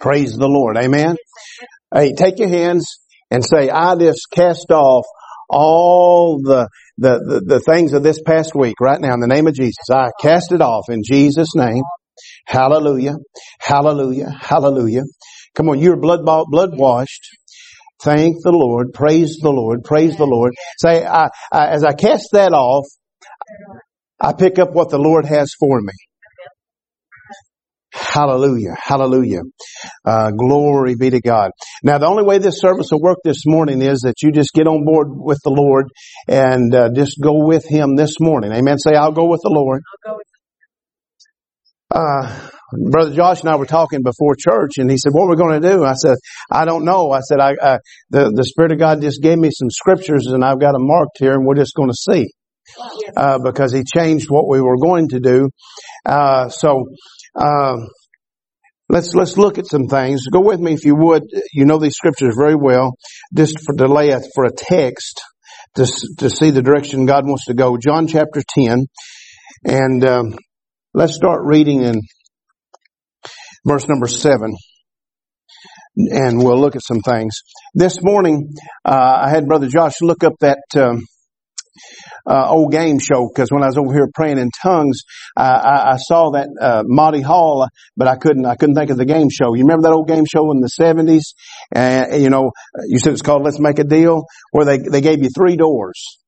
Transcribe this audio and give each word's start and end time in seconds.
Praise 0.00 0.34
the 0.36 0.48
Lord. 0.48 0.76
Amen. 0.76 1.16
Hey, 1.94 2.12
take 2.12 2.38
your 2.38 2.48
hands 2.48 2.86
and 3.30 3.44
say, 3.44 3.68
I 3.68 3.96
just 3.96 4.26
cast 4.32 4.70
off 4.70 5.04
all 5.48 6.40
the, 6.42 6.68
the, 6.98 7.18
the, 7.18 7.54
the 7.54 7.60
things 7.60 7.92
of 7.92 8.02
this 8.02 8.20
past 8.22 8.52
week 8.54 8.76
right 8.80 9.00
now 9.00 9.14
in 9.14 9.20
the 9.20 9.26
name 9.26 9.46
of 9.46 9.54
Jesus. 9.54 9.90
I 9.92 10.10
cast 10.20 10.52
it 10.52 10.62
off 10.62 10.84
in 10.88 11.02
Jesus' 11.04 11.54
name. 11.54 11.82
Hallelujah. 12.46 13.14
Hallelujah. 13.60 14.30
Hallelujah. 14.40 15.02
Come 15.54 15.68
on, 15.68 15.80
you're 15.80 15.96
blood 15.96 16.24
bought, 16.24 16.46
blood 16.48 16.70
washed. 16.76 17.28
Thank 18.02 18.36
the 18.42 18.52
Lord. 18.52 18.92
Praise 18.94 19.38
the 19.42 19.50
Lord. 19.50 19.84
Praise 19.84 20.16
the 20.16 20.26
Lord. 20.26 20.52
Say, 20.78 21.04
I, 21.04 21.28
I, 21.52 21.68
as 21.68 21.84
I 21.84 21.92
cast 21.92 22.28
that 22.32 22.52
off, 22.52 22.86
I 24.20 24.32
pick 24.32 24.58
up 24.58 24.72
what 24.72 24.90
the 24.90 24.98
Lord 24.98 25.26
has 25.26 25.52
for 25.58 25.80
me. 25.80 25.92
Hallelujah. 28.00 28.74
Hallelujah. 28.82 29.42
Uh, 30.04 30.30
glory 30.30 30.94
be 30.98 31.10
to 31.10 31.20
God. 31.20 31.50
Now, 31.84 31.98
the 31.98 32.06
only 32.06 32.24
way 32.24 32.38
this 32.38 32.58
service 32.58 32.88
will 32.90 33.02
work 33.02 33.18
this 33.24 33.42
morning 33.46 33.82
is 33.82 34.00
that 34.00 34.14
you 34.22 34.32
just 34.32 34.52
get 34.54 34.66
on 34.66 34.84
board 34.84 35.08
with 35.10 35.38
the 35.44 35.50
Lord 35.50 35.86
and 36.26 36.74
uh, 36.74 36.88
just 36.94 37.18
go 37.22 37.44
with 37.46 37.68
Him 37.68 37.96
this 37.96 38.16
morning. 38.18 38.52
Amen. 38.52 38.78
Say, 38.78 38.94
I'll 38.94 39.12
go 39.12 39.28
with 39.28 39.40
the 39.42 39.50
Lord. 39.50 39.82
Uh, 41.94 42.48
Brother 42.90 43.14
Josh 43.14 43.40
and 43.40 43.50
I 43.50 43.56
were 43.56 43.66
talking 43.66 44.00
before 44.02 44.36
church, 44.38 44.78
and 44.78 44.88
he 44.88 44.96
said, 44.96 45.10
"What 45.12 45.24
are 45.24 45.30
we 45.30 45.36
going 45.36 45.60
to 45.60 45.68
do?" 45.68 45.84
I 45.84 45.94
said, 45.94 46.14
"I 46.50 46.64
don't 46.64 46.84
know." 46.84 47.10
I 47.10 47.18
said, 47.20 47.40
"I, 47.40 47.50
I 47.60 47.78
the 48.10 48.32
the 48.32 48.44
Spirit 48.44 48.70
of 48.72 48.78
God 48.78 49.00
just 49.00 49.20
gave 49.20 49.38
me 49.38 49.50
some 49.52 49.70
scriptures, 49.70 50.26
and 50.28 50.44
I've 50.44 50.60
got 50.60 50.72
them 50.72 50.86
marked 50.86 51.18
here, 51.18 51.32
and 51.32 51.44
we're 51.44 51.56
just 51.56 51.74
going 51.74 51.90
to 51.90 51.96
see." 51.96 52.28
Uh, 53.16 53.38
because 53.42 53.72
he 53.72 53.82
changed 53.82 54.30
what 54.30 54.48
we 54.48 54.60
were 54.60 54.76
going 54.76 55.08
to 55.08 55.18
do. 55.18 55.50
Uh, 56.06 56.48
so, 56.48 56.84
um, 57.34 57.88
let's, 58.88 59.14
let's 59.14 59.36
look 59.36 59.58
at 59.58 59.66
some 59.66 59.86
things. 59.86 60.26
Go 60.26 60.40
with 60.40 60.60
me 60.60 60.72
if 60.72 60.84
you 60.84 60.96
would. 60.96 61.24
You 61.52 61.64
know 61.64 61.78
these 61.78 61.96
scriptures 61.96 62.34
very 62.38 62.56
well. 62.56 62.96
Just 63.34 63.60
for 63.64 63.74
delay 63.74 64.14
for 64.34 64.44
a 64.44 64.50
text 64.50 65.20
to, 65.76 65.86
to 66.18 66.30
see 66.30 66.50
the 66.50 66.62
direction 66.62 67.06
God 67.06 67.26
wants 67.26 67.46
to 67.46 67.54
go. 67.54 67.76
John 67.76 68.06
chapter 68.06 68.42
10. 68.56 68.86
And, 69.64 70.04
um, 70.04 70.34
let's 70.92 71.14
start 71.14 71.42
reading 71.44 71.82
in 71.82 72.00
verse 73.64 73.86
number 73.88 74.08
7 74.08 74.52
and 75.96 76.42
we'll 76.42 76.58
look 76.58 76.76
at 76.76 76.82
some 76.82 77.00
things. 77.00 77.42
This 77.74 78.02
morning, 78.02 78.52
uh, 78.84 79.20
I 79.22 79.30
had 79.30 79.46
Brother 79.46 79.68
Josh 79.68 80.00
look 80.00 80.24
up 80.24 80.34
that 80.40 80.58
um, 80.76 81.02
uh, 82.26 82.48
old 82.48 82.72
game 82.72 82.98
show 82.98 83.28
because 83.28 83.50
when 83.50 83.62
I 83.62 83.66
was 83.66 83.76
over 83.76 83.92
here 83.92 84.08
praying 84.14 84.38
in 84.38 84.50
tongues, 84.62 85.02
I, 85.36 85.50
I, 85.50 85.92
I 85.92 85.96
saw 85.96 86.30
that 86.32 86.48
uh, 86.60 86.82
Monty 86.86 87.20
Hall, 87.20 87.66
but 87.96 88.08
I 88.08 88.16
couldn't 88.16 88.46
I 88.46 88.56
couldn't 88.56 88.74
think 88.74 88.90
of 88.90 88.96
the 88.96 89.04
game 89.04 89.28
show. 89.30 89.54
You 89.54 89.64
remember 89.64 89.88
that 89.88 89.94
old 89.94 90.08
game 90.08 90.24
show 90.30 90.50
in 90.52 90.60
the 90.60 90.68
seventies? 90.68 91.34
And 91.72 92.22
you 92.22 92.30
know, 92.30 92.52
you 92.86 92.98
said 92.98 93.12
it's 93.12 93.22
called 93.22 93.42
Let's 93.44 93.60
Make 93.60 93.78
a 93.78 93.84
Deal, 93.84 94.24
where 94.52 94.64
they 94.64 94.78
they 94.78 95.00
gave 95.00 95.22
you 95.22 95.30
three 95.34 95.56
doors. 95.56 96.18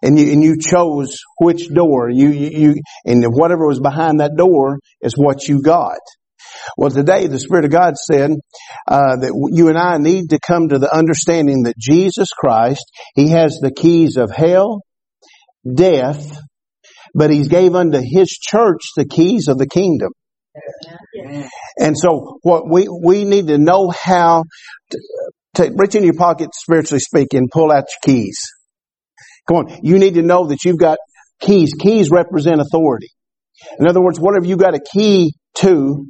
And 0.00 0.16
you, 0.16 0.32
and 0.32 0.44
you 0.44 0.56
chose 0.60 1.18
which 1.40 1.68
door 1.74 2.08
you, 2.08 2.28
you, 2.28 2.50
you, 2.50 2.74
and 3.04 3.24
whatever 3.30 3.66
was 3.66 3.80
behind 3.80 4.20
that 4.20 4.36
door 4.36 4.78
is 5.02 5.14
what 5.16 5.48
you 5.48 5.60
got. 5.60 5.98
Well, 6.76 6.90
today 6.90 7.26
the 7.26 7.40
Spirit 7.40 7.64
of 7.64 7.70
God 7.70 7.96
said 7.96 8.32
uh, 8.86 9.16
that 9.16 9.50
you 9.52 9.68
and 9.68 9.78
I 9.78 9.98
need 9.98 10.30
to 10.30 10.38
come 10.44 10.68
to 10.68 10.78
the 10.78 10.94
understanding 10.94 11.64
that 11.64 11.76
Jesus 11.78 12.28
Christ, 12.30 12.84
He 13.14 13.28
has 13.28 13.58
the 13.60 13.72
keys 13.72 14.16
of 14.16 14.30
hell, 14.30 14.82
death, 15.72 16.40
but 17.14 17.30
He 17.30 17.46
gave 17.46 17.74
unto 17.74 17.98
His 17.98 18.28
church 18.28 18.82
the 18.96 19.06
keys 19.06 19.48
of 19.48 19.58
the 19.58 19.68
kingdom. 19.68 20.12
And 21.78 21.96
so 21.96 22.38
what 22.42 22.68
we, 22.68 22.88
we 22.88 23.24
need 23.24 23.48
to 23.48 23.58
know 23.58 23.90
how 23.90 24.44
to, 24.90 24.98
to 25.54 25.72
reach 25.76 25.94
in 25.94 26.04
your 26.04 26.14
pocket, 26.14 26.50
spiritually 26.54 27.00
speaking, 27.00 27.48
pull 27.52 27.70
out 27.70 27.84
your 27.84 28.14
keys. 28.14 28.38
Come 29.46 29.56
on. 29.56 29.78
You 29.82 29.98
need 29.98 30.14
to 30.14 30.22
know 30.22 30.48
that 30.48 30.64
you've 30.64 30.78
got 30.78 30.98
keys. 31.40 31.74
Keys 31.78 32.10
represent 32.10 32.60
authority. 32.60 33.08
In 33.78 33.88
other 33.88 34.00
words, 34.00 34.20
whatever 34.20 34.46
you 34.46 34.56
got 34.56 34.74
a 34.74 34.80
key 34.80 35.32
to, 35.56 36.06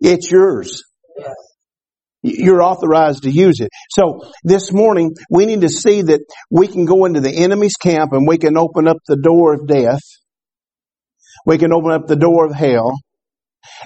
it's 0.00 0.30
yours. 0.30 0.82
You're 2.22 2.62
authorized 2.62 3.22
to 3.22 3.30
use 3.30 3.60
it. 3.60 3.70
So 3.90 4.20
this 4.44 4.72
morning, 4.72 5.14
we 5.30 5.46
need 5.46 5.62
to 5.62 5.70
see 5.70 6.02
that 6.02 6.20
we 6.50 6.66
can 6.66 6.84
go 6.84 7.06
into 7.06 7.20
the 7.20 7.32
enemy's 7.32 7.76
camp 7.76 8.12
and 8.12 8.28
we 8.28 8.36
can 8.36 8.58
open 8.58 8.86
up 8.86 8.98
the 9.06 9.16
door 9.16 9.54
of 9.54 9.66
death. 9.66 10.02
We 11.46 11.56
can 11.56 11.72
open 11.72 11.92
up 11.92 12.06
the 12.06 12.16
door 12.16 12.44
of 12.44 12.54
hell 12.54 12.92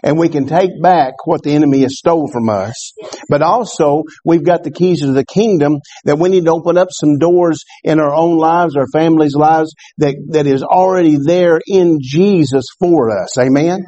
and 0.03 0.19
we 0.19 0.29
can 0.29 0.47
take 0.47 0.71
back 0.83 1.15
what 1.25 1.43
the 1.43 1.53
enemy 1.53 1.83
has 1.83 1.99
stole 1.99 2.29
from 2.33 2.49
us. 2.49 2.93
But 3.29 3.43
also, 3.43 4.03
we've 4.25 4.45
got 4.45 4.65
the 4.65 4.71
keys 4.71 5.01
to 5.01 5.13
the 5.13 5.25
kingdom 5.25 5.79
that 6.05 6.19
we 6.19 6.29
need 6.29 6.47
to 6.47 6.53
open 6.53 6.77
up 6.77 6.89
some 6.91 7.19
doors 7.19 7.63
in 7.83 8.01
our 8.01 8.15
own 8.15 8.37
lives, 8.37 8.77
our 8.77 8.87
families' 8.93 9.35
lives 9.35 9.73
that, 9.99 10.17
that 10.31 10.47
is 10.47 10.63
already 10.63 11.19
there 11.25 11.61
in 11.67 11.99
Jesus 12.01 12.65
for 12.81 13.17
us. 13.23 13.39
Amen? 13.39 13.85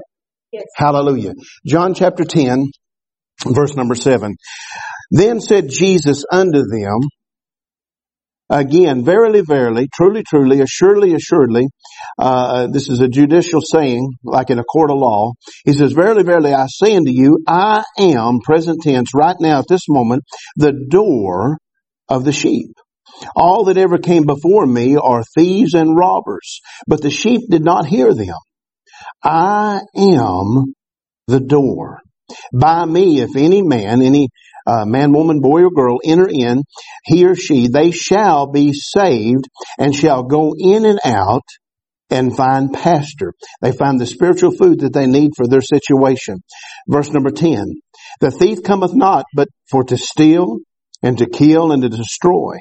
Yes. 0.57 0.65
Hallelujah. 0.75 1.35
John 1.67 1.93
chapter 1.93 2.25
10, 2.25 2.71
verse 3.47 3.77
number 3.77 3.95
7. 3.95 4.35
Then 5.11 5.41
said 5.41 5.69
Jesus 5.69 6.25
unto 6.33 6.63
them, 6.63 7.01
Again, 8.49 9.05
verily, 9.05 9.43
verily, 9.43 9.89
truly, 9.93 10.23
truly, 10.23 10.61
assuredly, 10.63 11.13
assuredly, 11.15 11.67
uh, 12.19 12.69
this 12.69 12.89
is 12.89 13.01
a 13.01 13.09
judicial 13.09 13.61
saying, 13.61 14.13
like 14.25 14.49
in 14.49 14.59
a 14.59 14.65
court 14.65 14.91
of 14.91 14.99
law. 14.99 15.33
He 15.67 15.75
says, 15.75 15.93
verily, 15.93 16.23
verily, 16.23 16.55
I 16.55 16.67
say 16.69 16.97
unto 16.97 17.11
you, 17.11 17.41
I 17.47 17.85
am, 17.99 18.39
present 18.41 18.81
tense, 18.83 19.11
right 19.15 19.37
now 19.41 19.59
at 19.59 19.67
this 19.69 19.89
moment, 19.89 20.23
the 20.55 20.73
door 20.89 21.59
of 22.09 22.25
the 22.25 22.33
sheep. 22.33 22.69
All 23.35 23.65
that 23.65 23.77
ever 23.77 23.99
came 23.99 24.25
before 24.25 24.65
me 24.65 24.97
are 24.97 25.25
thieves 25.37 25.75
and 25.75 25.97
robbers, 25.97 26.61
but 26.87 27.03
the 27.03 27.11
sheep 27.11 27.43
did 27.51 27.65
not 27.65 27.85
hear 27.85 28.15
them. 28.15 28.37
I 29.23 29.81
am 29.97 30.75
the 31.27 31.41
door. 31.41 32.01
By 32.53 32.85
me, 32.85 33.21
if 33.21 33.37
any 33.37 33.63
man, 33.63 34.03
any 34.03 34.29
uh, 34.67 34.85
man, 34.85 35.13
woman, 35.13 35.41
boy, 35.41 35.63
or 35.63 35.71
girl 35.71 35.99
enter 36.05 36.29
in, 36.29 36.63
he 37.05 37.25
or 37.25 37.37
she, 37.37 37.69
they 37.69 37.93
shall 37.93 38.49
be 38.51 38.73
saved 38.73 39.45
and 39.79 39.95
shall 39.95 40.25
go 40.25 40.55
in 40.59 40.85
and 40.85 40.99
out 41.05 41.45
and 42.11 42.37
find 42.37 42.73
pasture. 42.73 43.33
They 43.61 43.73
find 43.73 44.01
the 44.01 44.07
spiritual 44.07 44.53
food 44.53 44.81
that 44.81 44.93
they 44.93 45.07
need 45.07 45.33
for 45.37 45.47
their 45.47 45.61
situation. 45.61 46.39
Verse 46.89 47.11
number 47.11 47.31
10. 47.31 47.67
The 48.21 48.31
thief 48.31 48.63
cometh 48.63 48.95
not 48.95 49.25
but 49.35 49.49
for 49.71 49.85
to 49.85 49.97
steal 49.97 50.59
and 51.03 51.19
to 51.19 51.27
kill 51.27 51.73
and 51.73 51.83
to 51.83 51.89
destroy. 51.89 52.57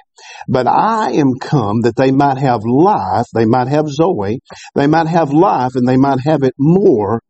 But 0.48 0.68
I 0.68 1.12
am 1.12 1.34
come 1.40 1.82
that 1.82 1.96
they 1.96 2.12
might 2.12 2.38
have 2.38 2.62
life, 2.66 3.26
they 3.34 3.46
might 3.46 3.68
have 3.68 3.88
Zoe, 3.88 4.40
they 4.76 4.88
might 4.88 5.08
have 5.08 5.32
life 5.32 5.72
and 5.76 5.88
they 5.88 5.98
might 5.98 6.20
have 6.26 6.44
it 6.44 6.54
more 6.58 7.22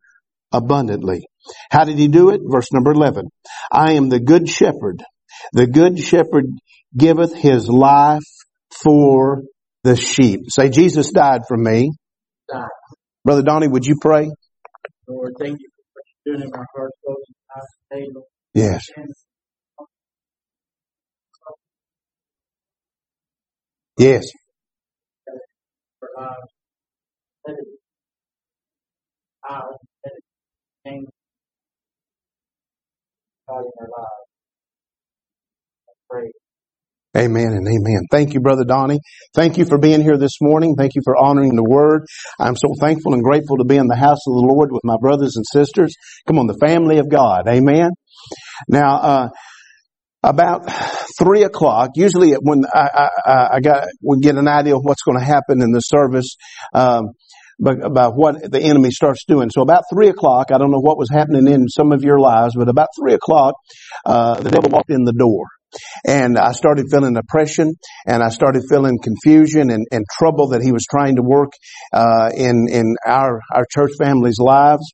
abundantly. 0.52 1.26
How 1.70 1.84
did 1.84 1.98
he 1.98 2.08
do 2.08 2.30
it? 2.30 2.40
Verse 2.44 2.72
number 2.72 2.92
11. 2.92 3.26
I 3.72 3.92
am 3.92 4.08
the 4.08 4.20
good 4.20 4.48
shepherd. 4.48 5.02
The 5.52 5.66
good 5.66 5.98
shepherd 5.98 6.46
giveth 6.96 7.34
his 7.34 7.68
life 7.68 8.24
for 8.82 9.42
the 9.84 9.96
sheep. 9.96 10.40
Say, 10.48 10.70
Jesus 10.70 11.10
died 11.12 11.42
for 11.46 11.56
me. 11.56 11.92
Brother 13.24 13.42
Donnie, 13.42 13.68
would 13.68 13.86
you 13.86 13.96
pray? 14.00 14.30
Lord, 15.08 15.34
thank 15.38 15.58
you 15.60 15.68
for 15.94 16.32
doing 16.32 16.42
in 16.42 16.50
my 16.50 16.64
heart, 16.74 16.90
Yes. 18.54 18.86
Yes. 23.98 24.26
Amen 37.16 37.48
and 37.48 37.68
amen. 37.68 38.02
Thank 38.10 38.34
you, 38.34 38.40
Brother 38.40 38.64
Donnie. 38.64 39.00
Thank 39.34 39.58
you 39.58 39.66
for 39.66 39.78
being 39.78 40.02
here 40.02 40.18
this 40.18 40.38
morning. 40.40 40.76
Thank 40.76 40.94
you 40.94 41.02
for 41.04 41.16
honoring 41.16 41.56
the 41.56 41.64
word. 41.64 42.04
I'm 42.40 42.56
so 42.56 42.68
thankful 42.80 43.14
and 43.14 43.22
grateful 43.22 43.58
to 43.58 43.64
be 43.64 43.76
in 43.76 43.88
the 43.88 43.96
house 43.96 44.20
of 44.26 44.34
the 44.34 44.46
Lord 44.46 44.70
with 44.72 44.82
my 44.84 44.96
brothers 45.00 45.36
and 45.36 45.44
sisters. 45.52 45.94
Come 46.26 46.38
on, 46.38 46.46
the 46.46 46.58
family 46.60 46.98
of 46.98 47.10
God. 47.10 47.48
Amen. 47.48 47.90
Now, 48.68 48.96
uh, 48.96 49.28
about 50.26 50.68
three 51.18 51.44
o'clock, 51.44 51.90
usually 51.94 52.32
when 52.32 52.64
I, 52.66 53.08
I, 53.24 53.48
I 53.54 53.60
got, 53.60 53.86
we 54.02 54.18
get 54.20 54.36
an 54.36 54.48
idea 54.48 54.74
of 54.74 54.82
what's 54.82 55.02
going 55.02 55.18
to 55.18 55.24
happen 55.24 55.62
in 55.62 55.70
the 55.70 55.80
service, 55.80 56.36
um, 56.74 57.12
but 57.58 57.82
about 57.82 58.14
what 58.14 58.50
the 58.50 58.60
enemy 58.60 58.90
starts 58.90 59.24
doing. 59.26 59.48
So 59.50 59.62
about 59.62 59.84
three 59.92 60.08
o'clock, 60.08 60.48
I 60.52 60.58
don't 60.58 60.70
know 60.70 60.80
what 60.80 60.98
was 60.98 61.08
happening 61.10 61.46
in 61.46 61.68
some 61.68 61.92
of 61.92 62.02
your 62.02 62.18
lives, 62.18 62.54
but 62.56 62.68
about 62.68 62.88
three 63.00 63.14
o'clock, 63.14 63.54
uh, 64.04 64.40
the 64.40 64.50
devil 64.50 64.70
walked 64.70 64.90
in 64.90 65.04
the 65.04 65.14
door. 65.14 65.46
And 66.06 66.38
I 66.38 66.52
started 66.52 66.86
feeling 66.90 67.16
oppression 67.16 67.74
and 68.06 68.22
I 68.22 68.28
started 68.30 68.62
feeling 68.68 68.98
confusion 69.02 69.70
and, 69.70 69.86
and 69.90 70.04
trouble 70.18 70.48
that 70.48 70.62
he 70.62 70.72
was 70.72 70.86
trying 70.88 71.16
to 71.16 71.22
work, 71.22 71.50
uh, 71.92 72.30
in, 72.34 72.66
in 72.70 72.96
our, 73.06 73.40
our 73.54 73.66
church 73.70 73.92
family's 73.98 74.38
lives. 74.38 74.92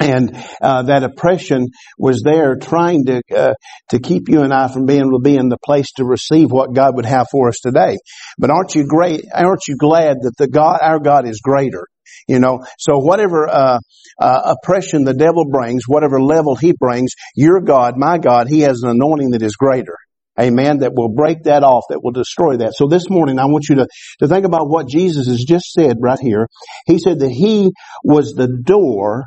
And 0.00 0.36
uh, 0.60 0.82
that 0.82 1.04
oppression 1.04 1.68
was 1.98 2.22
there 2.22 2.56
trying 2.56 3.04
to 3.06 3.22
uh, 3.34 3.54
to 3.90 3.98
keep 4.00 4.28
you 4.28 4.42
and 4.42 4.52
I 4.52 4.68
from 4.72 4.86
being 4.86 5.00
able 5.00 5.18
to 5.18 5.22
be 5.22 5.36
in 5.36 5.48
the 5.48 5.58
place 5.64 5.92
to 5.96 6.04
receive 6.04 6.50
what 6.50 6.74
God 6.74 6.96
would 6.96 7.06
have 7.06 7.28
for 7.30 7.48
us 7.48 7.58
today. 7.62 7.98
But 8.38 8.50
aren't 8.50 8.74
you 8.74 8.86
great? 8.86 9.24
Aren't 9.32 9.68
you 9.68 9.76
glad 9.76 10.16
that 10.22 10.34
the 10.36 10.48
God, 10.48 10.78
our 10.82 10.98
God, 10.98 11.28
is 11.28 11.40
greater? 11.40 11.86
You 12.28 12.38
know, 12.38 12.64
so 12.78 12.98
whatever 12.98 13.48
uh, 13.48 13.78
uh, 14.20 14.54
oppression 14.56 15.04
the 15.04 15.14
devil 15.14 15.44
brings, 15.50 15.84
whatever 15.86 16.20
level 16.20 16.56
he 16.56 16.72
brings, 16.72 17.12
your 17.34 17.60
God, 17.60 17.94
my 17.96 18.18
God, 18.18 18.48
He 18.48 18.60
has 18.60 18.82
an 18.82 18.90
anointing 18.90 19.30
that 19.30 19.42
is 19.42 19.56
greater. 19.56 19.96
Amen. 20.40 20.78
That 20.78 20.94
will 20.94 21.10
break 21.14 21.44
that 21.44 21.62
off, 21.62 21.84
that 21.90 22.02
will 22.02 22.12
destroy 22.12 22.56
that. 22.56 22.72
So 22.74 22.88
this 22.88 23.08
morning, 23.08 23.38
I 23.38 23.44
want 23.44 23.68
you 23.68 23.76
to, 23.76 23.86
to 24.18 24.26
think 24.26 24.44
about 24.44 24.68
what 24.68 24.88
Jesus 24.88 25.28
has 25.28 25.44
just 25.46 25.72
said 25.72 25.98
right 26.00 26.18
here. 26.20 26.48
He 26.86 26.98
said 26.98 27.20
that 27.20 27.30
He 27.30 27.70
was 28.02 28.32
the 28.32 28.48
door 28.48 29.24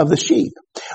of 0.00 0.08
the 0.08 0.16
sheep. 0.16 0.52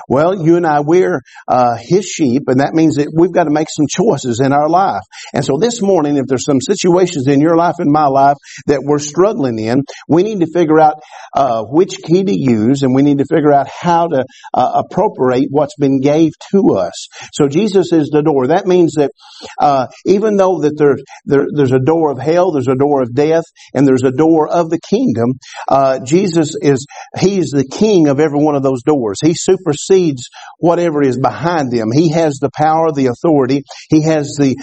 Well, 0.08 0.44
you 0.44 0.56
and 0.56 0.66
I, 0.66 0.80
we're 0.80 1.20
uh, 1.48 1.76
his 1.78 2.06
sheep, 2.06 2.44
and 2.48 2.60
that 2.60 2.74
means 2.74 2.96
that 2.96 3.12
we've 3.14 3.32
got 3.32 3.44
to 3.44 3.50
make 3.50 3.68
some 3.70 3.86
choices 3.88 4.40
in 4.44 4.52
our 4.52 4.68
life. 4.68 5.02
And 5.34 5.44
so 5.44 5.58
this 5.60 5.82
morning, 5.82 6.16
if 6.16 6.26
there's 6.26 6.44
some 6.44 6.60
situations 6.60 7.26
in 7.26 7.40
your 7.40 7.56
life 7.56 7.76
and 7.78 7.90
my 7.90 8.06
life 8.06 8.36
that 8.66 8.80
we're 8.82 8.98
struggling 8.98 9.58
in, 9.58 9.82
we 10.08 10.22
need 10.22 10.40
to 10.40 10.46
figure 10.46 10.80
out 10.80 10.94
uh, 11.34 11.62
which 11.64 11.98
key 12.04 12.24
to 12.24 12.34
use, 12.36 12.82
and 12.82 12.94
we 12.94 13.02
need 13.02 13.18
to 13.18 13.26
figure 13.30 13.52
out 13.52 13.68
how 13.68 14.08
to 14.08 14.24
uh, 14.54 14.82
appropriate 14.84 15.48
what's 15.50 15.76
been 15.76 16.00
gave 16.00 16.32
to 16.50 16.76
us. 16.76 17.08
So 17.32 17.48
Jesus 17.48 17.92
is 17.92 18.08
the 18.10 18.22
door. 18.22 18.48
That 18.48 18.66
means 18.66 18.94
that 18.94 19.12
uh, 19.58 19.86
even 20.04 20.36
though 20.36 20.60
that 20.60 20.76
there, 20.76 20.96
there, 21.24 21.46
there's 21.54 21.72
a 21.72 21.78
door 21.78 22.10
of 22.10 22.18
hell, 22.18 22.52
there's 22.52 22.68
a 22.68 22.74
door 22.74 23.02
of 23.02 23.14
death, 23.14 23.44
and 23.74 23.86
there's 23.86 24.04
a 24.04 24.10
door 24.10 24.48
of 24.48 24.70
the 24.70 24.80
kingdom, 24.80 25.34
uh, 25.68 26.00
Jesus 26.04 26.54
is 26.60 26.86
He's 27.18 27.50
the 27.50 27.66
King 27.66 28.08
of 28.08 28.20
every 28.20 28.42
one 28.42 28.54
of 28.54 28.62
those 28.62 28.82
doors. 28.82 29.18
He 29.20 29.34
supersedes 29.34 30.28
whatever 30.58 31.02
is 31.02 31.18
behind 31.18 31.70
them. 31.70 31.90
He 31.92 32.10
has 32.10 32.38
the 32.40 32.50
power, 32.54 32.92
the 32.92 33.06
authority. 33.06 33.64
He 33.88 34.02
has 34.02 34.36
the 34.38 34.56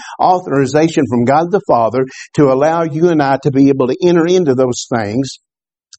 authorization 0.53 1.05
from 1.09 1.25
God 1.25 1.51
the 1.51 1.61
Father 1.67 2.05
to 2.35 2.51
allow 2.51 2.83
you 2.83 3.09
and 3.09 3.21
I 3.21 3.37
to 3.43 3.51
be 3.51 3.69
able 3.69 3.87
to 3.87 3.97
enter 4.03 4.25
into 4.25 4.55
those 4.55 4.87
things 4.93 5.39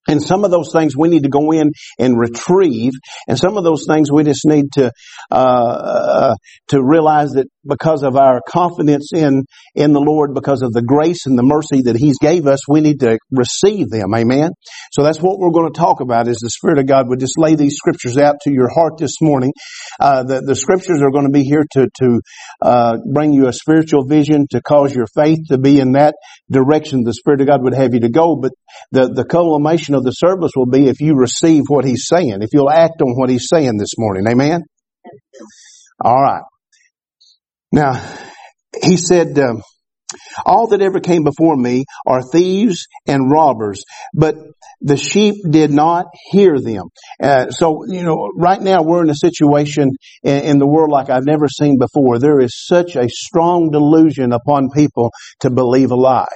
and 0.08 0.22
some 0.22 0.44
of 0.44 0.50
those 0.50 0.72
things 0.72 0.96
we 0.96 1.08
need 1.08 1.24
to 1.24 1.28
go 1.28 1.52
in 1.52 1.72
and 1.98 2.18
retrieve, 2.18 2.92
and 3.28 3.38
some 3.38 3.56
of 3.56 3.64
those 3.64 3.86
things 3.88 4.10
we 4.12 4.24
just 4.24 4.44
need 4.44 4.72
to 4.72 4.90
uh, 5.30 5.34
uh, 5.34 6.34
to 6.68 6.82
realize 6.82 7.30
that 7.32 7.46
because 7.66 8.02
of 8.02 8.16
our 8.16 8.40
confidence 8.48 9.10
in 9.14 9.44
in 9.74 9.92
the 9.92 10.00
Lord, 10.00 10.34
because 10.34 10.62
of 10.62 10.72
the 10.72 10.82
grace 10.82 11.26
and 11.26 11.38
the 11.38 11.42
mercy 11.42 11.82
that 11.82 11.96
He's 11.96 12.18
gave 12.18 12.46
us, 12.46 12.68
we 12.68 12.80
need 12.80 13.00
to 13.00 13.18
receive 13.30 13.88
them. 13.88 14.14
Amen. 14.14 14.50
So 14.92 15.02
that's 15.02 15.20
what 15.20 15.38
we're 15.38 15.50
going 15.50 15.72
to 15.72 15.78
talk 15.78 16.00
about. 16.00 16.28
Is 16.28 16.38
the 16.38 16.50
Spirit 16.50 16.78
of 16.78 16.86
God 16.86 17.08
would 17.08 17.20
just 17.20 17.38
lay 17.38 17.54
these 17.54 17.76
scriptures 17.76 18.18
out 18.18 18.36
to 18.42 18.52
your 18.52 18.68
heart 18.68 18.98
this 18.98 19.20
morning. 19.20 19.52
Uh, 20.00 20.22
the 20.24 20.40
the 20.40 20.56
scriptures 20.56 21.00
are 21.02 21.10
going 21.10 21.26
to 21.26 21.32
be 21.32 21.44
here 21.44 21.64
to 21.72 21.88
to 22.00 22.20
uh, 22.62 22.98
bring 23.12 23.32
you 23.32 23.48
a 23.48 23.52
spiritual 23.52 24.04
vision, 24.04 24.46
to 24.50 24.60
cause 24.62 24.94
your 24.94 25.06
faith 25.14 25.38
to 25.48 25.58
be 25.58 25.80
in 25.80 25.92
that 25.92 26.14
direction 26.50 27.02
the 27.04 27.14
Spirit 27.14 27.40
of 27.40 27.46
God 27.46 27.62
would 27.62 27.74
have 27.74 27.94
you 27.94 28.00
to 28.00 28.10
go. 28.10 28.36
But 28.36 28.52
the 28.90 29.08
the 29.14 29.24
culmination 29.24 29.94
of 29.94 30.04
the 30.04 30.12
service 30.12 30.52
will 30.56 30.66
be 30.66 30.88
if 30.88 31.00
you 31.00 31.14
receive 31.14 31.62
what 31.68 31.84
he's 31.84 32.06
saying, 32.06 32.38
if 32.40 32.50
you'll 32.52 32.70
act 32.70 33.00
on 33.02 33.14
what 33.14 33.30
he's 33.30 33.48
saying 33.48 33.76
this 33.78 33.94
morning. 33.98 34.24
Amen? 34.28 34.62
All 36.00 36.20
right. 36.20 36.42
Now, 37.72 38.00
he 38.82 38.96
said, 38.96 39.38
um, 39.38 39.62
all 40.44 40.68
that 40.68 40.80
ever 40.80 41.00
came 41.00 41.24
before 41.24 41.56
me 41.56 41.84
are 42.06 42.22
thieves 42.22 42.86
and 43.06 43.30
robbers, 43.30 43.82
but 44.12 44.36
the 44.80 44.96
sheep 44.96 45.36
did 45.48 45.70
not 45.70 46.06
hear 46.30 46.60
them. 46.60 46.84
Uh, 47.22 47.50
so, 47.50 47.84
you 47.88 48.02
know, 48.02 48.30
right 48.36 48.60
now 48.60 48.82
we're 48.82 49.02
in 49.02 49.10
a 49.10 49.14
situation 49.14 49.90
in, 50.22 50.44
in, 50.44 50.58
the 50.58 50.66
world 50.66 50.90
like 50.90 51.10
I've 51.10 51.24
never 51.24 51.48
seen 51.48 51.78
before. 51.78 52.18
There 52.18 52.40
is 52.40 52.64
such 52.64 52.96
a 52.96 53.08
strong 53.08 53.70
delusion 53.70 54.32
upon 54.32 54.68
people 54.74 55.10
to 55.40 55.50
believe 55.50 55.90
a 55.90 55.96
lie. 55.96 56.26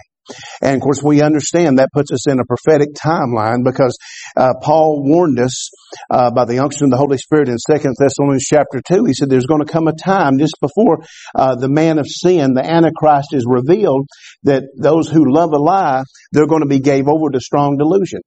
And 0.63 0.77
of 0.77 0.81
course, 0.81 1.03
we 1.03 1.23
understand 1.23 1.79
that 1.79 1.91
puts 1.93 2.13
us 2.13 2.29
in 2.29 2.41
a 2.41 2.45
prophetic 2.45 2.91
timeline 2.95 3.65
because 3.65 3.97
uh, 4.37 4.55
Paul 4.63 5.03
warned 5.05 5.39
us 5.39 5.71
uh, 6.11 6.31
by 6.31 6.45
the 6.45 6.59
unction 6.59 6.85
of 6.85 6.91
the 6.91 6.97
Holy 6.97 7.19
Spirit 7.19 7.49
in 7.49 7.59
Second 7.59 7.95
Thessalonians 7.99 8.45
chapter 8.45 8.81
two. 8.87 9.05
He 9.05 9.15
said, 9.15 9.31
"There's 9.31 9.47
going 9.47 9.65
to 9.65 9.73
come 9.73 9.89
a 9.89 9.93
time 9.93 10.39
just 10.39 10.57
before 10.61 11.05
uh, 11.35 11.57
the 11.57 11.69
man 11.69 11.99
of 11.99 12.07
sin, 12.07 12.55
the 12.55 12.65
Antichrist, 12.65 13.29
is 13.33 13.45
revealed, 13.47 14.07
that 14.45 14.65
those 14.77 15.09
who 15.09 15.33
love 15.33 15.53
a 15.53 15.59
lie, 15.59 16.03
they're 16.33 16.47
going 16.47 16.63
to 16.63 16.69
be 16.69 16.81
gave 16.81 17.09
over 17.09 17.31
to 17.31 17.41
strong 17.41 17.77
delusion." 17.77 18.21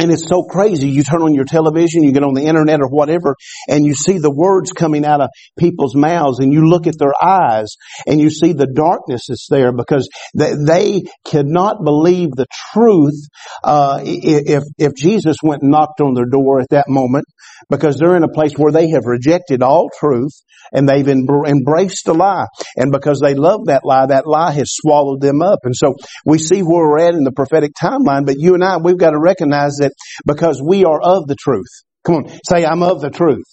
And 0.00 0.10
it's 0.10 0.28
so 0.28 0.42
crazy. 0.42 0.88
You 0.88 1.04
turn 1.04 1.22
on 1.22 1.34
your 1.34 1.44
television, 1.44 2.02
you 2.02 2.12
get 2.12 2.24
on 2.24 2.34
the 2.34 2.44
internet 2.44 2.80
or 2.80 2.88
whatever, 2.88 3.36
and 3.68 3.84
you 3.84 3.94
see 3.94 4.18
the 4.18 4.30
words 4.30 4.72
coming 4.72 5.04
out 5.04 5.20
of 5.20 5.28
people's 5.58 5.94
mouths 5.94 6.40
and 6.40 6.52
you 6.52 6.68
look 6.68 6.86
at 6.86 6.98
their 6.98 7.12
eyes 7.22 7.76
and 8.06 8.20
you 8.20 8.30
see 8.30 8.52
the 8.52 8.66
darkness 8.66 9.26
that's 9.28 9.46
there 9.48 9.72
because 9.72 10.08
they, 10.34 10.54
they 10.66 11.02
cannot 11.24 11.84
believe 11.84 12.30
the 12.30 12.46
truth, 12.72 13.28
uh, 13.62 14.00
if, 14.02 14.64
if 14.78 14.94
Jesus 14.96 15.36
went 15.42 15.62
and 15.62 15.70
knocked 15.70 16.00
on 16.00 16.14
their 16.14 16.26
door 16.26 16.60
at 16.60 16.70
that 16.70 16.88
moment 16.88 17.26
because 17.70 17.96
they're 17.96 18.16
in 18.16 18.24
a 18.24 18.28
place 18.28 18.52
where 18.56 18.72
they 18.72 18.90
have 18.90 19.04
rejected 19.06 19.62
all 19.62 19.88
truth 19.98 20.32
and 20.72 20.88
they've 20.88 21.06
embraced 21.08 22.08
a 22.08 22.12
lie. 22.12 22.46
And 22.76 22.90
because 22.90 23.20
they 23.20 23.34
love 23.34 23.66
that 23.66 23.82
lie, 23.84 24.06
that 24.06 24.26
lie 24.26 24.52
has 24.52 24.74
swallowed 24.74 25.20
them 25.20 25.42
up. 25.42 25.60
And 25.64 25.74
so 25.76 25.94
we 26.24 26.38
see 26.38 26.62
where 26.62 26.88
we're 26.88 26.98
at 26.98 27.14
in 27.14 27.24
the 27.24 27.32
prophetic 27.32 27.72
timeline, 27.80 28.26
but 28.26 28.36
you 28.38 28.54
and 28.54 28.64
I, 28.64 28.78
we've 28.78 28.98
got 28.98 29.10
to 29.10 29.20
recognize 29.20 29.76
that 29.80 29.83
because 30.26 30.62
we 30.64 30.84
are 30.84 31.00
of 31.00 31.26
the 31.26 31.36
truth. 31.36 31.70
Come 32.04 32.16
on, 32.16 32.28
say 32.46 32.64
I'm 32.64 32.82
of 32.82 33.00
the 33.00 33.10
truth. 33.10 33.44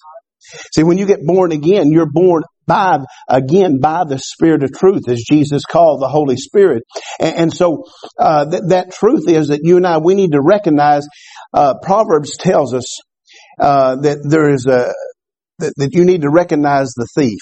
See, 0.74 0.84
when 0.84 0.98
you 0.98 1.06
get 1.06 1.26
born 1.26 1.52
again, 1.52 1.92
you're 1.92 2.12
born 2.12 2.44
by, 2.68 3.00
again, 3.28 3.80
by 3.80 4.04
the 4.06 4.18
Spirit 4.18 4.64
of 4.64 4.72
truth, 4.72 5.08
as 5.08 5.24
Jesus 5.24 5.64
called 5.66 6.02
the 6.02 6.08
Holy 6.08 6.36
Spirit. 6.36 6.84
And, 7.20 7.36
and 7.36 7.54
so, 7.54 7.84
uh, 8.18 8.50
th- 8.50 8.64
that 8.70 8.92
truth 8.92 9.30
is 9.30 9.50
that 9.50 9.62
you 9.64 9.78
and 9.78 9.86
I, 9.86 10.00
we 10.00 10.16
need 10.16 10.32
to 10.32 10.42
recognize, 10.42 11.06
uh, 11.54 11.76
Proverbs 11.82 12.38
tells 12.38 12.74
us, 12.74 13.00
uh, 13.60 13.98
that 13.98 14.20
there 14.28 14.50
is 14.50 14.66
a, 14.66 14.94
that, 15.60 15.74
that 15.78 15.94
you 15.94 16.06
need 16.06 16.22
to 16.22 16.30
recognize 16.30 16.94
the 16.96 17.08
thief. 17.16 17.42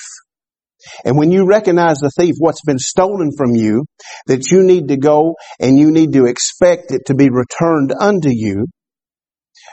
And 1.03 1.17
when 1.17 1.31
you 1.31 1.45
recognize 1.45 1.99
the 1.99 2.11
thief, 2.17 2.35
what's 2.37 2.63
been 2.65 2.79
stolen 2.79 3.31
from 3.37 3.55
you, 3.55 3.85
that 4.27 4.49
you 4.51 4.63
need 4.63 4.87
to 4.89 4.97
go 4.97 5.35
and 5.59 5.77
you 5.77 5.91
need 5.91 6.13
to 6.13 6.25
expect 6.25 6.91
it 6.91 7.01
to 7.07 7.15
be 7.15 7.29
returned 7.29 7.93
unto 7.97 8.29
you. 8.31 8.65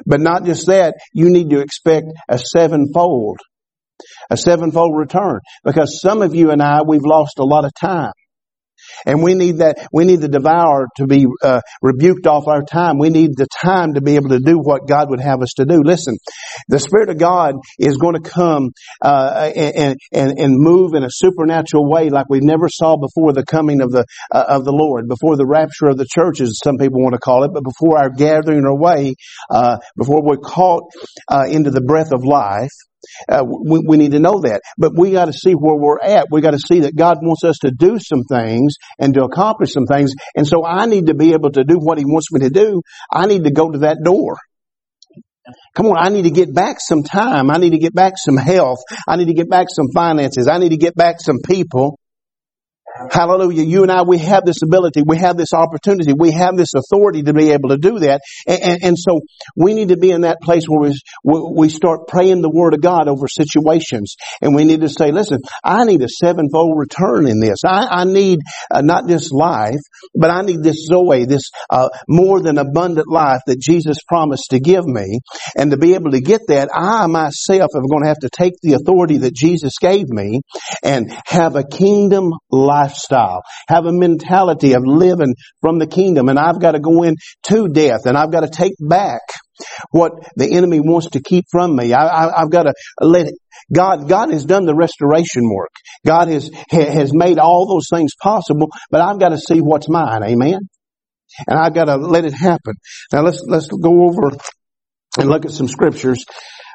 But 0.04 0.20
not 0.20 0.44
just 0.44 0.66
that, 0.66 0.96
you 1.12 1.30
need 1.30 1.50
to 1.50 1.60
expect 1.60 2.06
a 2.28 2.38
sevenfold, 2.38 3.38
a 4.30 4.36
sevenfold 4.36 4.96
return. 4.96 5.40
Because 5.64 6.00
some 6.00 6.22
of 6.22 6.34
you 6.34 6.50
and 6.50 6.62
I, 6.62 6.82
we've 6.82 7.04
lost 7.04 7.38
a 7.38 7.44
lot 7.44 7.64
of 7.64 7.72
time. 7.74 8.12
And 9.04 9.22
we 9.22 9.34
need 9.34 9.58
that, 9.58 9.88
we 9.92 10.04
need 10.04 10.20
the 10.20 10.28
devourer 10.28 10.86
to 10.96 11.06
be 11.06 11.26
uh, 11.42 11.60
rebuked 11.82 12.26
off 12.26 12.46
our 12.46 12.62
time. 12.62 12.98
We 12.98 13.10
need 13.10 13.36
the 13.36 13.46
time 13.62 13.94
to 13.94 14.00
be 14.00 14.16
able 14.16 14.30
to 14.30 14.40
do 14.40 14.58
what 14.58 14.88
God 14.88 15.10
would 15.10 15.20
have 15.20 15.42
us 15.42 15.54
to 15.56 15.64
do. 15.64 15.82
Listen, 15.82 16.16
the 16.68 16.78
Spirit 16.78 17.10
of 17.10 17.18
God 17.18 17.56
is 17.78 17.96
going 17.96 18.14
to 18.14 18.28
come 18.28 18.70
uh, 19.02 19.50
and, 19.54 19.96
and, 20.12 20.38
and 20.38 20.54
move 20.56 20.94
in 20.94 21.02
a 21.02 21.10
supernatural 21.10 21.88
way 21.90 22.08
like 22.10 22.26
we 22.28 22.40
never 22.40 22.68
saw 22.68 22.96
before 22.96 23.32
the 23.32 23.44
coming 23.44 23.80
of 23.80 23.90
the 23.90 24.04
uh, 24.32 24.44
of 24.48 24.64
the 24.64 24.72
Lord, 24.72 25.08
before 25.08 25.36
the 25.36 25.46
rapture 25.46 25.86
of 25.86 25.96
the 25.96 26.06
church, 26.08 26.40
as 26.40 26.58
some 26.62 26.76
people 26.78 27.02
want 27.02 27.14
to 27.14 27.20
call 27.20 27.44
it, 27.44 27.50
but 27.52 27.62
before 27.62 27.98
our 27.98 28.10
gathering 28.10 28.64
away, 28.64 29.14
uh, 29.50 29.78
before 29.96 30.22
we're 30.22 30.36
caught 30.36 30.84
uh, 31.28 31.44
into 31.48 31.70
the 31.70 31.80
breath 31.80 32.12
of 32.12 32.24
life. 32.24 32.72
Uh, 33.28 33.44
we, 33.44 33.82
we, 33.86 33.96
need 33.96 34.12
to 34.12 34.20
know 34.20 34.40
that. 34.40 34.62
But 34.78 34.92
we 34.96 35.12
got 35.12 35.26
to 35.26 35.32
see 35.32 35.52
where 35.52 35.76
we're 35.76 36.00
at. 36.00 36.26
We 36.30 36.40
got 36.40 36.52
to 36.52 36.58
see 36.58 36.80
that 36.80 36.96
God 36.96 37.18
wants 37.22 37.44
us 37.44 37.58
to 37.58 37.70
do 37.70 37.98
some 37.98 38.24
things 38.24 38.74
and 38.98 39.14
to 39.14 39.24
accomplish 39.24 39.72
some 39.72 39.86
things. 39.86 40.12
And 40.36 40.46
so 40.46 40.64
I 40.64 40.86
need 40.86 41.06
to 41.06 41.14
be 41.14 41.32
able 41.32 41.50
to 41.52 41.64
do 41.64 41.76
what 41.78 41.98
He 41.98 42.04
wants 42.04 42.32
me 42.32 42.40
to 42.40 42.50
do. 42.50 42.82
I 43.12 43.26
need 43.26 43.44
to 43.44 43.50
go 43.50 43.70
to 43.70 43.78
that 43.78 43.98
door. 44.04 44.36
Come 45.76 45.86
on, 45.86 45.98
I 45.98 46.08
need 46.08 46.22
to 46.22 46.30
get 46.30 46.52
back 46.52 46.78
some 46.80 47.02
time. 47.02 47.50
I 47.50 47.58
need 47.58 47.70
to 47.70 47.78
get 47.78 47.94
back 47.94 48.14
some 48.16 48.36
health. 48.36 48.78
I 49.06 49.16
need 49.16 49.26
to 49.26 49.34
get 49.34 49.48
back 49.48 49.68
some 49.70 49.86
finances. 49.94 50.48
I 50.48 50.58
need 50.58 50.70
to 50.70 50.76
get 50.76 50.94
back 50.94 51.20
some 51.20 51.38
people. 51.46 51.98
Hallelujah. 53.10 53.62
You 53.62 53.82
and 53.82 53.92
I, 53.92 54.02
we 54.02 54.18
have 54.18 54.44
this 54.44 54.62
ability. 54.62 55.02
We 55.06 55.18
have 55.18 55.36
this 55.36 55.52
opportunity. 55.52 56.12
We 56.18 56.32
have 56.32 56.56
this 56.56 56.74
authority 56.74 57.22
to 57.24 57.34
be 57.34 57.50
able 57.50 57.70
to 57.70 57.78
do 57.78 57.98
that. 58.00 58.20
And, 58.46 58.62
and, 58.62 58.84
and 58.84 58.98
so 58.98 59.20
we 59.56 59.74
need 59.74 59.88
to 59.88 59.96
be 59.96 60.10
in 60.10 60.22
that 60.22 60.38
place 60.40 60.64
where 60.66 60.90
we, 61.24 61.52
we 61.54 61.68
start 61.68 62.08
praying 62.08 62.42
the 62.42 62.50
word 62.50 62.74
of 62.74 62.80
God 62.80 63.08
over 63.08 63.28
situations. 63.28 64.16
And 64.40 64.54
we 64.54 64.64
need 64.64 64.80
to 64.80 64.88
say, 64.88 65.12
listen, 65.12 65.40
I 65.64 65.84
need 65.84 66.02
a 66.02 66.08
sevenfold 66.08 66.78
return 66.78 67.26
in 67.26 67.40
this. 67.40 67.60
I, 67.66 67.86
I 67.90 68.04
need 68.04 68.40
uh, 68.70 68.82
not 68.82 69.08
just 69.08 69.32
life, 69.32 69.80
but 70.14 70.30
I 70.30 70.42
need 70.42 70.62
this 70.62 70.86
Zoe, 70.86 71.24
this 71.26 71.50
uh, 71.70 71.88
more 72.08 72.40
than 72.40 72.58
abundant 72.58 73.08
life 73.08 73.40
that 73.46 73.60
Jesus 73.60 73.98
promised 74.06 74.50
to 74.50 74.60
give 74.60 74.86
me. 74.86 75.20
And 75.56 75.70
to 75.70 75.76
be 75.76 75.94
able 75.94 76.12
to 76.12 76.20
get 76.20 76.42
that, 76.48 76.70
I 76.74 77.06
myself 77.06 77.70
am 77.74 77.86
going 77.86 78.02
to 78.02 78.08
have 78.08 78.20
to 78.20 78.30
take 78.30 78.54
the 78.62 78.74
authority 78.74 79.18
that 79.18 79.34
Jesus 79.34 79.74
gave 79.80 80.08
me 80.08 80.40
and 80.82 81.12
have 81.26 81.56
a 81.56 81.64
kingdom 81.64 82.30
lifestyle, 82.86 83.42
have 83.68 83.86
a 83.86 83.92
mentality 83.92 84.72
of 84.74 84.82
living 84.84 85.34
from 85.60 85.78
the 85.78 85.86
kingdom. 85.86 86.28
And 86.28 86.38
I've 86.38 86.60
got 86.60 86.72
to 86.72 86.80
go 86.80 87.02
in 87.02 87.16
to 87.44 87.68
death 87.68 88.06
and 88.06 88.16
I've 88.16 88.32
got 88.32 88.40
to 88.40 88.48
take 88.48 88.74
back 88.80 89.20
what 89.90 90.12
the 90.36 90.52
enemy 90.52 90.80
wants 90.80 91.10
to 91.10 91.22
keep 91.22 91.44
from 91.50 91.76
me. 91.76 91.92
I, 91.92 92.40
have 92.40 92.50
got 92.50 92.64
to 92.64 92.74
let 93.00 93.26
it. 93.26 93.34
God, 93.74 94.08
God 94.08 94.30
has 94.30 94.44
done 94.44 94.66
the 94.66 94.74
restoration 94.74 95.50
work. 95.50 95.70
God 96.06 96.28
has, 96.28 96.50
has 96.70 97.12
made 97.12 97.38
all 97.38 97.66
those 97.66 97.88
things 97.90 98.12
possible, 98.20 98.68
but 98.90 99.00
I've 99.00 99.18
got 99.18 99.30
to 99.30 99.38
see 99.38 99.60
what's 99.60 99.88
mine. 99.88 100.22
Amen. 100.22 100.60
And 101.48 101.58
I've 101.58 101.74
got 101.74 101.86
to 101.86 101.96
let 101.96 102.24
it 102.24 102.32
happen. 102.32 102.74
Now 103.12 103.22
let's, 103.22 103.42
let's 103.46 103.66
go 103.66 104.04
over 104.04 104.36
and 105.18 105.28
look 105.28 105.44
at 105.44 105.52
some 105.52 105.68
scriptures. 105.68 106.24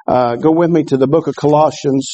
Uh, 0.08 0.36
go 0.36 0.51
with 0.51 0.70
me 0.70 0.84
to 0.86 0.98
the 0.98 1.08
book 1.08 1.27
of 1.27 1.36
Colossians. 1.36 2.10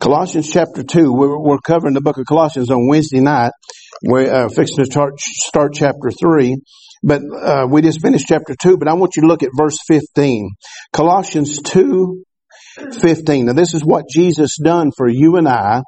Colossians 0.00 0.50
chapter 0.52 0.82
2, 0.82 1.12
we're, 1.12 1.38
we're, 1.38 1.58
covering 1.58 1.94
the 1.94 2.02
book 2.02 2.18
of 2.18 2.26
Colossians 2.26 2.70
on 2.70 2.86
Wednesday 2.86 3.20
night. 3.20 3.52
We're 4.04 4.30
uh, 4.30 4.48
fixing 4.48 4.76
to 4.76 4.84
start, 4.84 5.18
start 5.18 5.72
chapter 5.74 6.10
3. 6.10 6.56
But 7.02 7.22
uh, 7.34 7.66
we 7.70 7.80
just 7.82 8.02
finished 8.02 8.26
chapter 8.28 8.54
2, 8.60 8.76
but 8.76 8.88
I 8.88 8.94
want 8.94 9.16
you 9.16 9.22
to 9.22 9.28
look 9.28 9.42
at 9.42 9.50
verse 9.56 9.78
15. 9.86 10.50
Colossians 10.92 11.60
2, 11.62 12.22
15. 12.92 13.46
Now 13.46 13.52
this 13.54 13.72
is 13.72 13.84
what 13.84 14.04
Jesus 14.10 14.58
done 14.62 14.90
for 14.94 15.08
you 15.08 15.36
and 15.36 15.48
I. 15.48 15.82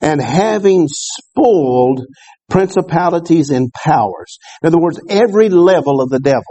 And 0.00 0.20
having 0.20 0.88
spoiled 0.88 2.00
principalities 2.48 3.50
and 3.50 3.70
powers. 3.72 4.38
In 4.62 4.68
other 4.68 4.80
words, 4.80 5.00
every 5.08 5.50
level 5.50 6.00
of 6.00 6.08
the 6.08 6.20
devil. 6.20 6.42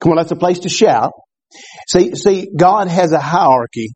Come 0.00 0.12
on, 0.12 0.16
that's 0.18 0.30
a 0.30 0.36
place 0.36 0.60
to 0.60 0.68
shout. 0.68 1.12
See, 1.88 2.14
see, 2.14 2.48
God 2.56 2.88
has 2.88 3.12
a 3.12 3.20
hierarchy 3.20 3.90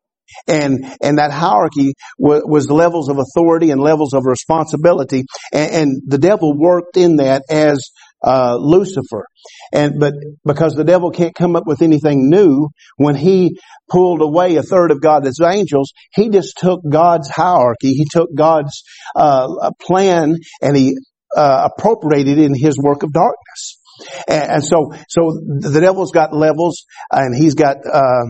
and 0.47 0.85
and 1.01 1.17
that 1.17 1.31
hierarchy 1.31 1.93
was, 2.17 2.43
was 2.45 2.69
levels 2.69 3.09
of 3.09 3.19
authority 3.19 3.71
and 3.71 3.81
levels 3.81 4.13
of 4.13 4.25
responsibility, 4.25 5.25
and, 5.51 5.71
and 5.71 6.01
the 6.05 6.17
devil 6.17 6.57
worked 6.57 6.97
in 6.97 7.17
that 7.17 7.43
as 7.49 7.91
uh, 8.23 8.55
Lucifer. 8.55 9.25
And 9.73 9.99
but 9.99 10.13
because 10.45 10.73
the 10.73 10.83
devil 10.83 11.11
can't 11.11 11.33
come 11.35 11.55
up 11.55 11.65
with 11.65 11.81
anything 11.81 12.29
new, 12.29 12.69
when 12.97 13.15
he 13.15 13.57
pulled 13.89 14.21
away 14.21 14.55
a 14.55 14.63
third 14.63 14.91
of 14.91 15.01
God's 15.01 15.39
angels, 15.41 15.91
he 16.13 16.29
just 16.29 16.57
took 16.57 16.81
God's 16.87 17.29
hierarchy, 17.29 17.93
he 17.93 18.05
took 18.11 18.29
God's 18.35 18.83
uh, 19.15 19.71
plan, 19.81 20.35
and 20.61 20.77
he 20.77 20.97
uh, 21.35 21.69
appropriated 21.71 22.37
in 22.37 22.53
his 22.53 22.77
work 22.77 23.03
of 23.03 23.11
darkness. 23.11 23.79
And, 24.27 24.51
and, 24.51 24.63
so, 24.63 24.93
so 25.09 25.39
the 25.59 25.79
devil's 25.79 26.11
got 26.11 26.33
levels, 26.33 26.85
and 27.11 27.35
he's 27.35 27.53
got 27.53 27.77
uh, 27.85 28.25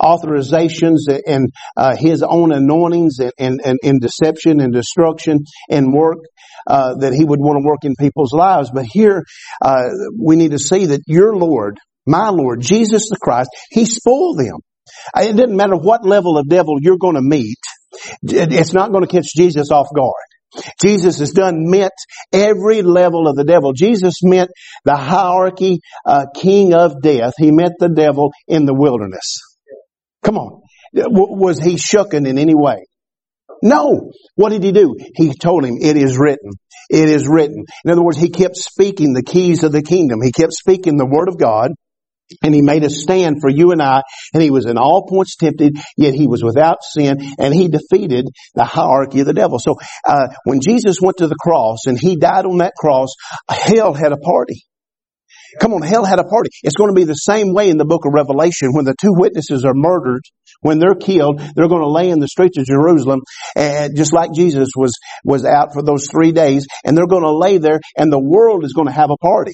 authorizations 0.00 1.00
and 1.26 1.48
uh, 1.76 1.96
his 1.96 2.22
own 2.22 2.52
anointings 2.52 3.18
and, 3.18 3.60
and, 3.64 3.78
and, 3.82 4.00
deception 4.00 4.60
and 4.60 4.72
destruction 4.72 5.40
and 5.68 5.92
work 5.92 6.18
uh, 6.66 6.94
that 6.96 7.12
he 7.14 7.24
would 7.24 7.40
want 7.40 7.58
to 7.58 7.66
work 7.66 7.84
in 7.84 7.94
people's 7.98 8.32
lives. 8.32 8.70
But 8.72 8.86
here 8.86 9.24
uh, 9.62 9.84
we 10.18 10.36
need 10.36 10.52
to 10.52 10.58
see 10.58 10.86
that 10.86 11.02
your 11.06 11.34
Lord, 11.36 11.78
my 12.06 12.28
Lord, 12.28 12.60
Jesus 12.60 13.08
the 13.08 13.18
Christ, 13.20 13.50
He 13.70 13.84
spoiled 13.84 14.38
them. 14.38 14.58
Uh, 15.16 15.22
it 15.22 15.36
doesn't 15.36 15.56
matter 15.56 15.76
what 15.76 16.04
level 16.04 16.38
of 16.38 16.48
devil 16.48 16.76
you're 16.80 16.98
going 16.98 17.14
to 17.14 17.22
meet. 17.22 17.58
It's 18.22 18.72
not 18.72 18.92
going 18.92 19.04
to 19.04 19.10
catch 19.10 19.28
Jesus 19.34 19.70
off 19.70 19.88
guard. 19.94 20.14
Jesus 20.80 21.18
has 21.20 21.30
done 21.30 21.70
met 21.70 21.92
every 22.32 22.82
level 22.82 23.28
of 23.28 23.36
the 23.36 23.44
devil. 23.44 23.72
Jesus 23.72 24.14
met 24.22 24.48
the 24.84 24.96
hierarchy 24.96 25.80
uh, 26.04 26.26
king 26.34 26.74
of 26.74 27.00
death. 27.02 27.34
He 27.38 27.52
met 27.52 27.72
the 27.78 27.88
devil 27.88 28.32
in 28.48 28.66
the 28.66 28.74
wilderness. 28.74 29.38
Come 30.22 30.36
on. 30.36 30.62
Was 30.92 31.58
he 31.58 31.76
shooken 31.76 32.26
in 32.26 32.38
any 32.38 32.54
way? 32.54 32.84
No. 33.62 34.12
What 34.36 34.50
did 34.50 34.62
he 34.62 34.72
do? 34.72 34.96
He 35.14 35.34
told 35.34 35.64
him, 35.64 35.78
it 35.80 35.96
is 35.96 36.18
written. 36.18 36.50
It 36.88 37.08
is 37.08 37.28
written. 37.28 37.64
In 37.84 37.90
other 37.90 38.02
words, 38.02 38.18
he 38.18 38.30
kept 38.30 38.56
speaking 38.56 39.12
the 39.12 39.22
keys 39.22 39.62
of 39.64 39.72
the 39.72 39.82
kingdom. 39.82 40.20
He 40.22 40.32
kept 40.32 40.52
speaking 40.52 40.96
the 40.96 41.06
word 41.06 41.28
of 41.28 41.38
God. 41.38 41.72
And 42.44 42.54
he 42.54 42.62
made 42.62 42.84
a 42.84 42.90
stand 42.90 43.40
for 43.40 43.50
you 43.50 43.72
and 43.72 43.82
I, 43.82 44.02
and 44.32 44.40
he 44.40 44.52
was 44.52 44.64
in 44.64 44.78
all 44.78 45.04
points 45.08 45.34
tempted, 45.34 45.76
yet 45.96 46.14
he 46.14 46.28
was 46.28 46.44
without 46.44 46.76
sin, 46.84 47.18
and 47.40 47.52
he 47.52 47.66
defeated 47.66 48.26
the 48.54 48.62
hierarchy 48.62 49.18
of 49.18 49.26
the 49.26 49.32
devil. 49.32 49.58
So, 49.58 49.74
uh, 50.06 50.28
when 50.44 50.60
Jesus 50.60 51.00
went 51.00 51.16
to 51.16 51.26
the 51.26 51.34
cross 51.34 51.86
and 51.86 51.98
he 51.98 52.14
died 52.14 52.46
on 52.46 52.58
that 52.58 52.74
cross, 52.78 53.08
hell 53.48 53.94
had 53.94 54.12
a 54.12 54.16
party. 54.16 54.62
Come 55.60 55.72
on, 55.72 55.82
hell 55.82 56.04
had 56.04 56.18
a 56.18 56.24
party. 56.24 56.50
It's 56.62 56.76
going 56.76 56.90
to 56.90 56.94
be 56.94 57.04
the 57.04 57.14
same 57.14 57.52
way 57.52 57.70
in 57.70 57.76
the 57.76 57.84
book 57.84 58.04
of 58.06 58.12
Revelation 58.12 58.72
when 58.72 58.84
the 58.84 58.94
two 59.00 59.12
witnesses 59.12 59.64
are 59.64 59.74
murdered. 59.74 60.22
When 60.60 60.78
they're 60.78 60.94
killed, 60.94 61.40
they're 61.54 61.68
going 61.68 61.82
to 61.82 61.88
lay 61.88 62.10
in 62.10 62.20
the 62.20 62.28
streets 62.28 62.58
of 62.58 62.66
Jerusalem, 62.66 63.20
and 63.56 63.96
just 63.96 64.12
like 64.12 64.32
Jesus 64.34 64.68
was 64.76 64.92
was 65.24 65.44
out 65.44 65.72
for 65.72 65.82
those 65.82 66.06
three 66.10 66.32
days, 66.32 66.66
and 66.84 66.96
they're 66.96 67.06
going 67.06 67.22
to 67.22 67.36
lay 67.36 67.58
there, 67.58 67.80
and 67.96 68.12
the 68.12 68.20
world 68.20 68.64
is 68.64 68.74
going 68.74 68.86
to 68.86 68.92
have 68.92 69.10
a 69.10 69.16
party. 69.16 69.52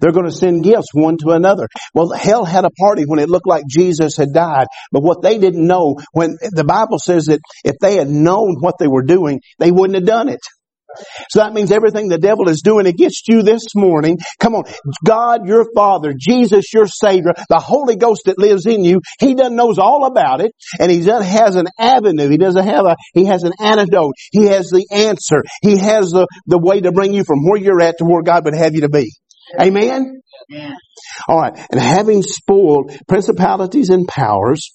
They're 0.00 0.12
going 0.12 0.26
to 0.26 0.32
send 0.32 0.64
gifts 0.64 0.88
one 0.92 1.16
to 1.18 1.30
another. 1.30 1.66
Well, 1.94 2.10
hell 2.10 2.44
had 2.44 2.64
a 2.64 2.70
party 2.70 3.04
when 3.06 3.18
it 3.18 3.28
looked 3.28 3.46
like 3.46 3.64
Jesus 3.68 4.16
had 4.16 4.32
died. 4.32 4.66
But 4.92 5.02
what 5.02 5.22
they 5.22 5.38
didn't 5.38 5.66
know, 5.66 5.96
when 6.12 6.36
the 6.52 6.64
Bible 6.64 6.98
says 6.98 7.26
that 7.26 7.40
if 7.64 7.76
they 7.80 7.96
had 7.96 8.08
known 8.08 8.56
what 8.60 8.76
they 8.78 8.88
were 8.88 9.02
doing, 9.02 9.40
they 9.58 9.70
wouldn't 9.70 9.94
have 9.94 10.06
done 10.06 10.28
it. 10.28 10.40
So 11.30 11.40
that 11.40 11.52
means 11.52 11.70
everything 11.70 12.08
the 12.08 12.18
devil 12.18 12.48
is 12.48 12.62
doing 12.62 12.86
against 12.86 13.28
you 13.28 13.42
this 13.42 13.74
morning, 13.74 14.18
come 14.38 14.54
on, 14.54 14.64
God 15.04 15.46
your 15.46 15.66
Father, 15.74 16.14
Jesus 16.18 16.72
your 16.72 16.86
Savior, 16.86 17.32
the 17.48 17.58
Holy 17.58 17.96
Ghost 17.96 18.22
that 18.26 18.38
lives 18.38 18.66
in 18.66 18.84
you, 18.84 19.00
He 19.18 19.34
doesn't 19.34 19.56
knows 19.56 19.78
all 19.78 20.06
about 20.06 20.40
it, 20.40 20.52
and 20.78 20.90
He 20.90 21.02
doesn't 21.02 21.26
has 21.26 21.56
an 21.56 21.66
avenue, 21.78 22.28
He 22.28 22.38
doesn't 22.38 22.64
have 22.64 22.86
a, 22.86 22.96
He 23.14 23.26
has 23.26 23.44
an 23.44 23.52
antidote, 23.60 24.14
He 24.32 24.46
has 24.46 24.70
the 24.70 24.86
answer, 24.90 25.42
He 25.62 25.78
has 25.78 26.10
the, 26.10 26.26
the 26.46 26.58
way 26.58 26.80
to 26.80 26.92
bring 26.92 27.12
you 27.12 27.24
from 27.24 27.44
where 27.44 27.60
you're 27.60 27.80
at 27.80 27.98
to 27.98 28.04
where 28.04 28.22
God 28.22 28.44
would 28.44 28.54
have 28.54 28.74
you 28.74 28.82
to 28.82 28.88
be. 28.88 29.12
Amen? 29.60 30.20
Amen. 30.52 30.76
Alright, 31.28 31.58
and 31.70 31.80
having 31.80 32.22
spoiled 32.22 32.92
principalities 33.08 33.90
and 33.90 34.06
powers, 34.06 34.72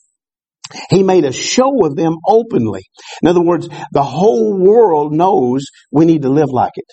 he 0.90 1.04
made 1.04 1.26
a 1.26 1.32
show 1.32 1.86
of 1.86 1.96
them 1.96 2.16
openly. 2.28 2.84
In 3.22 3.28
other 3.28 3.42
words, 3.42 3.68
the 3.92 4.04
whole 4.04 4.58
world 4.58 5.14
knows 5.14 5.66
we 5.92 6.06
need 6.06 6.24
to 6.24 6.30
live 6.30 6.50
like 6.50 6.74
it. 6.76 6.86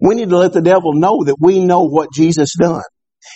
We 0.00 0.14
need 0.14 0.30
to 0.30 0.38
let 0.38 0.52
the 0.52 0.62
devil 0.62 0.94
know 0.94 1.24
that 1.24 1.36
we 1.40 1.60
know 1.60 1.82
what 1.82 2.12
Jesus 2.12 2.54
done. 2.58 2.82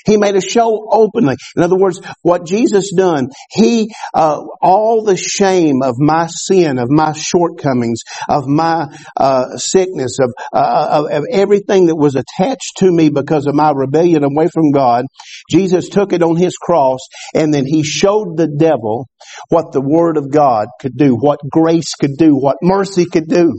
He 0.04 0.16
made 0.16 0.36
a 0.36 0.40
show 0.40 0.88
openly. 0.90 1.36
In 1.56 1.62
other 1.62 1.76
words, 1.76 2.00
what 2.22 2.46
Jesus 2.46 2.92
done, 2.96 3.28
He, 3.50 3.92
uh, 4.14 4.42
all 4.60 5.04
the 5.04 5.16
shame 5.16 5.82
of 5.82 5.96
my 5.98 6.26
sin, 6.28 6.78
of 6.78 6.90
my 6.90 7.12
shortcomings, 7.12 8.00
of 8.28 8.46
my 8.46 8.86
uh, 9.16 9.56
sickness, 9.56 10.18
of, 10.20 10.32
uh, 10.52 10.88
of, 10.90 11.10
of 11.10 11.24
everything 11.30 11.86
that 11.86 11.96
was 11.96 12.16
attached 12.16 12.78
to 12.78 12.90
me 12.90 13.10
because 13.10 13.46
of 13.46 13.54
my 13.54 13.72
rebellion 13.72 14.24
away 14.24 14.48
from 14.48 14.72
God, 14.72 15.04
Jesus 15.50 15.88
took 15.88 16.12
it 16.12 16.22
on 16.22 16.36
His 16.36 16.56
cross, 16.56 17.00
and 17.34 17.52
then 17.52 17.66
He 17.66 17.82
showed 17.82 18.36
the 18.36 18.48
devil 18.48 19.06
what 19.48 19.72
the 19.72 19.80
Word 19.80 20.16
of 20.16 20.30
God 20.30 20.68
could 20.80 20.96
do, 20.96 21.16
what 21.16 21.40
grace 21.50 21.94
could 21.94 22.16
do, 22.18 22.34
what 22.34 22.56
mercy 22.62 23.06
could 23.06 23.28
do. 23.28 23.58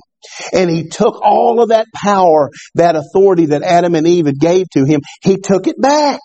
And 0.54 0.70
he 0.70 0.88
took 0.88 1.22
all 1.22 1.62
of 1.62 1.70
that 1.70 1.88
power, 1.94 2.50
that 2.76 2.96
authority 2.96 3.48
that 3.48 3.64
Adam 3.64 3.96
and 3.96 4.08
Eve 4.08 4.28
had 4.28 4.40
gave 4.40 4.70
to 4.72 4.86
him, 4.86 5.02
he 5.22 5.38
took 5.38 5.68
it 5.68 5.80
back. 5.80 6.20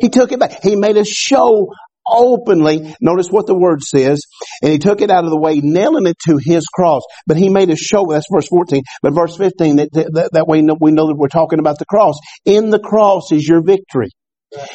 He 0.00 0.08
took 0.08 0.32
it 0.32 0.38
back. 0.38 0.62
He 0.62 0.76
made 0.76 0.96
a 0.96 1.04
show 1.04 1.68
openly. 2.06 2.94
Notice 3.00 3.28
what 3.28 3.46
the 3.46 3.54
word 3.54 3.82
says. 3.82 4.20
And 4.62 4.72
he 4.72 4.78
took 4.78 5.00
it 5.00 5.10
out 5.10 5.24
of 5.24 5.30
the 5.30 5.38
way, 5.38 5.60
nailing 5.60 6.06
it 6.06 6.16
to 6.26 6.38
his 6.40 6.66
cross. 6.66 7.02
But 7.26 7.36
he 7.36 7.48
made 7.48 7.70
a 7.70 7.76
show, 7.76 8.06
that's 8.08 8.26
verse 8.32 8.48
14. 8.48 8.82
But 9.02 9.14
verse 9.14 9.36
15, 9.36 9.76
that, 9.76 9.88
that, 9.92 10.30
that 10.32 10.46
way 10.46 10.62
we 10.80 10.92
know 10.92 11.06
that 11.08 11.16
we're 11.16 11.28
talking 11.28 11.58
about 11.58 11.78
the 11.78 11.86
cross. 11.86 12.14
In 12.44 12.70
the 12.70 12.80
cross 12.80 13.32
is 13.32 13.46
your 13.46 13.62
victory. 13.62 14.08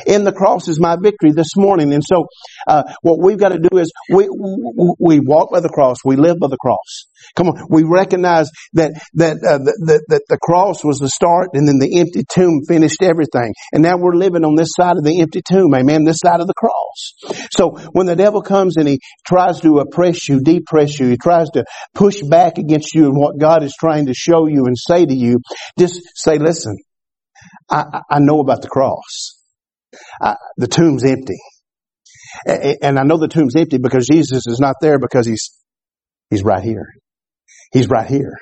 In 0.05 0.24
the 0.24 0.31
cross 0.31 0.67
is 0.67 0.79
my 0.79 0.98
victory 1.01 1.31
this 1.31 1.55
morning. 1.55 1.93
And 1.93 2.03
so, 2.03 2.27
uh, 2.67 2.84
what 3.01 3.19
we've 3.19 3.38
got 3.38 3.50
to 3.50 3.60
do 3.60 3.77
is 3.77 3.91
we, 4.10 4.27
we 5.00 5.19
walk 5.19 5.51
by 5.51 5.60
the 5.60 5.69
cross. 5.69 5.98
We 6.03 6.15
live 6.15 6.38
by 6.39 6.48
the 6.48 6.57
cross. 6.57 7.07
Come 7.36 7.50
on. 7.50 7.67
We 7.69 7.84
recognize 7.84 8.50
that, 8.74 8.93
that, 9.15 9.38
uh, 9.38 9.57
that, 9.60 10.03
that 10.07 10.22
the 10.29 10.38
cross 10.38 10.84
was 10.84 11.00
the 11.00 11.10
start 11.10 11.50
and 11.53 11.67
then 11.67 11.79
the 11.79 12.00
empty 12.00 12.24
tomb 12.27 12.62
finished 12.67 13.01
everything. 13.01 13.53
And 13.74 13.84
now 13.84 13.98
we're 13.98 14.15
living 14.15 14.43
on 14.46 14.55
this 14.55 14.69
side 14.75 14.98
of 14.98 15.03
the 15.03 15.22
empty 15.22 15.41
tomb. 15.48 15.74
Amen. 15.74 16.03
This 16.05 16.19
side 16.24 16.39
of 16.39 16.48
the 16.48 16.53
cross. 16.53 17.48
So 17.51 17.77
when 17.91 18.05
the 18.07 18.15
devil 18.15 18.41
comes 18.41 18.77
and 18.77 18.88
he 18.88 19.00
tries 19.25 19.62
to 19.62 19.79
oppress 19.79 20.27
you, 20.27 20.41
depress 20.41 21.00
you, 21.00 21.07
he 21.10 21.17
tries 21.17 21.50
to 21.51 21.65
push 21.93 22.22
back 22.22 22.57
against 22.57 22.93
you 22.96 23.05
and 23.05 23.17
what 23.17 23.39
God 23.39 23.63
is 23.63 23.75
trying 23.79 24.07
to 24.07 24.13
show 24.13 24.48
you 24.48 24.65
and 24.65 24.75
say 24.77 25.05
to 25.05 25.13
you, 25.13 25.39
just 25.77 26.01
say, 26.15 26.38
listen, 26.38 26.77
I, 27.69 28.01
I 28.10 28.19
know 28.19 28.39
about 28.39 28.62
the 28.62 28.69
cross. 28.69 29.37
Uh, 30.22 30.36
the 30.58 30.67
tomb's 30.67 31.03
empty. 31.03 31.39
And 32.46 33.00
I 33.00 33.03
know 33.03 33.17
the 33.17 33.27
tomb's 33.27 33.56
empty 33.56 33.77
because 33.77 34.08
Jesus 34.08 34.48
is 34.48 34.60
not 34.60 34.75
there 34.82 35.00
because 35.00 35.25
he's, 35.25 35.51
he's 36.29 36.44
right 36.44 36.63
here. 36.63 36.88
He's 37.72 37.89
right 37.89 38.08
here. 38.08 38.34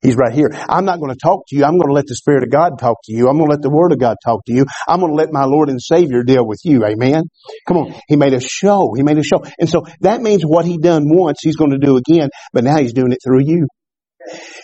He's 0.00 0.16
right 0.16 0.32
here. 0.32 0.48
I'm 0.52 0.86
not 0.86 1.00
going 1.00 1.12
to 1.12 1.18
talk 1.22 1.42
to 1.48 1.56
you. 1.56 1.64
I'm 1.64 1.72
going 1.72 1.88
to 1.88 1.92
let 1.92 2.06
the 2.06 2.14
Spirit 2.14 2.44
of 2.44 2.50
God 2.50 2.78
talk 2.80 2.96
to 3.04 3.12
you. 3.14 3.28
I'm 3.28 3.36
going 3.36 3.48
to 3.48 3.54
let 3.54 3.62
the 3.62 3.70
Word 3.70 3.92
of 3.92 3.98
God 3.98 4.16
talk 4.24 4.40
to 4.46 4.54
you. 4.54 4.64
I'm 4.88 5.00
going 5.00 5.12
to 5.12 5.16
let 5.16 5.32
my 5.32 5.44
Lord 5.44 5.68
and 5.68 5.80
Savior 5.82 6.22
deal 6.22 6.46
with 6.46 6.60
you. 6.64 6.84
Amen. 6.84 7.24
Come 7.68 7.76
on. 7.76 7.94
He 8.08 8.16
made 8.16 8.32
a 8.32 8.40
show. 8.40 8.92
He 8.96 9.02
made 9.02 9.18
a 9.18 9.22
show. 9.22 9.44
And 9.58 9.68
so 9.68 9.84
that 10.00 10.22
means 10.22 10.42
what 10.42 10.64
he 10.64 10.78
done 10.78 11.04
once, 11.06 11.40
he's 11.42 11.56
going 11.56 11.72
to 11.72 11.78
do 11.78 11.98
again, 11.98 12.30
but 12.54 12.64
now 12.64 12.78
he's 12.78 12.94
doing 12.94 13.12
it 13.12 13.18
through 13.22 13.42
you. 13.44 13.66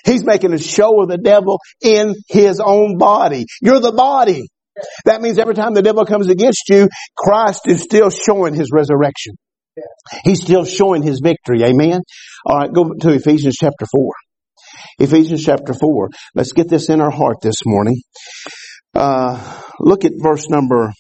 He's 0.05 0.25
making 0.25 0.53
a 0.55 0.59
show 0.59 1.03
of 1.03 1.09
the 1.09 1.19
devil 1.19 1.59
in 1.81 2.15
his 2.29 2.59
own 2.59 2.99
body. 2.99 3.47
You're 3.61 3.81
the 3.81 3.93
body. 3.93 4.49
That 5.05 5.21
means 5.21 5.39
every 5.39 5.55
time 5.55 5.75
the 5.75 5.83
devil 5.83 6.05
comes 6.07 6.29
against 6.29 6.69
you, 6.69 6.89
Christ 7.17 7.63
is 7.67 7.83
still 7.83 8.11
showing 8.11 8.55
his 8.55 8.71
resurrection. 8.73 9.35
He's 10.25 10.43
still 10.43 10.65
showing 10.65 11.03
his 11.03 11.21
victory. 11.23 11.63
Amen. 11.63 12.01
All 12.47 12.59
right, 12.59 12.73
go 12.73 12.93
to 13.01 13.11
Ephesians 13.11 13.57
chapter 13.59 13.87
4. 13.91 14.13
Ephesians 14.99 15.45
chapter 15.45 15.75
4. 15.75 16.09
Let's 16.35 16.53
get 16.53 16.69
this 16.69 16.89
in 16.89 17.01
our 17.01 17.11
heart 17.11 17.37
this 17.43 17.57
morning. 17.65 17.97
Uh, 18.95 19.63
look 19.81 20.05
at 20.05 20.13
verse 20.17 20.49
number 20.49 20.93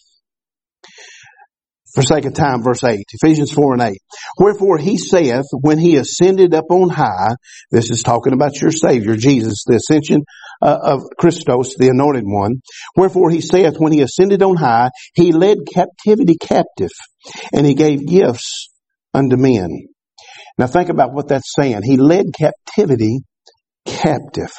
for 1.94 2.02
sake 2.02 2.24
of 2.24 2.34
time, 2.34 2.62
verse 2.62 2.82
8, 2.82 3.04
Ephesians 3.12 3.52
4 3.52 3.74
and 3.74 3.82
8. 3.82 3.98
Wherefore 4.38 4.78
he 4.78 4.96
saith, 4.96 5.44
when 5.52 5.78
he 5.78 5.96
ascended 5.96 6.54
up 6.54 6.66
on 6.70 6.88
high, 6.88 7.34
this 7.70 7.90
is 7.90 8.02
talking 8.02 8.32
about 8.32 8.60
your 8.60 8.70
Savior, 8.70 9.16
Jesus, 9.16 9.64
the 9.66 9.76
ascension 9.76 10.22
uh, 10.62 10.78
of 10.82 11.02
Christos, 11.18 11.74
the 11.76 11.88
anointed 11.88 12.24
one. 12.24 12.62
Wherefore 12.96 13.30
he 13.30 13.40
saith, 13.40 13.76
when 13.78 13.92
he 13.92 14.00
ascended 14.00 14.42
on 14.42 14.56
high, 14.56 14.88
he 15.14 15.32
led 15.32 15.58
captivity 15.72 16.36
captive, 16.40 16.90
and 17.52 17.66
he 17.66 17.74
gave 17.74 18.06
gifts 18.06 18.70
unto 19.12 19.36
men. 19.36 19.68
Now 20.58 20.66
think 20.66 20.88
about 20.88 21.12
what 21.12 21.28
that's 21.28 21.52
saying. 21.54 21.82
He 21.82 21.96
led 21.96 22.26
captivity 22.38 23.20
captive. 23.84 24.52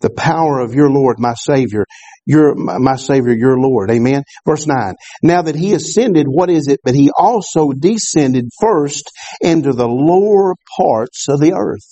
The 0.00 0.10
power 0.10 0.60
of 0.60 0.74
your 0.74 0.90
Lord, 0.90 1.16
my 1.18 1.34
Savior, 1.34 1.84
your, 2.26 2.54
my 2.54 2.96
Savior, 2.96 3.34
your 3.34 3.58
Lord. 3.58 3.90
Amen. 3.90 4.22
Verse 4.46 4.66
9. 4.66 4.94
Now 5.22 5.42
that 5.42 5.56
he 5.56 5.74
ascended, 5.74 6.26
what 6.28 6.50
is 6.50 6.68
it? 6.68 6.80
But 6.84 6.94
he 6.94 7.10
also 7.16 7.72
descended 7.72 8.48
first 8.60 9.10
into 9.40 9.72
the 9.72 9.88
lower 9.88 10.54
parts 10.76 11.28
of 11.28 11.40
the 11.40 11.54
earth. 11.54 11.84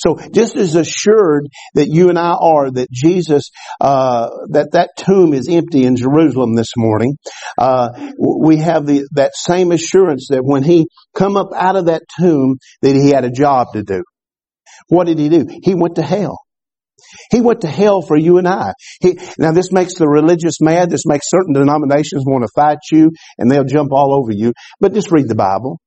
So 0.00 0.18
just 0.34 0.56
as 0.56 0.74
assured 0.74 1.48
that 1.74 1.88
you 1.88 2.08
and 2.08 2.18
I 2.18 2.32
are 2.32 2.70
that 2.70 2.90
Jesus, 2.90 3.50
uh, 3.80 4.28
that 4.50 4.72
that 4.72 4.90
tomb 4.96 5.32
is 5.32 5.48
empty 5.48 5.84
in 5.84 5.96
Jerusalem 5.96 6.54
this 6.54 6.72
morning, 6.76 7.16
uh, 7.56 7.90
we 8.18 8.56
have 8.58 8.86
the 8.86 9.06
that 9.12 9.32
same 9.34 9.72
assurance 9.72 10.28
that 10.30 10.42
when 10.42 10.62
he 10.62 10.88
come 11.14 11.36
up 11.36 11.50
out 11.54 11.76
of 11.76 11.86
that 11.86 12.02
tomb, 12.18 12.56
that 12.82 12.94
he 12.94 13.10
had 13.10 13.24
a 13.24 13.30
job 13.30 13.68
to 13.74 13.82
do. 13.82 14.02
What 14.88 15.06
did 15.06 15.18
he 15.18 15.28
do? 15.28 15.46
He 15.62 15.74
went 15.74 15.96
to 15.96 16.02
hell. 16.02 16.38
He 17.30 17.40
went 17.40 17.62
to 17.62 17.68
hell 17.68 18.02
for 18.02 18.16
you 18.16 18.38
and 18.38 18.48
I. 18.48 18.72
He, 19.00 19.18
now 19.38 19.52
this 19.52 19.72
makes 19.72 19.94
the 19.94 20.08
religious 20.08 20.60
mad. 20.60 20.90
This 20.90 21.06
makes 21.06 21.26
certain 21.28 21.54
denominations 21.54 22.24
want 22.26 22.44
to 22.44 22.50
fight 22.54 22.78
you 22.90 23.10
and 23.38 23.50
they'll 23.50 23.64
jump 23.64 23.92
all 23.92 24.14
over 24.14 24.32
you. 24.32 24.52
But 24.80 24.94
just 24.94 25.10
read 25.10 25.28
the 25.28 25.34
Bible. 25.34 25.78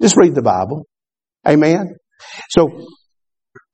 Just 0.00 0.16
read 0.16 0.34
the 0.34 0.42
Bible. 0.42 0.86
Amen. 1.46 1.96
So 2.50 2.86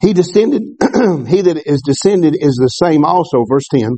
he 0.00 0.12
descended, 0.12 0.62
he 1.26 1.42
that 1.42 1.62
is 1.64 1.82
descended 1.84 2.36
is 2.38 2.56
the 2.60 2.68
same 2.68 3.04
also, 3.04 3.44
verse 3.48 3.66
10, 3.70 3.96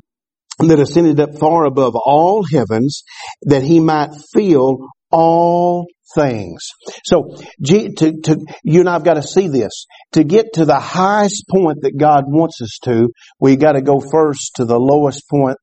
that 0.61 0.78
ascended 0.78 1.21
up 1.21 1.38
far 1.38 1.64
above 1.64 1.95
all 1.97 2.45
heavens 2.45 3.02
that 3.43 3.62
he 3.62 3.81
might 3.81 4.11
fill 4.35 4.78
all 5.11 5.87
things. 6.14 6.68
So, 7.04 7.36
to, 7.64 8.12
to, 8.22 8.36
you 8.64 8.80
and 8.80 8.88
I've 8.88 9.04
got 9.04 9.14
to 9.14 9.22
see 9.22 9.48
this. 9.48 9.86
To 10.12 10.25
get 10.25 10.54
to 10.54 10.64
the 10.64 10.78
highest 10.78 11.44
point 11.50 11.78
that 11.82 11.98
God 11.98 12.25
wants 12.26 12.60
us 12.62 12.78
to, 12.84 13.08
we 13.40 13.56
got 13.56 13.72
to 13.72 13.82
go 13.82 14.00
first 14.00 14.52
to 14.56 14.64
the 14.64 14.78
lowest 14.78 15.28
point 15.28 15.56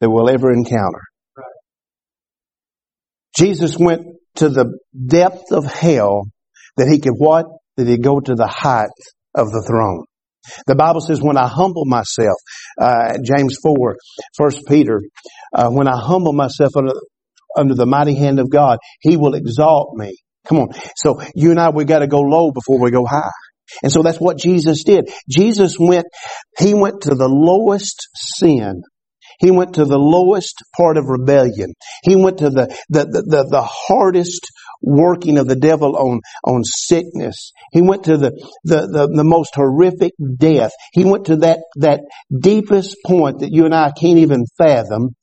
that 0.00 0.10
we'll 0.10 0.30
ever 0.30 0.52
encounter. 0.52 1.02
Jesus 3.36 3.76
went 3.78 4.02
to 4.36 4.48
the 4.48 4.78
depth 5.06 5.52
of 5.52 5.64
hell 5.64 6.24
that 6.76 6.88
he 6.88 7.00
could 7.00 7.14
what? 7.16 7.46
That 7.76 7.86
he 7.86 7.98
go 7.98 8.20
to 8.20 8.34
the 8.34 8.46
height 8.46 8.88
of 9.34 9.50
the 9.50 9.64
throne. 9.66 10.04
The 10.66 10.74
Bible 10.74 11.00
says, 11.00 11.22
when 11.22 11.36
I 11.36 11.46
humble 11.46 11.84
myself, 11.86 12.36
uh, 12.78 13.16
James 13.24 13.56
4, 13.62 13.96
1 14.36 14.50
Peter, 14.68 15.00
uh, 15.54 15.68
when 15.70 15.86
I 15.86 15.96
humble 15.96 16.32
myself 16.32 16.72
under, 16.76 16.92
under 17.56 17.74
the 17.74 17.86
mighty 17.86 18.14
hand 18.14 18.38
of 18.38 18.50
God, 18.50 18.78
He 19.00 19.16
will 19.16 19.34
exalt 19.34 19.94
me. 19.96 20.16
Come 20.46 20.58
on. 20.58 20.68
So 20.96 21.22
you 21.34 21.50
and 21.50 21.60
I, 21.60 21.70
we 21.70 21.84
gotta 21.84 22.06
go 22.06 22.20
low 22.20 22.50
before 22.52 22.80
we 22.80 22.90
go 22.90 23.04
high. 23.06 23.30
And 23.82 23.92
so 23.92 24.02
that's 24.02 24.20
what 24.20 24.38
Jesus 24.38 24.84
did. 24.84 25.10
Jesus 25.30 25.76
went, 25.78 26.06
He 26.58 26.74
went 26.74 27.02
to 27.02 27.14
the 27.14 27.28
lowest 27.28 28.08
sin. 28.14 28.82
He 29.38 29.50
went 29.50 29.74
to 29.74 29.84
the 29.84 29.98
lowest 29.98 30.62
part 30.76 30.96
of 30.96 31.06
rebellion. 31.06 31.72
He 32.04 32.16
went 32.16 32.38
to 32.38 32.50
the, 32.50 32.66
the, 32.88 33.04
the, 33.06 33.46
the, 33.50 33.62
hardest 33.62 34.46
working 34.80 35.38
of 35.38 35.48
the 35.48 35.56
devil 35.56 35.96
on, 35.96 36.20
on 36.44 36.62
sickness. 36.64 37.52
He 37.72 37.82
went 37.82 38.04
to 38.04 38.16
the, 38.16 38.30
the, 38.64 38.86
the, 38.86 39.08
the, 39.12 39.24
most 39.24 39.54
horrific 39.54 40.12
death. 40.36 40.70
He 40.92 41.04
went 41.04 41.26
to 41.26 41.36
that, 41.38 41.60
that 41.76 42.00
deepest 42.36 42.96
point 43.04 43.40
that 43.40 43.52
you 43.52 43.64
and 43.64 43.74
I 43.74 43.90
can't 43.90 44.18
even 44.18 44.44
fathom. 44.58 45.16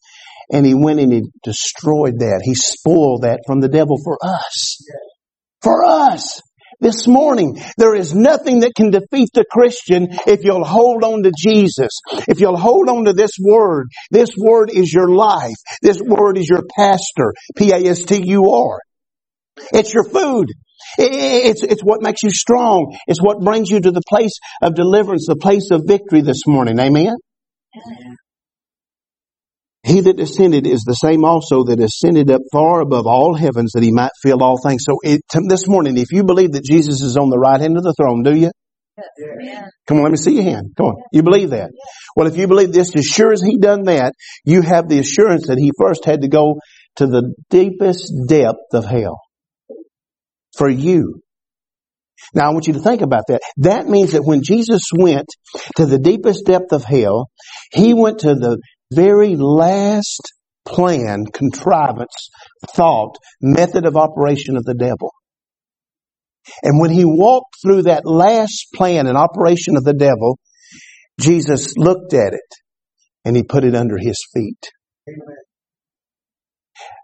And 0.51 0.65
he 0.65 0.73
went 0.73 0.99
and 0.99 1.11
he 1.11 1.21
destroyed 1.43 2.19
that. 2.19 2.41
He 2.43 2.55
spoiled 2.55 3.23
that 3.23 3.41
from 3.45 3.61
the 3.61 3.69
devil 3.69 3.97
for 4.03 4.17
us. 4.23 4.83
For 5.61 5.85
us. 5.85 6.41
This 6.81 7.07
morning, 7.07 7.61
there 7.77 7.93
is 7.93 8.15
nothing 8.15 8.61
that 8.61 8.73
can 8.73 8.89
defeat 8.89 9.29
the 9.33 9.43
Christian 9.51 10.07
if 10.25 10.45
you'll 10.45 10.63
hold 10.63 11.03
on 11.03 11.23
to 11.23 11.31
Jesus. 11.37 11.99
If 12.27 12.39
you'll 12.39 12.57
hold 12.57 12.87
on 12.87 13.05
to 13.05 13.13
this 13.13 13.31
word. 13.39 13.87
This 14.11 14.29
word 14.37 14.69
is 14.71 14.93
your 14.93 15.09
life. 15.09 15.55
This 15.81 16.01
word 16.01 16.37
is 16.37 16.47
your 16.47 16.63
pastor. 16.77 17.33
P-A-S-T-U-R. 17.57 18.79
It's 19.73 19.93
your 19.93 20.05
food. 20.05 20.47
It's, 20.97 21.63
it's 21.63 21.83
what 21.83 22.01
makes 22.01 22.23
you 22.23 22.31
strong. 22.31 22.97
It's 23.07 23.21
what 23.21 23.41
brings 23.41 23.69
you 23.69 23.81
to 23.81 23.91
the 23.91 24.01
place 24.07 24.39
of 24.61 24.73
deliverance, 24.73 25.25
the 25.27 25.35
place 25.35 25.71
of 25.71 25.83
victory 25.85 26.21
this 26.21 26.43
morning. 26.47 26.79
Amen? 26.79 27.15
Amen. 27.75 28.15
He 29.89 30.01
that 30.01 30.17
descended 30.17 30.67
is 30.67 30.83
the 30.83 30.93
same 30.93 31.25
also 31.25 31.63
that 31.63 31.79
ascended 31.79 32.29
up 32.29 32.41
far 32.51 32.81
above 32.81 33.07
all 33.07 33.33
heavens 33.33 33.71
that 33.71 33.81
he 33.81 33.91
might 33.91 34.11
fill 34.21 34.43
all 34.43 34.61
things. 34.61 34.83
So 34.87 34.97
it, 35.01 35.21
this 35.47 35.67
morning, 35.67 35.97
if 35.97 36.11
you 36.11 36.23
believe 36.23 36.51
that 36.51 36.63
Jesus 36.63 37.01
is 37.01 37.17
on 37.17 37.31
the 37.31 37.39
right 37.39 37.59
hand 37.59 37.75
of 37.75 37.81
the 37.81 37.93
throne, 37.93 38.21
do 38.21 38.35
you? 38.35 38.51
Yeah. 39.17 39.65
Come 39.87 39.97
on, 39.97 40.03
let 40.03 40.11
me 40.11 40.17
see 40.17 40.35
your 40.35 40.43
hand. 40.43 40.73
Come 40.77 40.87
on. 40.87 40.95
You 41.11 41.23
believe 41.23 41.49
that? 41.49 41.71
Well, 42.15 42.27
if 42.27 42.37
you 42.37 42.47
believe 42.47 42.71
this, 42.71 42.95
as 42.95 43.05
sure 43.05 43.31
as 43.31 43.41
he 43.41 43.57
done 43.57 43.85
that, 43.85 44.13
you 44.45 44.61
have 44.61 44.87
the 44.89 44.99
assurance 44.99 45.47
that 45.47 45.57
he 45.57 45.71
first 45.79 46.05
had 46.05 46.21
to 46.21 46.27
go 46.27 46.59
to 46.97 47.07
the 47.07 47.33
deepest 47.49 48.13
depth 48.27 48.73
of 48.73 48.85
hell. 48.85 49.19
For 50.55 50.69
you. 50.69 51.23
Now 52.35 52.51
I 52.51 52.53
want 52.53 52.67
you 52.67 52.73
to 52.73 52.79
think 52.79 53.01
about 53.01 53.23
that. 53.29 53.41
That 53.57 53.87
means 53.87 54.11
that 54.11 54.23
when 54.23 54.43
Jesus 54.43 54.83
went 54.95 55.29
to 55.77 55.87
the 55.87 55.97
deepest 55.97 56.45
depth 56.45 56.73
of 56.73 56.83
hell, 56.83 57.31
He 57.71 57.95
went 57.95 58.19
to 58.19 58.35
the 58.35 58.59
very 58.91 59.35
last 59.35 60.21
plan, 60.65 61.25
contrivance, 61.33 62.29
thought, 62.75 63.17
method 63.41 63.85
of 63.85 63.95
operation 63.95 64.57
of 64.57 64.63
the 64.63 64.75
devil. 64.75 65.11
And 66.63 66.79
when 66.79 66.91
he 66.91 67.05
walked 67.05 67.55
through 67.61 67.83
that 67.83 68.05
last 68.05 68.67
plan 68.73 69.07
and 69.07 69.17
operation 69.17 69.77
of 69.77 69.83
the 69.83 69.93
devil, 69.93 70.39
Jesus 71.19 71.77
looked 71.77 72.13
at 72.13 72.33
it 72.33 72.39
and 73.25 73.35
he 73.35 73.43
put 73.43 73.63
it 73.63 73.75
under 73.75 73.97
his 73.97 74.17
feet. 74.33 74.71
Amen. 75.07 75.35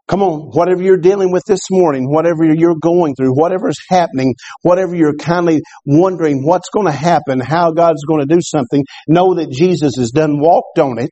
Come 0.07 0.21
on, 0.21 0.51
whatever 0.53 0.83
you're 0.83 0.97
dealing 0.97 1.31
with 1.31 1.41
this 1.47 1.61
morning, 1.71 2.07
whatever 2.07 2.45
you're 2.45 2.75
going 2.79 3.15
through, 3.15 3.31
whatever's 3.31 3.77
happening, 3.89 4.35
whatever 4.61 4.95
you're 4.95 5.15
kindly 5.15 5.61
wondering 5.83 6.45
what's 6.45 6.69
going 6.69 6.85
to 6.85 6.91
happen, 6.91 7.39
how 7.39 7.71
God's 7.71 8.03
going 8.07 8.21
to 8.21 8.31
do 8.31 8.39
something, 8.39 8.83
know 9.07 9.33
that 9.35 9.49
Jesus 9.49 9.93
has 9.97 10.11
done 10.11 10.39
walked 10.39 10.77
on 10.77 10.99
it 10.99 11.09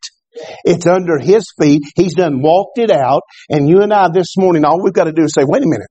it's 0.63 0.85
under 0.85 1.17
His 1.19 1.51
feet. 1.59 1.81
He's 1.95 2.15
done 2.15 2.41
walked 2.41 2.79
it 2.79 2.91
out. 2.91 3.21
And 3.49 3.67
you 3.67 3.81
and 3.81 3.93
I 3.93 4.09
this 4.13 4.35
morning, 4.37 4.65
all 4.65 4.81
we've 4.81 4.93
got 4.93 5.05
to 5.05 5.11
do 5.11 5.23
is 5.23 5.33
say, 5.33 5.43
wait 5.45 5.63
a 5.63 5.67
minute. 5.67 5.87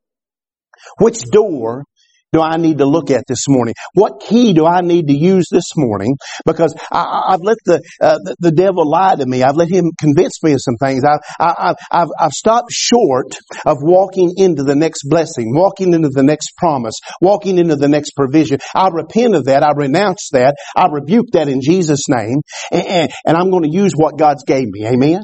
Which 0.99 1.23
door 1.31 1.85
do 2.33 2.41
I 2.41 2.57
need 2.57 2.79
to 2.79 2.87
look 2.87 3.11
at 3.11 3.25
this 3.27 3.47
morning? 3.49 3.75
What 3.95 4.21
key 4.21 4.55
do 4.55 4.67
I 4.67 4.81
need 4.81 5.09
to 5.09 5.15
use 5.15 5.49
this 5.51 5.77
morning? 5.77 6.17
Because 6.47 6.75
I, 6.91 7.33
have 7.33 7.41
let 7.43 7.59
the, 7.65 7.83
uh, 8.01 8.19
the, 8.23 8.37
the 8.41 8.53
devil 8.53 8.89
lie 8.89 9.17
to 9.17 9.27
me. 9.27 9.43
I've 9.43 9.57
let 9.57 9.71
him 9.71 9.91
convince 9.99 10.43
me 10.43 10.53
of 10.53 10.61
some 10.63 10.77
things. 10.77 11.05
I, 11.05 11.19
I, 11.39 11.75
I've 11.91 12.09
I've 12.19 12.33
stopped 12.33 12.73
short 12.73 13.37
of 13.67 13.79
walking 13.81 14.33
into 14.37 14.63
the 14.63 14.75
next 14.75 15.03
blessing, 15.05 15.55
walking 15.55 15.93
into 15.93 16.09
the 16.09 16.23
next 16.23 16.57
promise, 16.57 16.95
walking 17.21 17.59
into 17.59 17.77
the 17.77 17.89
next 17.89 18.13
provision. 18.13 18.59
I 18.75 18.89
repent 18.89 19.35
of 19.35 19.45
that. 19.47 19.63
I 19.63 19.73
renounce 19.77 20.31
that. 20.33 20.57
I 20.75 20.87
rebuke 20.91 21.27
that 21.33 21.49
in 21.49 21.61
Jesus' 21.61 22.09
name, 22.09 22.41
and, 22.71 22.87
and, 22.87 23.13
and 23.27 23.37
I'm 23.37 23.51
going 23.51 23.65
to 23.65 23.73
use 23.73 23.93
what 23.95 24.19
God's 24.19 24.45
gave 24.45 24.69
me. 24.69 24.87
Amen. 24.87 25.23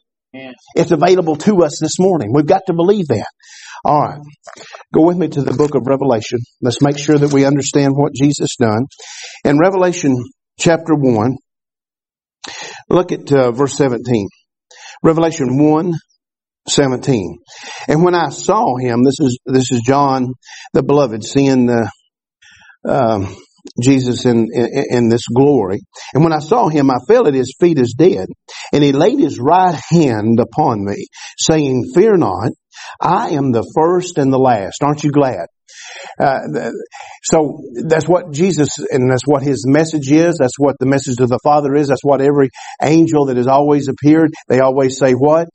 It's 0.75 0.91
available 0.91 1.37
to 1.37 1.65
us 1.65 1.79
this 1.81 1.99
morning. 1.99 2.33
We've 2.35 2.47
got 2.47 2.63
to 2.67 2.75
believe 2.75 3.09
that. 3.09 3.27
All 3.85 4.01
right. 4.01 4.21
Go 4.93 5.07
with 5.07 5.17
me 5.17 5.29
to 5.29 5.43
the 5.43 5.55
book 5.55 5.75
of 5.75 5.87
Revelation. 5.87 6.39
Let's 6.61 6.83
make 6.83 6.99
sure 6.99 7.19
that 7.19 7.33
we 7.33 7.45
understand 7.45 7.95
what 7.95 8.13
Jesus 8.15 8.57
done. 8.59 8.87
In 9.45 9.59
Revelation 9.59 10.17
chapter 10.59 10.95
1, 10.95 11.37
look 12.89 13.13
at 13.13 13.33
uh, 13.33 13.53
verse 13.53 13.75
17. 13.75 14.29
Revelation 15.03 15.59
1, 15.59 15.95
17. 16.69 17.39
And 17.87 18.05
when 18.05 18.15
I 18.15 18.31
saw 18.31 18.77
him, 18.77 19.05
this 19.05 19.21
is, 19.21 19.39
this 19.47 19.71
is 19.73 19.83
John 19.83 20.33
the 20.73 20.83
beloved 20.83 21.25
seeing 21.25 21.67
the, 21.67 21.91
um, 22.85 23.37
Jesus 23.81 24.25
in, 24.25 24.49
in, 24.53 24.85
in 24.91 25.09
this 25.09 25.27
glory. 25.35 25.81
And 26.15 26.25
when 26.25 26.33
I 26.33 26.41
saw 26.41 26.69
him, 26.69 26.91
I 26.91 26.99
fell 27.07 27.27
at 27.27 27.35
his 27.35 27.55
feet 27.59 27.79
as 27.79 27.95
dead. 27.97 28.27
And 28.73 28.83
he 28.83 28.93
laid 28.93 29.19
his 29.19 29.39
right 29.39 29.79
hand 29.91 30.41
upon 30.41 30.85
me, 30.85 31.07
saying, 31.39 31.91
Fear 31.95 32.19
not, 32.19 32.51
I 33.01 33.31
am 33.31 33.53
the 33.53 33.69
first 33.75 34.19
and 34.19 34.33
the 34.33 34.39
last. 34.39 34.83
Aren't 34.83 35.05
you 35.05 35.11
glad? 35.11 35.47
Uh, 36.21 36.71
so 37.23 37.61
that's 37.85 38.09
what 38.09 38.33
Jesus 38.33 38.69
and 38.91 39.11
that's 39.11 39.27
what 39.27 39.43
his 39.43 39.65
message 39.67 40.11
is. 40.11 40.37
That's 40.39 40.59
what 40.59 40.77
the 40.79 40.87
message 40.87 41.17
of 41.21 41.29
the 41.29 41.39
Father 41.43 41.75
is. 41.75 41.89
That's 41.89 42.05
what 42.05 42.21
every 42.21 42.51
angel 42.83 43.27
that 43.27 43.37
has 43.37 43.47
always 43.47 43.89
appeared, 43.89 44.33
they 44.49 44.61
always 44.61 44.99
say 44.99 45.13
what? 45.13 45.49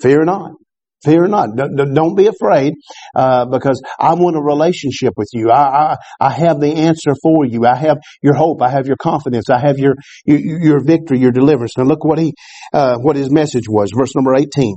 Fear 0.00 0.24
not. 0.24 0.52
Fear 1.06 1.28
not. 1.28 1.50
Don't 1.56 2.16
be 2.16 2.26
afraid, 2.26 2.74
uh, 3.14 3.46
because 3.46 3.80
I 3.98 4.14
want 4.14 4.36
a 4.36 4.42
relationship 4.42 5.14
with 5.16 5.28
you. 5.32 5.50
I, 5.50 5.62
I, 5.62 5.96
I 6.20 6.32
have 6.32 6.60
the 6.60 6.72
answer 6.72 7.12
for 7.22 7.46
you. 7.46 7.64
I 7.64 7.76
have 7.76 7.98
your 8.22 8.34
hope. 8.34 8.60
I 8.60 8.70
have 8.70 8.86
your 8.86 8.96
confidence. 8.96 9.48
I 9.48 9.60
have 9.60 9.78
your 9.78 9.94
your, 10.24 10.38
your 10.60 10.84
victory, 10.84 11.20
your 11.20 11.30
deliverance. 11.30 11.78
Now 11.78 11.84
look 11.84 12.04
what 12.04 12.18
he 12.18 12.34
uh, 12.72 12.98
what 12.98 13.14
his 13.14 13.30
message 13.30 13.68
was. 13.68 13.92
Verse 13.96 14.14
number 14.16 14.34
eighteen. 14.34 14.74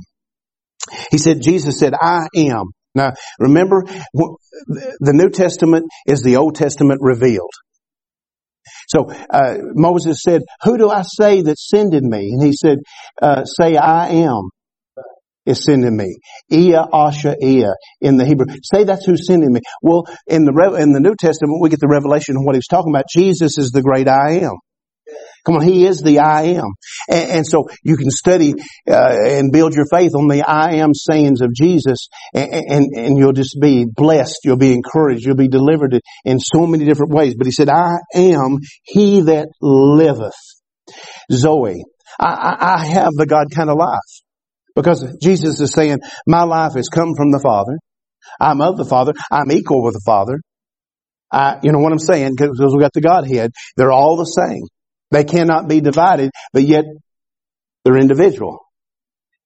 He 1.10 1.18
said, 1.18 1.42
Jesus 1.42 1.78
said, 1.78 1.94
"I 2.00 2.28
am." 2.36 2.66
Now 2.94 3.12
remember, 3.38 3.84
the 4.14 5.12
New 5.12 5.30
Testament 5.30 5.86
is 6.06 6.22
the 6.22 6.36
Old 6.36 6.54
Testament 6.54 7.00
revealed. 7.02 7.50
So 8.88 9.10
uh, 9.30 9.56
Moses 9.74 10.22
said, 10.22 10.42
"Who 10.62 10.78
do 10.78 10.90
I 10.90 11.02
say 11.02 11.42
that 11.42 11.58
sended 11.58 12.04
me?" 12.04 12.30
And 12.32 12.42
he 12.42 12.52
said, 12.52 12.78
uh, 13.20 13.44
"Say 13.44 13.76
I 13.76 14.08
am." 14.08 14.50
Is 15.46 15.64
sending 15.64 15.96
me. 15.96 16.18
Ehyeh 16.52 16.88
Asher 16.92 17.34
Ehyeh 17.42 17.72
in 18.00 18.18
the 18.18 18.26
Hebrew. 18.26 18.46
Say 18.62 18.84
that's 18.84 19.06
who's 19.06 19.26
sending 19.26 19.52
me. 19.52 19.60
Well, 19.82 20.04
in 20.26 20.44
the 20.44 20.52
in 20.78 20.92
the 20.92 21.00
New 21.00 21.14
Testament, 21.18 21.60
we 21.62 21.70
get 21.70 21.80
the 21.80 21.88
revelation 21.88 22.36
of 22.36 22.42
what 22.44 22.54
he's 22.54 22.68
talking 22.68 22.92
about. 22.92 23.04
Jesus 23.10 23.56
is 23.56 23.70
the 23.70 23.82
great 23.82 24.06
I 24.06 24.40
am. 24.40 24.56
Come 25.46 25.56
on, 25.56 25.62
He 25.62 25.86
is 25.86 26.02
the 26.02 26.18
I 26.18 26.42
am. 26.42 26.68
And, 27.08 27.30
and 27.30 27.46
so 27.46 27.68
you 27.82 27.96
can 27.96 28.10
study 28.10 28.52
uh, 28.88 29.16
and 29.24 29.50
build 29.50 29.74
your 29.74 29.86
faith 29.90 30.14
on 30.14 30.28
the 30.28 30.42
I 30.46 30.74
am 30.74 30.92
sayings 30.92 31.40
of 31.40 31.54
Jesus 31.54 32.08
and, 32.34 32.52
and, 32.52 32.86
and, 32.94 33.18
you'll 33.18 33.32
just 33.32 33.56
be 33.60 33.86
blessed. 33.86 34.40
You'll 34.44 34.58
be 34.58 34.74
encouraged. 34.74 35.24
You'll 35.24 35.36
be 35.36 35.48
delivered 35.48 35.98
in 36.24 36.38
so 36.38 36.66
many 36.66 36.84
different 36.84 37.12
ways. 37.12 37.34
But 37.36 37.46
He 37.46 37.52
said, 37.52 37.70
I 37.70 37.96
am 38.14 38.58
He 38.82 39.22
that 39.22 39.48
liveth. 39.60 40.34
Zoe. 41.32 41.84
I, 42.18 42.56
I 42.60 42.86
have 42.86 43.12
the 43.14 43.26
God 43.26 43.46
kind 43.54 43.70
of 43.70 43.76
life. 43.76 43.98
Because 44.74 45.16
Jesus 45.20 45.60
is 45.60 45.72
saying, 45.72 45.98
my 46.26 46.42
life 46.42 46.74
has 46.74 46.88
come 46.88 47.14
from 47.16 47.30
the 47.30 47.40
Father. 47.40 47.78
I'm 48.40 48.60
of 48.60 48.76
the 48.76 48.84
Father. 48.84 49.12
I'm 49.30 49.50
equal 49.50 49.82
with 49.82 49.94
the 49.94 50.02
Father. 50.04 50.40
I, 51.32 51.58
you 51.62 51.72
know 51.72 51.78
what 51.78 51.92
I'm 51.92 51.98
saying? 51.98 52.32
Because 52.36 52.74
we 52.74 52.80
got 52.80 52.92
the 52.92 53.00
Godhead. 53.00 53.52
They're 53.76 53.92
all 53.92 54.16
the 54.16 54.24
same. 54.24 54.62
They 55.10 55.24
cannot 55.24 55.68
be 55.68 55.80
divided, 55.80 56.30
but 56.52 56.62
yet 56.62 56.84
they're 57.84 57.98
individual. 57.98 58.58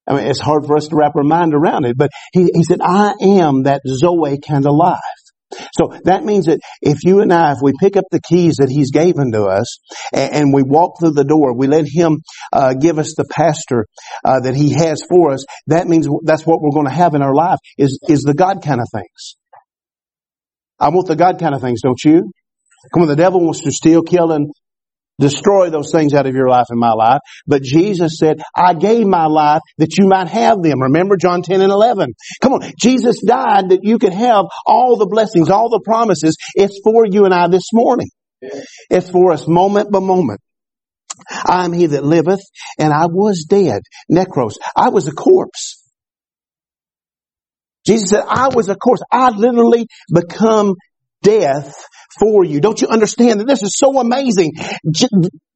I 0.06 0.14
mean, 0.14 0.26
it's 0.26 0.40
hard 0.40 0.66
for 0.66 0.76
us 0.76 0.88
to 0.88 0.96
wrap 0.96 1.16
our 1.16 1.22
mind 1.22 1.54
around 1.54 1.86
it, 1.86 1.96
but 1.96 2.10
he, 2.32 2.50
he 2.54 2.62
said, 2.62 2.80
I 2.82 3.14
am 3.20 3.62
that 3.62 3.80
Zoe 3.86 4.38
kind 4.46 4.66
of 4.66 4.74
life. 4.74 4.98
So 5.74 5.92
that 6.04 6.24
means 6.24 6.46
that 6.46 6.60
if 6.82 7.04
you 7.04 7.20
and 7.20 7.32
I, 7.32 7.52
if 7.52 7.58
we 7.62 7.72
pick 7.80 7.96
up 7.96 8.04
the 8.10 8.20
keys 8.20 8.56
that 8.56 8.68
He's 8.68 8.90
given 8.90 9.32
to 9.32 9.44
us 9.44 9.78
and, 10.12 10.34
and 10.34 10.54
we 10.54 10.62
walk 10.62 11.00
through 11.00 11.12
the 11.12 11.24
door, 11.24 11.56
we 11.56 11.66
let 11.66 11.86
Him 11.86 12.20
uh, 12.52 12.74
give 12.74 12.98
us 12.98 13.14
the 13.16 13.24
pastor 13.24 13.86
uh, 14.24 14.40
that 14.40 14.54
He 14.54 14.72
has 14.72 15.02
for 15.08 15.32
us. 15.32 15.44
That 15.66 15.86
means 15.86 16.08
that's 16.24 16.46
what 16.46 16.60
we're 16.60 16.70
going 16.70 16.86
to 16.86 16.92
have 16.92 17.14
in 17.14 17.22
our 17.22 17.34
life 17.34 17.58
is 17.78 17.98
is 18.08 18.20
the 18.20 18.34
God 18.34 18.62
kind 18.62 18.80
of 18.80 18.86
things. 18.92 19.36
I 20.78 20.88
want 20.88 21.06
the 21.06 21.16
God 21.16 21.38
kind 21.38 21.54
of 21.54 21.60
things, 21.60 21.82
don't 21.82 22.02
you? 22.04 22.32
Come 22.92 23.02
on, 23.02 23.08
the 23.08 23.16
devil 23.16 23.40
wants 23.40 23.62
to 23.62 23.70
steal, 23.70 24.02
kill, 24.02 24.32
and 24.32 24.50
destroy 25.18 25.70
those 25.70 25.92
things 25.92 26.14
out 26.14 26.26
of 26.26 26.34
your 26.34 26.48
life 26.48 26.66
and 26.70 26.78
my 26.80 26.92
life. 26.92 27.20
But 27.46 27.62
Jesus 27.62 28.18
said, 28.18 28.40
I 28.56 28.74
gave 28.74 29.06
my 29.06 29.26
life 29.26 29.62
that 29.78 29.96
you 29.98 30.06
might 30.08 30.28
have 30.28 30.62
them. 30.62 30.82
Remember 30.82 31.16
John 31.16 31.42
10 31.42 31.60
and 31.60 31.72
11. 31.72 32.14
Come 32.42 32.54
on. 32.54 32.72
Jesus 32.80 33.22
died 33.24 33.70
that 33.70 33.80
you 33.82 33.98
could 33.98 34.12
have 34.12 34.46
all 34.66 34.96
the 34.96 35.06
blessings, 35.06 35.50
all 35.50 35.68
the 35.68 35.82
promises. 35.84 36.36
It's 36.54 36.80
for 36.82 37.06
you 37.06 37.24
and 37.24 37.34
I 37.34 37.48
this 37.48 37.70
morning. 37.72 38.08
It's 38.90 39.10
for 39.10 39.32
us 39.32 39.46
moment 39.48 39.90
by 39.90 40.00
moment. 40.00 40.40
I 41.30 41.64
am 41.64 41.72
he 41.72 41.86
that 41.86 42.04
liveth 42.04 42.42
and 42.78 42.92
I 42.92 43.06
was 43.06 43.46
dead. 43.48 43.82
Necros. 44.10 44.54
I 44.76 44.90
was 44.90 45.06
a 45.08 45.12
corpse. 45.12 45.82
Jesus 47.86 48.10
said, 48.10 48.24
I 48.26 48.48
was 48.48 48.68
a 48.68 48.76
corpse. 48.76 49.02
I 49.10 49.30
literally 49.30 49.86
become 50.12 50.74
death 51.22 51.74
for 52.18 52.44
you. 52.44 52.60
Don't 52.60 52.80
you 52.80 52.88
understand 52.88 53.40
that 53.40 53.46
this 53.46 53.62
is 53.62 53.76
so 53.76 53.98
amazing? 54.00 54.52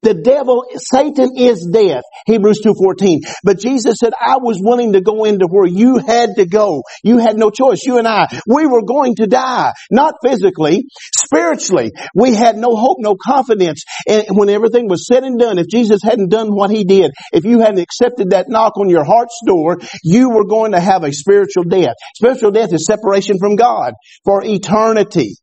The 0.02 0.14
devil, 0.14 0.64
Satan 0.76 1.30
is 1.36 1.68
death. 1.72 2.04
Hebrews 2.26 2.60
2.14. 2.64 3.18
But 3.42 3.58
Jesus 3.58 3.96
said, 3.98 4.12
I 4.18 4.36
was 4.38 4.60
willing 4.62 4.92
to 4.92 5.00
go 5.00 5.24
into 5.24 5.48
where 5.48 5.66
you 5.66 5.98
had 5.98 6.36
to 6.36 6.46
go. 6.46 6.82
You 7.02 7.18
had 7.18 7.36
no 7.36 7.50
choice. 7.50 7.82
You 7.82 7.98
and 7.98 8.06
I, 8.06 8.28
we 8.46 8.66
were 8.66 8.82
going 8.82 9.16
to 9.16 9.26
die. 9.26 9.72
Not 9.90 10.14
physically, 10.24 10.84
spiritually. 11.16 11.90
We 12.14 12.32
had 12.32 12.56
no 12.56 12.76
hope, 12.76 12.98
no 13.00 13.16
confidence. 13.16 13.82
And 14.06 14.26
when 14.30 14.48
everything 14.48 14.88
was 14.88 15.04
said 15.04 15.24
and 15.24 15.38
done, 15.38 15.58
if 15.58 15.66
Jesus 15.66 16.00
hadn't 16.02 16.30
done 16.30 16.54
what 16.54 16.70
he 16.70 16.84
did, 16.84 17.10
if 17.32 17.44
you 17.44 17.58
hadn't 17.58 17.80
accepted 17.80 18.30
that 18.30 18.46
knock 18.48 18.78
on 18.78 18.88
your 18.88 19.04
heart's 19.04 19.40
door, 19.44 19.78
you 20.04 20.30
were 20.30 20.44
going 20.44 20.72
to 20.72 20.80
have 20.80 21.02
a 21.02 21.12
spiritual 21.12 21.64
death. 21.64 21.94
Spiritual 22.14 22.52
death 22.52 22.72
is 22.72 22.86
separation 22.86 23.36
from 23.40 23.56
God 23.56 23.94
for 24.24 24.44
eternity. 24.44 25.34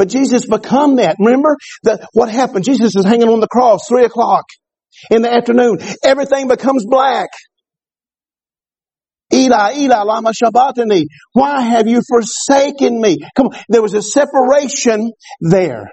But 0.00 0.08
Jesus 0.08 0.46
become 0.46 0.96
that. 0.96 1.16
Remember 1.18 1.58
that 1.82 2.08
what 2.14 2.30
happened? 2.30 2.64
Jesus 2.64 2.96
is 2.96 3.04
hanging 3.04 3.28
on 3.28 3.40
the 3.40 3.46
cross, 3.46 3.80
three 3.86 4.06
o'clock 4.06 4.46
in 5.10 5.20
the 5.20 5.30
afternoon. 5.30 5.76
Everything 6.02 6.48
becomes 6.48 6.86
black. 6.88 7.28
Eli, 9.30 9.74
Eli, 9.76 10.02
lama 10.02 10.32
sabachthani. 10.32 11.04
Why 11.34 11.60
have 11.60 11.86
you 11.86 12.00
forsaken 12.08 12.98
me? 12.98 13.18
Come 13.36 13.48
on. 13.48 13.60
There 13.68 13.82
was 13.82 13.92
a 13.92 14.00
separation 14.00 15.12
there. 15.42 15.90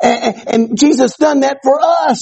And, 0.00 0.36
and 0.46 0.78
Jesus 0.78 1.16
done 1.16 1.40
that 1.40 1.58
for 1.64 1.80
us. 1.82 2.20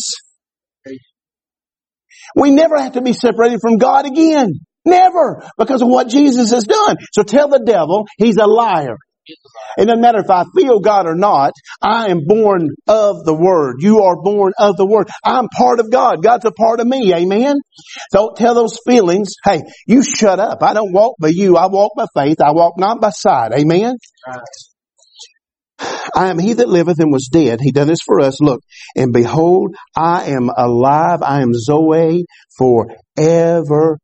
We 2.35 2.51
never 2.51 2.81
have 2.81 2.95
to 2.95 3.03
be 3.03 3.13
separated 3.13 3.61
from 3.61 3.77
God 3.77 4.07
again. 4.07 4.53
Never. 4.87 5.47
Because 5.59 5.83
of 5.83 5.89
what 5.89 6.09
Jesus 6.09 6.51
has 6.53 6.65
done. 6.65 6.97
So 7.13 7.25
tell 7.25 7.49
the 7.49 7.63
devil 7.63 8.07
he's 8.17 8.39
a 8.39 8.47
liar. 8.47 8.97
It 9.79 9.87
doesn't 9.87 10.01
matter 10.01 10.19
if 10.19 10.31
I 10.31 10.45
feel 10.57 10.81
God 10.81 11.07
or 11.07 11.15
not. 11.15 11.53
I 11.81 12.09
am 12.09 12.21
born 12.27 12.69
of 12.89 13.25
the 13.25 13.35
Word. 13.35 13.77
You 13.81 14.03
are 14.03 14.21
born 14.21 14.53
of 14.59 14.77
the 14.77 14.87
Word. 14.87 15.09
I'm 15.25 15.49
part 15.49 15.81
of 15.81 15.91
God. 15.91 16.23
God's 16.23 16.45
a 16.45 16.53
part 16.53 16.81
of 16.81 16.87
me. 16.87 17.15
Amen. 17.15 17.57
Don't 18.13 18.37
tell 18.37 18.55
those 18.55 18.79
feelings. 18.87 19.35
Hey, 19.45 19.63
you 19.87 20.03
shut 20.03 20.39
up. 20.39 20.63
I 20.63 20.75
don't 20.75 20.93
walk 20.93 21.17
by 21.21 21.29
you. 21.29 21.57
I 21.57 21.67
walk 21.67 21.93
by 21.97 22.07
faith. 22.15 22.41
I 22.41 22.53
walk 22.53 22.75
not 22.79 23.01
by 23.01 23.11
sight. 23.11 23.53
Amen. 23.53 23.97
I 26.15 26.29
am 26.29 26.39
he 26.39 26.53
that 26.55 26.69
liveth 26.69 26.99
and 26.99 27.13
was 27.13 27.29
dead. 27.33 27.61
He 27.61 27.73
done 27.73 27.89
this 27.89 28.01
for 28.05 28.21
us. 28.21 28.41
Look, 28.41 28.61
and 28.97 29.13
behold, 29.13 29.75
I 29.97 30.25
am 30.31 30.51
alive. 30.55 31.23
I 31.23 31.41
am 31.43 31.55
Zoe 31.55 32.25
forevermore. 32.59 33.97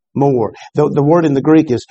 The, 0.73 0.91
the 0.93 1.03
word 1.03 1.25
in 1.25 1.33
the 1.33 1.41
Greek 1.41 1.69
is 1.71 1.85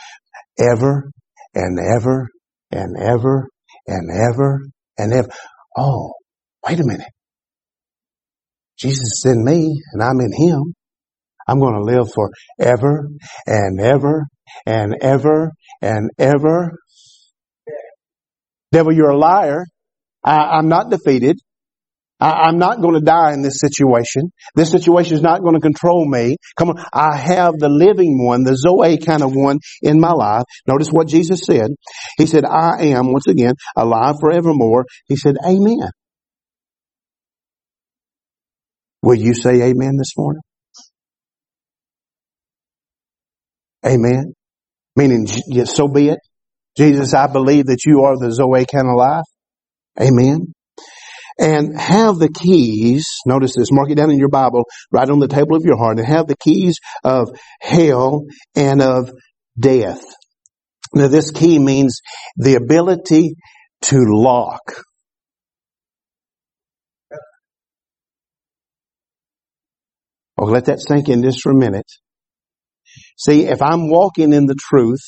ever 0.59 1.11
and 1.55 1.79
ever 1.79 2.29
and 2.71 2.97
ever 2.99 3.49
and 3.87 4.11
ever 4.11 4.61
and 4.99 5.13
ever. 5.13 5.29
Oh, 5.77 6.13
wait 6.67 6.81
a 6.81 6.85
minute. 6.85 7.09
Jesus 8.79 9.25
is 9.25 9.33
in 9.33 9.45
me 9.45 9.81
and 9.93 10.03
I'm 10.03 10.21
in 10.21 10.33
him. 10.33 10.75
I'm 11.49 11.61
going 11.61 11.75
to 11.75 11.81
live 11.81 12.09
forever 12.13 13.09
and 13.47 13.81
ever 13.81 14.27
and 14.67 14.97
ever 15.01 15.53
and 15.81 16.11
ever. 16.19 16.73
Devil, 18.73 18.93
you're 18.93 19.11
a 19.11 19.19
liar. 19.19 19.65
I, 20.25 20.59
am 20.59 20.69
not 20.69 20.91
defeated. 20.91 21.39
I, 22.19 22.49
am 22.49 22.59
not 22.59 22.81
going 22.81 22.95
to 22.95 23.01
die 23.01 23.33
in 23.35 23.43
this 23.43 23.61
situation. 23.61 24.33
This 24.55 24.71
situation 24.71 25.15
is 25.17 25.23
not 25.23 25.43
going 25.43 25.55
to 25.55 25.61
control 25.61 26.09
me. 26.09 26.37
Come 26.57 26.71
on. 26.71 26.85
I 26.93 27.17
have 27.17 27.59
the 27.59 27.69
living 27.69 28.25
one, 28.25 28.43
the 28.43 28.57
Zoe 28.57 28.97
kind 28.99 29.23
of 29.23 29.33
one 29.35 29.59
in 29.83 30.01
my 30.01 30.13
life. 30.13 30.45
Notice 30.67 30.89
what 30.91 31.09
Jesus 31.09 31.41
said. 31.45 31.73
He 32.17 32.27
said, 32.27 32.45
I 32.45 32.87
am, 32.87 33.13
once 33.13 33.27
again, 33.27 33.55
alive 33.77 34.17
forevermore. 34.21 34.87
He 35.07 35.17
said, 35.17 35.37
Amen. 35.47 35.91
Will 39.03 39.17
you 39.17 39.35
say 39.35 39.63
amen 39.63 39.97
this 39.99 40.15
morning? 40.17 40.43
Amen. 43.85 44.33
Meaning, 44.97 45.29
yes, 45.47 45.77
so 45.77 45.87
be 45.87 46.09
it. 46.09 46.19
Jesus, 46.77 47.15
I 47.15 47.27
believe 47.27 47.67
that 47.67 47.85
you 47.87 48.03
are 48.03 48.19
the 48.19 48.33
Zoe 48.33 48.67
kind 48.67 48.89
of 48.89 48.97
life. 48.97 49.25
Amen 50.01 50.55
and 51.39 51.79
have 51.79 52.17
the 52.17 52.31
keys, 52.31 53.07
notice 53.27 53.55
this, 53.57 53.71
mark 53.71 53.91
it 53.91 53.97
down 53.97 54.11
in 54.11 54.19
your 54.19 54.29
Bible, 54.29 54.65
right 54.91 55.09
on 55.09 55.19
the 55.19 55.29
table 55.29 55.57
of 55.57 55.65
your 55.65 55.77
heart, 55.77 55.99
and 55.99 56.07
have 56.07 56.27
the 56.27 56.37
keys 56.37 56.79
of 57.05 57.31
hell 57.61 58.25
and 58.55 58.81
of 58.81 59.13
death. 59.59 60.03
Now 60.95 61.09
this 61.09 61.31
key 61.31 61.59
means 61.59 62.01
the 62.37 62.55
ability 62.55 63.35
to 63.83 63.99
lock. 63.99 64.83
Well, 70.37 70.51
let 70.51 70.67
that 70.67 70.81
sink 70.81 71.09
in 71.09 71.23
just 71.23 71.41
for 71.43 71.53
a 71.53 71.57
minute. 71.57 71.91
See, 73.19 73.45
if 73.47 73.63
I'm 73.63 73.91
walking 73.91 74.33
in 74.33 74.47
the 74.47 74.57
truth, 74.59 75.01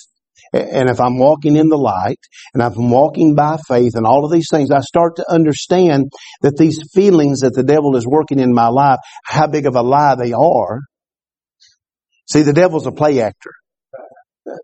and 0.53 0.89
if 0.89 1.01
I'm 1.01 1.19
walking 1.19 1.57
in 1.57 1.69
the 1.69 1.77
light, 1.77 2.21
and 2.55 2.63
I'm 2.63 2.91
walking 2.91 3.35
by 3.35 3.59
faith 3.69 3.93
and 3.95 4.07
all 4.07 4.25
of 4.25 4.33
these 4.33 4.49
things, 4.51 4.71
I 4.71 4.81
start 4.81 5.17
to 5.17 5.25
understand 5.31 6.11
that 6.43 6.57
these 6.57 6.79
feelings 6.95 7.41
that 7.41 7.55
the 7.55 7.63
devil 7.63 7.97
is 7.97 8.07
working 8.07 8.39
in 8.39 8.53
my 8.53 8.69
life, 8.69 8.99
how 9.25 9.47
big 9.47 9.67
of 9.67 9.77
a 9.77 9.83
lie 9.83 10.15
they 10.15 10.33
are. 10.33 10.81
See, 12.31 12.43
the 12.43 12.53
devil's 12.53 12.87
a 12.87 12.93
play 12.93 13.21
actor. 13.21 13.53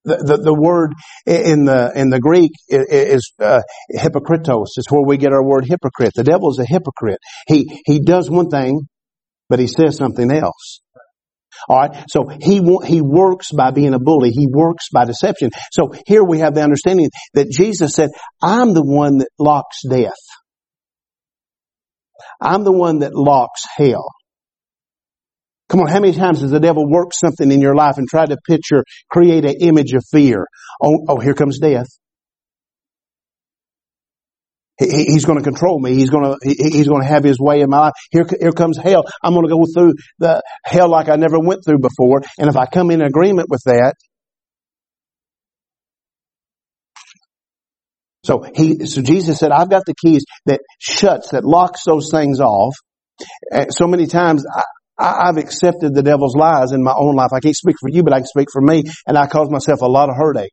The, 0.05 0.17
the, 0.17 0.37
the 0.45 0.55
word 0.55 0.93
in 1.27 1.67
the 1.67 1.93
in 1.95 2.09
the 2.09 2.19
Greek 2.19 2.53
is 2.69 3.33
uh, 3.39 3.61
hypocritos. 3.95 4.69
It's 4.77 4.91
where 4.91 5.05
we 5.05 5.19
get 5.19 5.33
our 5.33 5.45
word 5.45 5.67
hypocrite. 5.67 6.13
The 6.15 6.25
devil's 6.25 6.59
a 6.59 6.65
hypocrite. 6.65 7.19
He 7.47 7.83
he 7.85 8.01
does 8.01 8.31
one 8.31 8.49
thing, 8.49 8.87
but 9.51 9.59
he 9.59 9.67
says 9.67 9.97
something 9.97 10.33
else. 10.33 10.81
All 11.69 11.79
right. 11.79 12.05
So 12.09 12.27
he 12.27 12.61
he 12.87 13.01
works 13.01 13.53
by 13.53 13.71
being 13.71 13.95
a 13.95 13.99
bully. 13.99 14.31
He 14.31 14.47
works 14.51 14.89
by 14.93 15.05
deception. 15.05 15.51
So 15.73 15.93
here 16.07 16.25
we 16.25 16.41
have 16.41 16.55
the 16.55 16.63
understanding 16.63 17.11
that 17.35 17.51
Jesus 17.51 17.95
said, 17.95 18.11
"I'm 18.43 18.75
the 18.75 18.85
one 18.85 19.19
that 19.19 19.29
locks 19.39 19.83
death. 19.89 20.13
I'm 22.41 22.65
the 22.65 22.73
one 22.73 23.01
that 23.01 23.15
locks 23.15 23.63
hell." 23.77 24.09
Come 25.71 25.81
on, 25.81 25.89
how 25.89 26.01
many 26.01 26.13
times 26.13 26.43
has 26.43 26.51
the 26.51 26.61
devil 26.61 26.89
worked 26.89 27.15
something 27.15 27.51
in 27.51 27.63
your 27.63 27.75
life 27.75 27.97
and 27.97 28.07
tried 28.07 28.29
to 28.29 28.37
picture, 28.47 28.85
create 29.11 29.47
an 29.47 29.57
image 29.61 29.93
of 29.95 30.05
fear? 30.13 30.47
Oh, 30.83 30.99
oh, 31.09 31.19
here 31.19 31.35
comes 31.35 31.59
death. 31.59 31.87
He, 34.79 35.05
he's 35.05 35.25
going 35.25 35.39
to 35.39 35.45
control 35.45 35.79
me. 35.79 35.95
He's 35.95 36.11
going 36.11 36.25
to 36.25 36.37
he, 36.43 36.55
he's 36.71 36.89
going 36.89 37.03
to 37.03 37.09
have 37.09 37.23
his 37.23 37.39
way 37.39 37.61
in 37.61 37.71
my 37.71 37.79
life. 37.79 37.93
Here 38.11 38.27
here 38.41 38.53
comes 38.53 38.77
hell. 38.77 39.05
I'm 39.23 39.35
going 39.35 39.47
to 39.47 39.55
go 39.55 39.65
through 39.73 39.95
the 40.19 40.43
hell 40.65 40.89
like 40.89 41.09
I 41.09 41.17
never 41.17 41.39
went 41.39 41.65
through 41.65 41.79
before. 41.79 42.23
And 42.39 42.49
if 42.49 42.57
I 42.57 42.67
come 42.67 42.91
in 42.91 43.01
agreement 43.01 43.49
with 43.49 43.63
that, 43.67 43.95
so 48.25 48.45
he 48.55 48.87
so 48.87 49.03
Jesus 49.03 49.39
said, 49.39 49.53
"I've 49.53 49.71
got 49.71 49.85
the 49.87 49.95
keys 49.95 50.25
that 50.47 50.61
shuts 50.81 51.31
that 51.31 51.45
locks 51.45 51.83
those 51.87 52.11
things 52.11 52.41
off." 52.41 52.75
So 53.71 53.87
many 53.87 54.07
times 54.07 54.45
I, 54.99 55.29
I've 55.29 55.37
accepted 55.37 55.95
the 55.95 56.03
devil's 56.03 56.35
lies 56.35 56.73
in 56.73 56.83
my 56.83 56.95
own 56.97 57.15
life. 57.15 57.31
I 57.33 57.41
can't 57.41 57.55
speak 57.55 57.77
for 57.79 57.91
you, 57.91 58.03
but 58.03 58.13
I 58.13 58.19
can 58.19 58.27
speak 58.27 58.49
for 58.53 58.61
me, 58.61 58.83
and 59.07 59.17
I 59.17 59.29
cause 59.29 59.51
myself 59.51 59.83
a 59.83 59.87
lot 59.87 60.09
of 60.09 60.17
heartache 60.17 60.51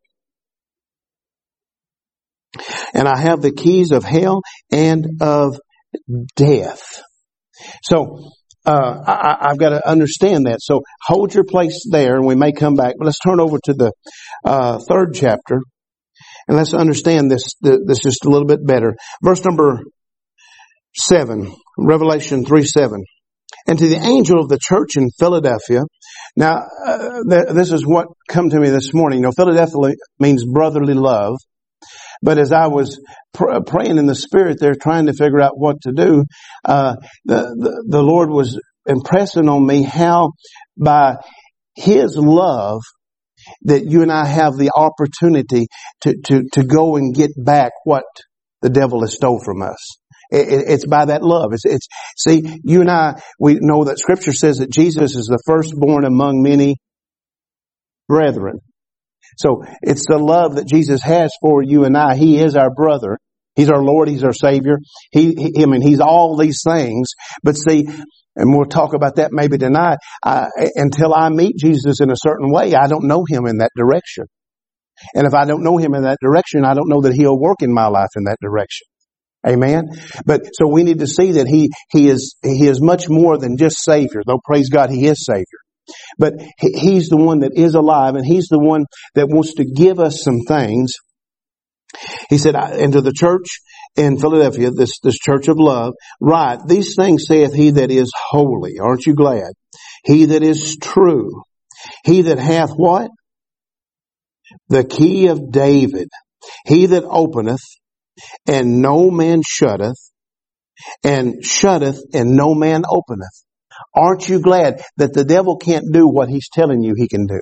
and 2.94 3.08
I 3.08 3.18
have 3.18 3.42
the 3.42 3.52
keys 3.52 3.92
of 3.92 4.04
hell 4.04 4.42
and 4.72 5.22
of 5.22 5.60
death. 6.36 7.02
So, 7.84 8.32
uh, 8.66 8.96
I, 9.08 9.48
have 9.50 9.58
got 9.58 9.70
to 9.70 9.88
understand 9.88 10.46
that. 10.46 10.60
So 10.62 10.82
hold 11.06 11.34
your 11.34 11.44
place 11.44 11.86
there 11.90 12.16
and 12.16 12.28
we 12.28 12.36
may 12.36 12.52
come 12.52 12.76
back, 12.76 12.94
but 12.98 13.06
let's 13.06 13.20
turn 13.20 13.40
over 13.40 13.58
to 13.64 13.74
the, 13.74 13.92
uh, 14.46 14.80
third 14.88 15.16
chapter 15.16 15.62
and 16.48 16.58
let's 16.58 16.74
understand 16.74 17.32
this, 17.32 17.56
this 17.62 18.00
just 18.00 18.26
a 18.26 18.30
little 18.30 18.48
bit 18.48 18.66
better. 18.66 18.96
Verse 19.24 19.44
number 19.44 19.80
seven, 20.96 21.54
Revelation 21.78 22.46
3 22.46 22.66
7. 22.66 23.04
And 23.68 23.78
to 23.80 23.88
the 23.88 23.98
angel 23.98 24.40
of 24.40 24.50
the 24.50 24.60
church 24.62 24.96
in 24.96 25.10
Philadelphia, 25.20 25.82
now, 26.36 26.64
uh, 26.86 27.24
th- 27.30 27.50
this 27.54 27.72
is 27.72 27.86
what 27.86 28.08
come 28.28 28.50
to 28.50 28.60
me 28.60 28.70
this 28.70 28.94
morning. 28.94 29.20
You 29.20 29.24
know, 29.24 29.32
Philadelphia 29.32 29.96
means 30.20 30.46
brotherly 30.46 30.94
love. 30.94 31.36
But 32.22 32.38
as 32.38 32.52
I 32.52 32.68
was 32.68 33.00
pr- 33.34 33.62
praying 33.66 33.98
in 33.98 34.06
the 34.06 34.16
spirit 34.16 34.60
there, 34.60 34.76
trying 34.76 35.08
to 35.08 35.14
figure 35.14 35.42
out 35.42 35.58
what 35.58 35.82
to 35.84 35.92
do, 35.92 36.26
uh, 36.66 36.96
the, 37.26 37.56
the, 37.58 37.86
the 37.88 38.02
Lord 38.04 38.30
was 38.30 38.60
impressing 38.86 39.50
on 39.50 39.66
me 39.66 39.84
how 39.84 40.32
by 40.78 41.18
His 41.76 42.16
love 42.18 42.82
that 43.64 43.86
you 43.86 44.02
and 44.02 44.12
I 44.12 44.26
have 44.26 44.56
the 44.58 44.72
opportunity 44.76 45.68
to, 46.02 46.16
to, 46.26 46.44
to 46.54 46.64
go 46.64 46.96
and 46.96 47.14
get 47.14 47.32
back 47.38 47.72
what 47.84 48.04
the 48.62 48.70
devil 48.70 49.02
has 49.02 49.16
stole 49.16 49.42
from 49.44 49.62
us. 49.62 49.98
it's 50.30 50.86
by 50.86 51.06
that 51.06 51.24
love. 51.24 51.54
It's, 51.54 51.66
it's, 51.66 51.88
see, 52.18 52.60
you 52.64 52.82
and 52.82 52.92
I, 52.92 53.22
we 53.40 53.58
know 53.60 53.86
that 53.86 54.00
scripture 54.00 54.34
says 54.34 54.58
that 54.58 54.72
Jesus 54.72 55.16
is 55.16 55.26
the 55.26 55.42
firstborn 55.46 56.06
among 56.06 56.42
many 56.42 56.78
brethren. 58.08 58.60
So 59.38 59.64
it's 59.82 60.06
the 60.08 60.18
love 60.18 60.56
that 60.56 60.68
Jesus 60.68 61.02
has 61.02 61.32
for 61.42 61.64
you 61.64 61.86
and 61.86 61.98
I. 61.98 62.16
He 62.16 62.40
is 62.40 62.56
our 62.56 62.70
brother. 62.74 63.18
He's 63.56 63.70
our 63.70 63.84
Lord. 63.84 64.08
He's 64.08 64.24
our 64.24 64.34
Savior. 64.34 64.78
He, 65.12 65.34
he 65.36 65.64
I 65.64 65.66
mean, 65.66 65.82
He's 65.82 66.00
all 66.00 66.38
these 66.38 66.62
things. 66.66 67.10
But 67.44 67.56
see, 67.56 67.86
and 68.36 68.56
we'll 68.56 68.66
talk 68.66 68.94
about 68.94 69.16
that 69.16 69.32
maybe 69.34 69.58
tonight. 69.58 69.98
I, 70.24 70.48
until 70.76 71.14
I 71.14 71.30
meet 71.30 71.58
Jesus 71.58 72.00
in 72.00 72.10
a 72.12 72.16
certain 72.16 72.52
way, 72.52 72.74
I 72.74 72.88
don't 72.88 73.08
know 73.08 73.26
Him 73.28 73.46
in 73.46 73.58
that 73.58 73.72
direction. 73.78 74.26
And 75.16 75.28
if 75.28 75.34
I 75.34 75.46
don't 75.46 75.64
know 75.64 75.78
Him 75.78 75.94
in 75.96 76.04
that 76.04 76.20
direction, 76.22 76.64
I 76.64 76.74
don't 76.74 76.88
know 76.88 77.02
that 77.02 77.14
He'll 77.14 77.38
work 77.38 77.62
in 77.62 77.74
my 77.74 77.88
life 77.88 78.10
in 78.16 78.24
that 78.26 78.38
direction. 78.42 78.88
Amen. 79.46 79.90
But 80.26 80.42
so 80.54 80.68
we 80.68 80.84
need 80.84 81.00
to 81.00 81.08
see 81.08 81.34
that 81.34 81.48
He 81.48 81.72
He 81.90 82.08
is 82.08 82.36
He 82.44 82.68
is 82.68 82.80
much 82.80 83.10
more 83.10 83.38
than 83.38 83.58
just 83.58 83.84
Savior. 83.84 84.22
Though 84.26 84.40
praise 84.46 84.70
God, 84.70 84.92
He 84.92 85.08
is 85.08 85.26
Savior. 85.26 85.61
But 86.18 86.34
he's 86.60 87.10
the 87.10 87.18
one 87.18 87.40
that 87.40 87.54
is 87.56 87.76
alive 87.76 88.16
and 88.16 88.26
he's 88.26 88.48
the 88.48 88.60
one 88.60 88.86
that 89.16 89.28
wants 89.28 89.56
to 89.56 89.66
give 89.66 90.00
us 90.00 90.24
some 90.24 90.40
things. 90.48 90.94
He 92.30 92.38
said, 92.38 92.56
into 92.80 93.02
the 93.02 93.14
church 93.14 93.60
in 93.96 94.18
Philadelphia, 94.18 94.72
this, 94.72 95.00
this 95.04 95.18
church 95.18 95.48
of 95.48 95.58
love, 95.58 95.94
right, 96.20 96.60
these 96.66 96.96
things 96.96 97.26
saith 97.28 97.54
he 97.54 97.72
that 97.72 97.92
is 97.92 98.12
holy. 98.30 98.80
Aren't 98.80 99.06
you 99.06 99.16
glad? 99.16 99.52
He 100.06 100.26
that 100.26 100.44
is 100.44 100.78
true. 100.82 101.44
He 102.04 102.24
that 102.24 102.40
hath 102.40 102.72
what? 102.72 103.10
The 104.70 104.84
key 104.84 105.28
of 105.28 105.52
David. 105.52 106.10
He 106.66 106.88
that 106.88 107.04
openeth 107.04 107.62
and 108.48 108.82
no 108.82 109.12
man 109.12 109.42
shutteth 109.48 109.98
and 111.04 111.44
shutteth 111.44 112.02
and 112.14 112.36
no 112.36 112.54
man 112.54 112.84
openeth. 112.90 113.46
Aren't 113.96 114.30
you 114.30 114.40
glad 114.40 114.82
that 114.98 115.14
the 115.14 115.24
devil 115.24 115.58
can't 115.58 115.86
do 115.92 116.08
what 116.08 116.30
he's 116.30 116.50
telling 116.52 116.84
you 116.84 116.94
he 116.96 117.08
can 117.08 117.28
do? 117.28 117.40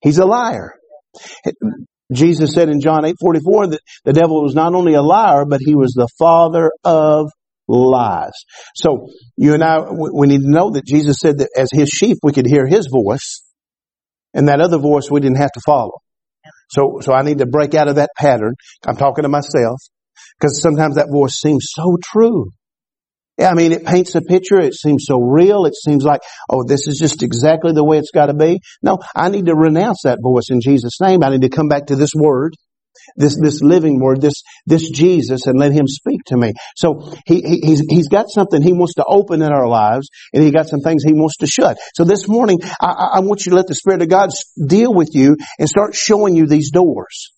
He's 0.00 0.18
a 0.18 0.26
liar. 0.26 0.74
Jesus 2.12 2.52
said 2.52 2.68
in 2.68 2.80
John 2.80 3.04
8:44 3.04 3.70
that 3.70 3.80
the 4.04 4.12
devil 4.12 4.42
was 4.42 4.54
not 4.54 4.74
only 4.74 4.94
a 4.94 5.02
liar, 5.02 5.44
but 5.46 5.60
he 5.60 5.74
was 5.74 5.92
the 5.92 6.08
father 6.18 6.70
of 6.84 7.30
lies. 7.68 8.32
So 8.74 9.08
you 9.36 9.54
and 9.54 9.62
I, 9.62 9.80
we 9.90 10.26
need 10.26 10.42
to 10.42 10.50
know 10.50 10.70
that 10.72 10.84
Jesus 10.84 11.16
said 11.20 11.38
that 11.38 11.48
as 11.56 11.70
his 11.72 11.88
sheep, 11.88 12.18
we 12.22 12.32
could 12.32 12.46
hear 12.46 12.66
his 12.66 12.88
voice, 12.92 13.42
and 14.34 14.48
that 14.48 14.60
other 14.60 14.78
voice 14.78 15.10
we 15.10 15.20
didn't 15.20 15.38
have 15.38 15.52
to 15.52 15.60
follow. 15.64 15.92
So, 16.70 17.00
so 17.00 17.12
I 17.12 17.22
need 17.22 17.38
to 17.38 17.46
break 17.46 17.74
out 17.74 17.88
of 17.88 17.96
that 17.96 18.10
pattern. 18.16 18.54
I'm 18.86 18.96
talking 18.96 19.22
to 19.22 19.28
myself 19.28 19.78
because 20.38 20.60
sometimes 20.62 20.96
that 20.96 21.10
voice 21.10 21.34
seems 21.34 21.68
so 21.70 21.98
true. 22.02 22.50
I 23.40 23.54
mean, 23.54 23.72
it 23.72 23.84
paints 23.84 24.14
a 24.14 24.20
picture. 24.20 24.60
It 24.60 24.74
seems 24.74 25.04
so 25.06 25.18
real. 25.18 25.64
It 25.64 25.74
seems 25.74 26.04
like, 26.04 26.20
oh, 26.50 26.64
this 26.66 26.86
is 26.86 26.98
just 26.98 27.22
exactly 27.22 27.72
the 27.72 27.84
way 27.84 27.98
it's 27.98 28.10
got 28.10 28.26
to 28.26 28.34
be. 28.34 28.60
No, 28.82 28.98
I 29.14 29.30
need 29.30 29.46
to 29.46 29.54
renounce 29.54 30.02
that 30.04 30.18
voice 30.22 30.50
in 30.50 30.60
Jesus' 30.60 31.00
name. 31.00 31.22
I 31.22 31.30
need 31.30 31.42
to 31.42 31.48
come 31.48 31.68
back 31.68 31.86
to 31.86 31.96
this 31.96 32.12
word, 32.14 32.54
this, 33.16 33.38
this 33.40 33.62
living 33.62 34.00
word, 34.00 34.20
this, 34.20 34.42
this 34.66 34.90
Jesus 34.90 35.46
and 35.46 35.58
let 35.58 35.72
him 35.72 35.86
speak 35.86 36.20
to 36.26 36.36
me. 36.36 36.52
So 36.76 37.12
he, 37.26 37.40
he, 37.40 37.60
he's, 37.64 37.80
he's 37.88 38.08
got 38.08 38.26
something 38.28 38.60
he 38.60 38.74
wants 38.74 38.94
to 38.94 39.04
open 39.06 39.40
in 39.40 39.50
our 39.50 39.66
lives 39.66 40.08
and 40.34 40.42
he 40.42 40.50
got 40.50 40.68
some 40.68 40.80
things 40.80 41.02
he 41.02 41.14
wants 41.14 41.38
to 41.38 41.46
shut. 41.46 41.78
So 41.94 42.04
this 42.04 42.28
morning, 42.28 42.58
I, 42.80 43.12
I 43.14 43.20
want 43.20 43.46
you 43.46 43.50
to 43.50 43.56
let 43.56 43.66
the 43.66 43.74
Spirit 43.74 44.02
of 44.02 44.08
God 44.08 44.30
deal 44.66 44.92
with 44.92 45.10
you 45.14 45.36
and 45.58 45.68
start 45.68 45.94
showing 45.94 46.36
you 46.36 46.46
these 46.46 46.70
doors. 46.70 47.32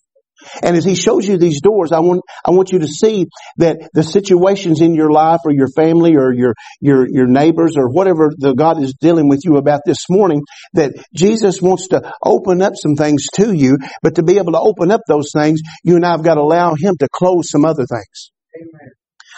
And 0.63 0.75
as 0.75 0.85
he 0.85 0.95
shows 0.95 1.27
you 1.27 1.37
these 1.37 1.61
doors, 1.61 1.91
I 1.91 1.99
want, 1.99 2.21
I 2.45 2.51
want 2.51 2.71
you 2.71 2.79
to 2.79 2.87
see 2.87 3.27
that 3.57 3.89
the 3.93 4.03
situations 4.03 4.81
in 4.81 4.95
your 4.95 5.11
life 5.11 5.39
or 5.45 5.51
your 5.51 5.67
family 5.75 6.15
or 6.15 6.33
your, 6.33 6.53
your, 6.81 7.07
your 7.09 7.27
neighbors 7.27 7.75
or 7.77 7.89
whatever 7.89 8.31
the 8.37 8.53
God 8.53 8.81
is 8.81 8.93
dealing 8.99 9.29
with 9.29 9.41
you 9.43 9.57
about 9.57 9.81
this 9.85 10.09
morning, 10.09 10.41
that 10.73 10.93
Jesus 11.13 11.61
wants 11.61 11.89
to 11.89 12.11
open 12.23 12.61
up 12.61 12.73
some 12.75 12.95
things 12.95 13.27
to 13.35 13.53
you, 13.53 13.77
but 14.01 14.15
to 14.15 14.23
be 14.23 14.37
able 14.37 14.53
to 14.53 14.59
open 14.59 14.91
up 14.91 15.01
those 15.07 15.31
things, 15.33 15.61
you 15.83 15.95
and 15.95 16.05
I 16.05 16.11
have 16.11 16.23
got 16.23 16.35
to 16.35 16.41
allow 16.41 16.75
him 16.75 16.95
to 16.99 17.07
close 17.11 17.49
some 17.49 17.65
other 17.65 17.85
things. 17.85 18.31
Amen. 18.55 18.91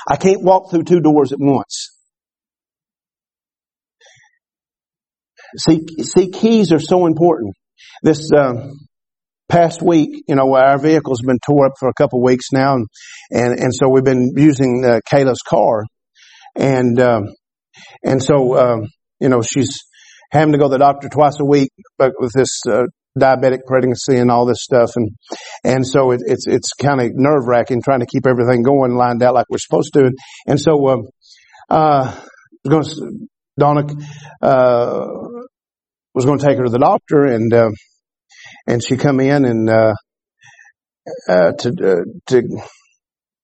I 0.07 0.15
can't 0.15 0.43
walk 0.43 0.71
through 0.71 0.83
two 0.83 1.01
doors 1.01 1.31
at 1.33 1.39
once. 1.39 1.91
See, 5.57 5.81
see, 6.01 6.29
keys 6.29 6.71
are 6.71 6.79
so 6.79 7.05
important. 7.05 7.55
This, 8.03 8.29
uh, 8.31 8.69
past 9.49 9.81
week, 9.81 10.23
you 10.27 10.35
know, 10.35 10.55
our 10.55 10.79
vehicle's 10.79 11.21
been 11.21 11.39
tore 11.45 11.67
up 11.67 11.73
for 11.79 11.89
a 11.89 11.93
couple 11.93 12.19
of 12.19 12.23
weeks 12.23 12.47
now, 12.53 12.75
and 12.75 12.87
and, 13.31 13.59
and 13.59 13.73
so 13.73 13.89
we've 13.89 14.03
been 14.03 14.31
using 14.35 14.83
uh, 14.85 14.99
Kayla's 15.09 15.41
car, 15.47 15.83
and 16.55 16.99
um, 16.99 17.23
and 18.03 18.21
so 18.21 18.57
um, 18.57 18.87
you 19.19 19.29
know 19.29 19.41
she's 19.41 19.77
having 20.31 20.51
to 20.53 20.57
go 20.57 20.65
to 20.65 20.71
the 20.71 20.77
doctor 20.77 21.09
twice 21.09 21.39
a 21.39 21.45
week, 21.45 21.69
but 21.97 22.13
with 22.19 22.31
this 22.33 22.61
uh, 22.69 22.83
diabetic 23.17 23.59
pregnancy 23.65 24.17
and 24.17 24.29
all 24.29 24.45
this 24.45 24.61
stuff, 24.61 24.91
and 24.95 25.09
and 25.63 25.87
so 25.87 26.11
it, 26.11 26.21
it's 26.25 26.47
it's 26.47 26.73
kind 26.73 27.01
of 27.01 27.11
nerve 27.13 27.47
wracking 27.47 27.81
trying 27.81 28.01
to 28.01 28.05
keep 28.05 28.27
everything 28.27 28.63
going 28.63 28.95
lined 28.95 29.23
out 29.23 29.33
like 29.33 29.45
we're 29.49 29.57
supposed 29.57 29.93
to, 29.93 30.11
and, 30.45 30.59
so 30.59 30.87
um, 30.89 31.01
uh, 31.69 32.19
going 32.67 32.83
to 32.83 33.27
Donna 33.59 33.87
uh, 34.41 35.07
was 36.13 36.25
going 36.25 36.39
to 36.39 36.45
take 36.45 36.57
her 36.57 36.65
to 36.65 36.71
the 36.71 36.79
doctor, 36.79 37.23
and 37.23 37.53
uh, 37.53 37.69
and 38.67 38.83
she 38.83 38.97
come 38.97 39.19
in 39.19 39.45
and 39.45 39.69
uh, 39.69 39.93
uh, 41.29 41.51
to 41.53 41.69
uh, 41.69 42.03
to 42.27 42.43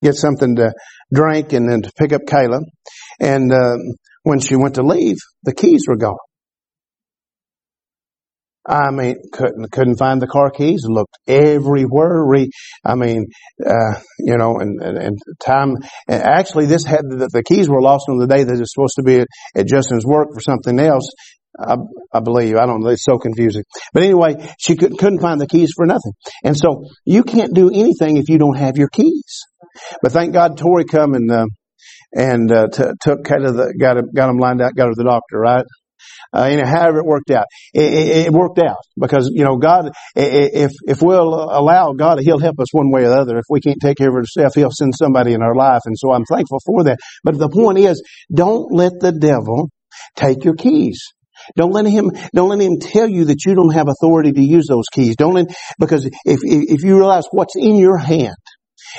get 0.01 0.15
something 0.15 0.55
to 0.57 0.73
drink 1.13 1.53
and 1.53 1.69
then 1.69 1.81
to 1.81 1.91
pick 1.97 2.13
up 2.13 2.21
Kayla. 2.27 2.61
And 3.19 3.51
uh, 3.51 3.77
when 4.23 4.39
she 4.39 4.55
went 4.55 4.75
to 4.75 4.83
leave, 4.83 5.17
the 5.43 5.53
keys 5.53 5.85
were 5.87 5.97
gone. 5.97 6.17
I 8.65 8.91
mean, 8.91 9.15
couldn't 9.33 9.71
couldn't 9.73 9.97
find 9.97 10.21
the 10.21 10.27
car 10.27 10.49
keys. 10.49 10.85
Looked 10.87 11.17
everywhere. 11.27 12.23
Re, 12.25 12.49
I 12.85 12.95
mean, 12.95 13.25
uh, 13.65 13.99
you 14.19 14.37
know, 14.37 14.57
and, 14.57 14.81
and, 14.81 14.97
and 14.97 15.17
time. 15.45 15.75
And 16.07 16.23
actually, 16.23 16.67
this 16.67 16.85
had 16.85 17.01
the, 17.01 17.27
the, 17.31 17.43
keys 17.43 17.67
were 17.67 17.81
lost 17.81 18.05
on 18.07 18.19
the 18.19 18.27
day 18.27 18.43
that 18.43 18.57
it's 18.57 18.73
supposed 18.73 18.95
to 18.95 19.03
be 19.03 19.19
at, 19.19 19.27
at 19.55 19.67
Justin's 19.67 20.05
work 20.05 20.29
for 20.33 20.39
something 20.39 20.79
else. 20.79 21.09
I, 21.59 21.75
I, 22.13 22.19
believe. 22.19 22.55
I 22.55 22.65
don't 22.65 22.81
know. 22.81 22.89
It's 22.89 23.03
so 23.03 23.17
confusing. 23.17 23.63
But 23.93 24.03
anyway, 24.03 24.53
she 24.59 24.75
couldn't 24.75 24.97
couldn't 24.97 25.19
find 25.19 25.39
the 25.39 25.47
keys 25.47 25.71
for 25.75 25.85
nothing. 25.85 26.13
And 26.43 26.57
so 26.57 26.85
you 27.05 27.23
can't 27.23 27.53
do 27.53 27.69
anything 27.69 28.17
if 28.17 28.29
you 28.29 28.37
don't 28.37 28.57
have 28.57 28.77
your 28.77 28.89
keys. 28.89 29.41
But 30.01 30.11
thank 30.11 30.33
God, 30.33 30.57
Tori 30.57 30.85
come 30.85 31.13
and 31.13 31.31
uh, 31.31 31.45
and 32.15 32.51
uh, 32.51 32.67
t- 32.67 32.83
took 33.01 33.23
kind 33.23 33.45
of 33.45 33.55
the 33.55 33.73
got 33.79 33.97
got 34.13 34.29
him 34.29 34.37
lined 34.37 34.61
out, 34.61 34.75
got 34.75 34.85
her 34.85 34.91
to 34.91 34.95
the 34.97 35.03
doctor, 35.03 35.39
right? 35.39 35.65
Uh, 36.35 36.47
you 36.51 36.57
know, 36.57 36.65
however 36.65 36.99
it 36.99 37.05
worked 37.05 37.29
out, 37.29 37.45
it, 37.73 37.93
it, 37.93 38.27
it, 38.27 38.33
worked 38.33 38.59
out 38.59 38.77
because 38.99 39.29
you 39.31 39.43
know 39.43 39.57
God. 39.57 39.91
If 40.15 40.71
if 40.87 41.01
we'll 41.01 41.33
allow 41.33 41.93
God, 41.93 42.19
He'll 42.21 42.39
help 42.39 42.59
us 42.59 42.73
one 42.73 42.91
way 42.91 43.03
or 43.03 43.09
the 43.09 43.21
other. 43.21 43.37
If 43.37 43.45
we 43.49 43.61
can't 43.61 43.77
take 43.79 43.97
care 43.97 44.09
of 44.09 44.15
ourselves, 44.15 44.55
He'll 44.55 44.71
send 44.71 44.93
somebody 44.95 45.33
in 45.33 45.43
our 45.43 45.55
life, 45.55 45.81
and 45.85 45.95
so 45.97 46.11
I'm 46.11 46.25
thankful 46.25 46.59
for 46.65 46.83
that. 46.85 46.97
But 47.23 47.37
the 47.37 47.49
point 47.49 47.77
is, 47.77 48.01
don't 48.33 48.73
let 48.73 48.93
the 48.99 49.11
devil 49.11 49.69
take 50.15 50.43
your 50.43 50.55
keys. 50.55 51.03
Don't 51.55 51.71
let 51.71 51.85
him, 51.85 52.11
don't 52.35 52.49
let 52.49 52.61
him 52.61 52.79
tell 52.79 53.09
you 53.09 53.25
that 53.25 53.45
you 53.45 53.55
don't 53.55 53.73
have 53.73 53.87
authority 53.87 54.31
to 54.31 54.41
use 54.41 54.67
those 54.67 54.85
keys. 54.91 55.15
Don't 55.15 55.33
let, 55.33 55.47
because 55.79 56.05
if, 56.05 56.39
if 56.43 56.83
you 56.83 56.97
realize 56.97 57.25
what's 57.31 57.55
in 57.55 57.77
your 57.77 57.97
hand, 57.97 58.35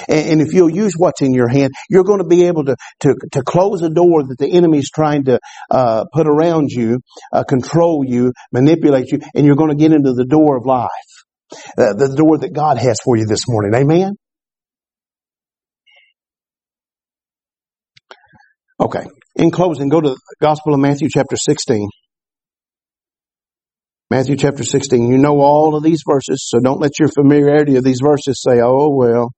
and, 0.09 0.41
if 0.41 0.53
you'll 0.53 0.71
use 0.71 0.95
what's 0.97 1.23
in 1.23 1.35
your 1.35 1.49
hand, 1.49 1.73
you're 1.89 2.05
going 2.05 2.19
to 2.19 2.27
be 2.27 2.47
able 2.47 2.65
to 2.65 2.77
to, 3.01 3.15
to 3.33 3.43
close 3.43 3.83
a 3.83 3.91
door 3.91 4.23
that 4.25 4.37
the 4.39 4.51
enemy 4.51 4.79
is 4.79 4.91
trying 4.93 5.25
to 5.25 5.39
uh, 5.71 6.05
put 6.13 6.27
around 6.27 6.71
you, 6.71 7.01
uh, 7.33 7.45
control 7.45 8.05
you, 8.05 8.33
manipulate 8.53 9.13
you, 9.13 9.19
and 9.35 9.47
you're 9.47 9.57
going 9.57 9.71
to 9.71 9.77
get 9.77 9.93
into 9.93 10.13
the 10.13 10.25
door 10.25 10.57
of 10.57 10.65
life, 10.67 10.89
uh, 11.79 11.93
the 11.95 12.15
door 12.17 12.39
that 12.39 12.53
God 12.53 12.79
has 12.79 12.99
for 13.05 13.17
you 13.17 13.27
this 13.27 13.47
morning. 13.47 13.75
Amen. 13.75 14.15
Okay. 18.81 19.07
In 19.37 19.51
closing, 19.51 19.89
go 19.89 20.01
to 20.01 20.11
the 20.11 20.21
Gospel 20.41 20.75
of 20.75 20.81
Matthew 20.81 21.09
chapter 21.11 21.37
16. 21.37 21.89
Matthew 24.11 24.37
chapter 24.37 24.65
16. 24.65 25.09
You 25.11 25.19
know 25.19 25.41
all 25.41 25.77
of 25.77 25.83
these 25.83 26.03
verses, 26.07 26.47
so 26.47 26.61
don't 26.61 26.81
let 26.81 26.99
your 26.99 27.09
familiarity 27.09 27.77
of 27.77 27.85
these 27.85 28.01
verses 28.03 28.43
say, 28.43 28.61
oh, 28.63 28.91
well. 28.91 29.31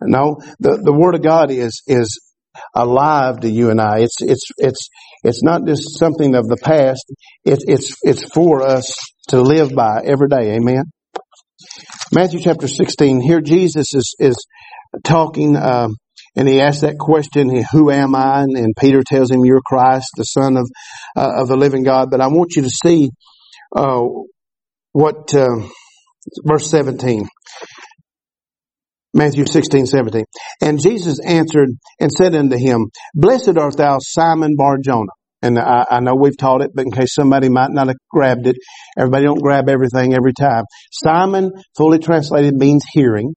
No, 0.00 0.36
the, 0.60 0.80
the 0.82 0.92
Word 0.92 1.14
of 1.14 1.22
God 1.22 1.50
is, 1.50 1.82
is 1.86 2.20
alive 2.74 3.40
to 3.40 3.50
you 3.50 3.70
and 3.70 3.80
I. 3.80 4.00
It's, 4.00 4.16
it's, 4.20 4.50
it's, 4.58 4.88
it's 5.22 5.42
not 5.42 5.66
just 5.66 5.98
something 5.98 6.34
of 6.34 6.46
the 6.46 6.58
past. 6.62 7.04
It's, 7.44 7.64
it's, 7.66 7.96
it's 8.02 8.24
for 8.32 8.62
us 8.62 8.92
to 9.28 9.40
live 9.40 9.74
by 9.74 10.02
every 10.04 10.28
day. 10.28 10.56
Amen. 10.56 10.84
Matthew 12.12 12.40
chapter 12.40 12.68
16. 12.68 13.20
Here 13.20 13.40
Jesus 13.40 13.94
is, 13.94 14.14
is 14.18 14.46
talking, 15.02 15.56
um, 15.56 15.96
and 16.36 16.46
he 16.46 16.60
asks 16.60 16.82
that 16.82 16.98
question, 16.98 17.64
who 17.72 17.90
am 17.90 18.14
I? 18.14 18.42
And 18.42 18.74
Peter 18.78 19.02
tells 19.02 19.30
him, 19.30 19.44
you're 19.44 19.62
Christ, 19.64 20.08
the 20.16 20.24
son 20.24 20.56
of, 20.56 20.70
uh, 21.16 21.40
of 21.40 21.48
the 21.48 21.56
living 21.56 21.82
God. 21.82 22.10
But 22.10 22.20
I 22.20 22.28
want 22.28 22.54
you 22.56 22.62
to 22.62 22.70
see, 22.70 23.10
uh, 23.76 24.02
what, 24.92 25.34
uh, 25.34 25.56
verse 26.44 26.70
17. 26.70 27.28
Matthew 29.14 29.46
16, 29.46 29.86
17. 29.86 30.24
And 30.60 30.80
Jesus 30.80 31.18
answered 31.24 31.70
and 31.98 32.12
said 32.12 32.34
unto 32.34 32.56
him, 32.58 32.86
Blessed 33.14 33.56
art 33.56 33.76
thou, 33.76 33.96
Simon 34.00 34.56
Barjona. 34.56 35.10
And 35.42 35.58
I, 35.58 35.84
I, 35.90 36.00
know 36.00 36.14
we've 36.14 36.36
taught 36.36 36.62
it, 36.62 36.70
but 36.74 36.86
in 36.86 36.92
case 36.92 37.14
somebody 37.14 37.48
might 37.48 37.70
not 37.70 37.88
have 37.88 37.96
grabbed 38.10 38.46
it, 38.46 38.56
everybody 38.98 39.24
don't 39.24 39.42
grab 39.42 39.68
everything 39.68 40.14
every 40.14 40.32
time. 40.32 40.64
Simon, 40.92 41.52
fully 41.76 41.98
translated, 41.98 42.54
means 42.54 42.84
hearing. 42.90 43.34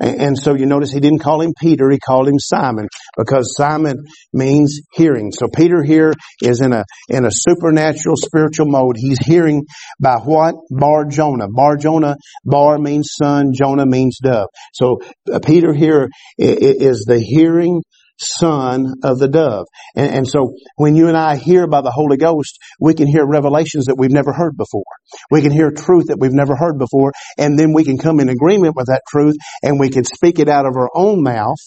And 0.00 0.38
so 0.38 0.54
you 0.54 0.66
notice 0.66 0.92
he 0.92 1.00
didn't 1.00 1.20
call 1.20 1.40
him 1.40 1.52
Peter, 1.60 1.90
he 1.90 1.98
called 1.98 2.28
him 2.28 2.38
Simon 2.38 2.88
because 3.16 3.54
Simon 3.56 4.04
means 4.32 4.80
hearing. 4.92 5.30
So 5.32 5.48
Peter 5.48 5.82
here 5.82 6.12
is 6.40 6.60
in 6.60 6.72
a, 6.72 6.84
in 7.08 7.24
a 7.24 7.30
supernatural 7.30 8.16
spiritual 8.16 8.66
mode. 8.66 8.96
He's 8.96 9.18
hearing 9.24 9.64
by 10.00 10.16
what? 10.16 10.54
Bar 10.70 11.06
Jonah. 11.06 11.48
Bar 11.48 11.76
Jonah, 11.76 12.16
Bar 12.44 12.78
means 12.78 13.10
son, 13.12 13.52
Jonah 13.54 13.86
means 13.86 14.18
dove. 14.22 14.48
So 14.72 15.00
uh, 15.32 15.38
Peter 15.40 15.72
here 15.72 16.08
is 16.38 17.04
the 17.06 17.18
hearing 17.18 17.82
son 18.18 18.94
of 19.02 19.18
the 19.18 19.28
dove. 19.28 19.66
And, 19.96 20.14
and, 20.14 20.28
so 20.28 20.54
when 20.76 20.96
you 20.96 21.08
and 21.08 21.16
I 21.16 21.36
hear 21.36 21.66
by 21.66 21.80
the 21.80 21.90
Holy 21.90 22.16
Ghost, 22.16 22.58
we 22.80 22.94
can 22.94 23.06
hear 23.06 23.26
revelations 23.26 23.86
that 23.86 23.96
we've 23.98 24.10
never 24.10 24.32
heard 24.32 24.56
before. 24.56 24.84
We 25.30 25.42
can 25.42 25.50
hear 25.50 25.70
truth 25.70 26.06
that 26.08 26.18
we've 26.18 26.32
never 26.32 26.56
heard 26.56 26.78
before, 26.78 27.12
and 27.38 27.58
then 27.58 27.72
we 27.72 27.84
can 27.84 27.98
come 27.98 28.20
in 28.20 28.28
agreement 28.28 28.74
with 28.76 28.86
that 28.86 29.02
truth 29.08 29.34
and 29.62 29.78
we 29.78 29.90
can 29.90 30.04
speak 30.04 30.38
it 30.38 30.48
out 30.48 30.66
of 30.66 30.76
our 30.76 30.90
own 30.94 31.22
mouth. 31.22 31.58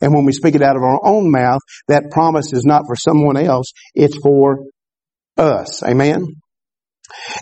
And 0.00 0.14
when 0.14 0.24
we 0.24 0.32
speak 0.32 0.54
it 0.54 0.62
out 0.62 0.76
of 0.76 0.82
our 0.82 1.00
own 1.04 1.30
mouth, 1.30 1.60
that 1.88 2.10
promise 2.10 2.52
is 2.52 2.64
not 2.64 2.82
for 2.86 2.96
someone 2.96 3.36
else, 3.36 3.72
it's 3.94 4.16
for 4.18 4.64
us. 5.36 5.82
Amen? 5.82 6.26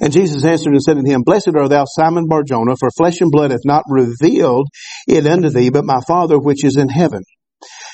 And 0.00 0.12
Jesus 0.12 0.44
answered 0.44 0.72
and 0.72 0.82
said 0.82 0.98
unto 0.98 1.10
him, 1.10 1.22
Blessed 1.22 1.50
art 1.56 1.70
thou, 1.70 1.84
Simon 1.86 2.26
Barjona, 2.28 2.74
for 2.78 2.90
flesh 2.96 3.20
and 3.20 3.30
blood 3.30 3.52
hath 3.52 3.60
not 3.64 3.84
revealed 3.88 4.68
it 5.06 5.26
unto 5.26 5.50
thee, 5.50 5.70
but 5.70 5.84
my 5.84 6.00
Father 6.06 6.38
which 6.38 6.64
is 6.64 6.76
in 6.76 6.88
heaven. 6.88 7.22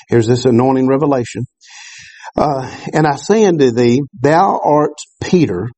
Here's 0.09 0.27
this 0.27 0.45
anointing 0.45 0.87
revelation. 0.87 1.45
Uh, 2.35 2.69
and 2.93 3.07
I 3.07 3.15
say 3.15 3.45
unto 3.45 3.71
thee, 3.71 4.01
thou 4.19 4.59
art 4.63 4.97
Peter. 5.23 5.69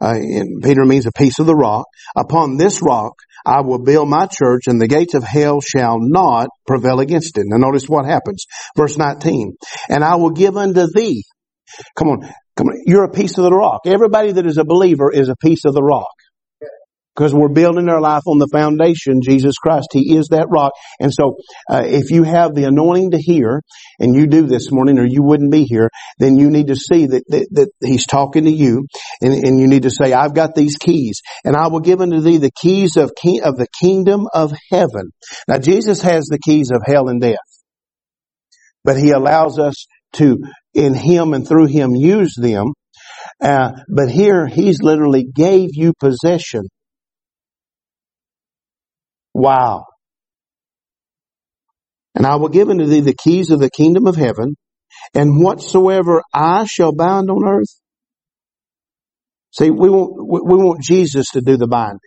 Uh, 0.00 0.14
Peter 0.62 0.84
means 0.84 1.06
a 1.06 1.12
piece 1.12 1.38
of 1.38 1.46
the 1.46 1.54
rock. 1.54 1.86
Upon 2.16 2.56
this 2.56 2.82
rock 2.82 3.14
I 3.44 3.62
will 3.62 3.82
build 3.82 4.08
my 4.08 4.26
church 4.26 4.62
and 4.66 4.80
the 4.80 4.88
gates 4.88 5.14
of 5.14 5.24
hell 5.24 5.60
shall 5.60 5.98
not 6.00 6.48
prevail 6.66 7.00
against 7.00 7.36
it. 7.38 7.44
Now 7.46 7.56
notice 7.56 7.84
what 7.88 8.06
happens. 8.06 8.46
Verse 8.76 8.96
19. 8.96 9.54
And 9.88 10.04
I 10.04 10.16
will 10.16 10.30
give 10.30 10.56
unto 10.56 10.86
thee. 10.92 11.24
Come 11.96 12.08
on. 12.08 12.20
Come 12.56 12.68
on. 12.68 12.82
You're 12.86 13.04
a 13.04 13.10
piece 13.10 13.38
of 13.38 13.44
the 13.44 13.52
rock. 13.52 13.82
Everybody 13.86 14.32
that 14.32 14.46
is 14.46 14.58
a 14.58 14.64
believer 14.64 15.10
is 15.12 15.28
a 15.28 15.36
piece 15.36 15.64
of 15.64 15.74
the 15.74 15.82
rock. 15.82 16.12
Because 17.14 17.34
we're 17.34 17.48
building 17.48 17.90
our 17.90 18.00
life 18.00 18.22
on 18.26 18.38
the 18.38 18.48
foundation, 18.50 19.20
Jesus 19.22 19.56
Christ. 19.58 19.88
He 19.92 20.16
is 20.16 20.28
that 20.28 20.46
rock. 20.48 20.72
And 20.98 21.12
so, 21.12 21.36
uh, 21.70 21.82
if 21.84 22.10
you 22.10 22.22
have 22.22 22.54
the 22.54 22.64
anointing 22.64 23.10
to 23.10 23.18
hear, 23.18 23.60
and 23.98 24.14
you 24.14 24.26
do 24.26 24.46
this 24.46 24.72
morning, 24.72 24.98
or 24.98 25.04
you 25.04 25.22
wouldn't 25.22 25.52
be 25.52 25.64
here, 25.64 25.90
then 26.18 26.36
you 26.36 26.50
need 26.50 26.68
to 26.68 26.76
see 26.76 27.06
that, 27.06 27.24
that, 27.28 27.48
that 27.52 27.68
He's 27.86 28.06
talking 28.06 28.44
to 28.44 28.50
you, 28.50 28.86
and, 29.20 29.34
and, 29.34 29.60
you 29.60 29.66
need 29.66 29.82
to 29.82 29.90
say, 29.90 30.14
I've 30.14 30.34
got 30.34 30.54
these 30.54 30.76
keys, 30.76 31.20
and 31.44 31.54
I 31.54 31.68
will 31.68 31.80
give 31.80 32.00
unto 32.00 32.20
thee 32.20 32.38
the 32.38 32.50
keys 32.50 32.96
of, 32.96 33.12
king, 33.14 33.42
of 33.42 33.56
the 33.56 33.68
kingdom 33.80 34.26
of 34.32 34.52
heaven. 34.70 35.10
Now, 35.46 35.58
Jesus 35.58 36.00
has 36.02 36.24
the 36.24 36.38
keys 36.38 36.70
of 36.70 36.82
hell 36.86 37.08
and 37.08 37.20
death. 37.20 37.36
But 38.84 38.96
He 38.96 39.10
allows 39.10 39.58
us 39.58 39.86
to, 40.14 40.38
in 40.72 40.94
Him 40.94 41.34
and 41.34 41.46
through 41.46 41.66
Him, 41.66 41.94
use 41.94 42.34
them. 42.40 42.72
Uh, 43.42 43.72
but 43.94 44.10
here, 44.10 44.46
He's 44.46 44.80
literally 44.82 45.24
gave 45.24 45.70
you 45.74 45.92
possession 46.00 46.62
Wow. 49.42 49.86
And 52.14 52.24
I 52.24 52.36
will 52.36 52.48
give 52.48 52.70
unto 52.70 52.86
thee 52.86 53.00
the 53.00 53.12
keys 53.12 53.50
of 53.50 53.58
the 53.58 53.70
kingdom 53.70 54.06
of 54.06 54.14
heaven, 54.14 54.54
and 55.14 55.42
whatsoever 55.42 56.22
I 56.32 56.64
shall 56.66 56.92
bind 56.92 57.28
on 57.28 57.44
earth. 57.44 57.74
See, 59.50 59.70
we 59.70 59.90
want, 59.90 60.12
we 60.46 60.56
want 60.56 60.82
Jesus 60.82 61.26
to 61.32 61.40
do 61.40 61.56
the 61.56 61.66
binding. 61.66 61.98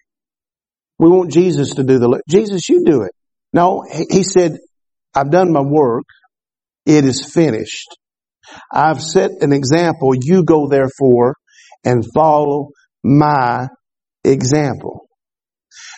We 0.97 1.09
want 1.09 1.29
Jesus 1.29 1.75
to 1.75 1.83
do 1.83 1.99
the, 1.99 2.21
Jesus, 2.29 2.69
you 2.69 2.85
do 2.85 3.01
it. 3.01 3.11
No, 3.51 3.83
he 4.09 4.23
said, 4.23 4.57
I've 5.13 5.29
done 5.29 5.51
my 5.51 5.61
work. 5.61 6.05
It 6.85 7.03
is 7.03 7.21
finished. 7.21 7.97
I've 8.71 9.01
set 9.01 9.31
an 9.41 9.51
example. 9.51 10.13
You 10.15 10.45
go 10.45 10.69
therefore 10.69 11.35
and 11.83 12.05
follow 12.15 12.69
my 13.03 13.67
example. 14.23 15.04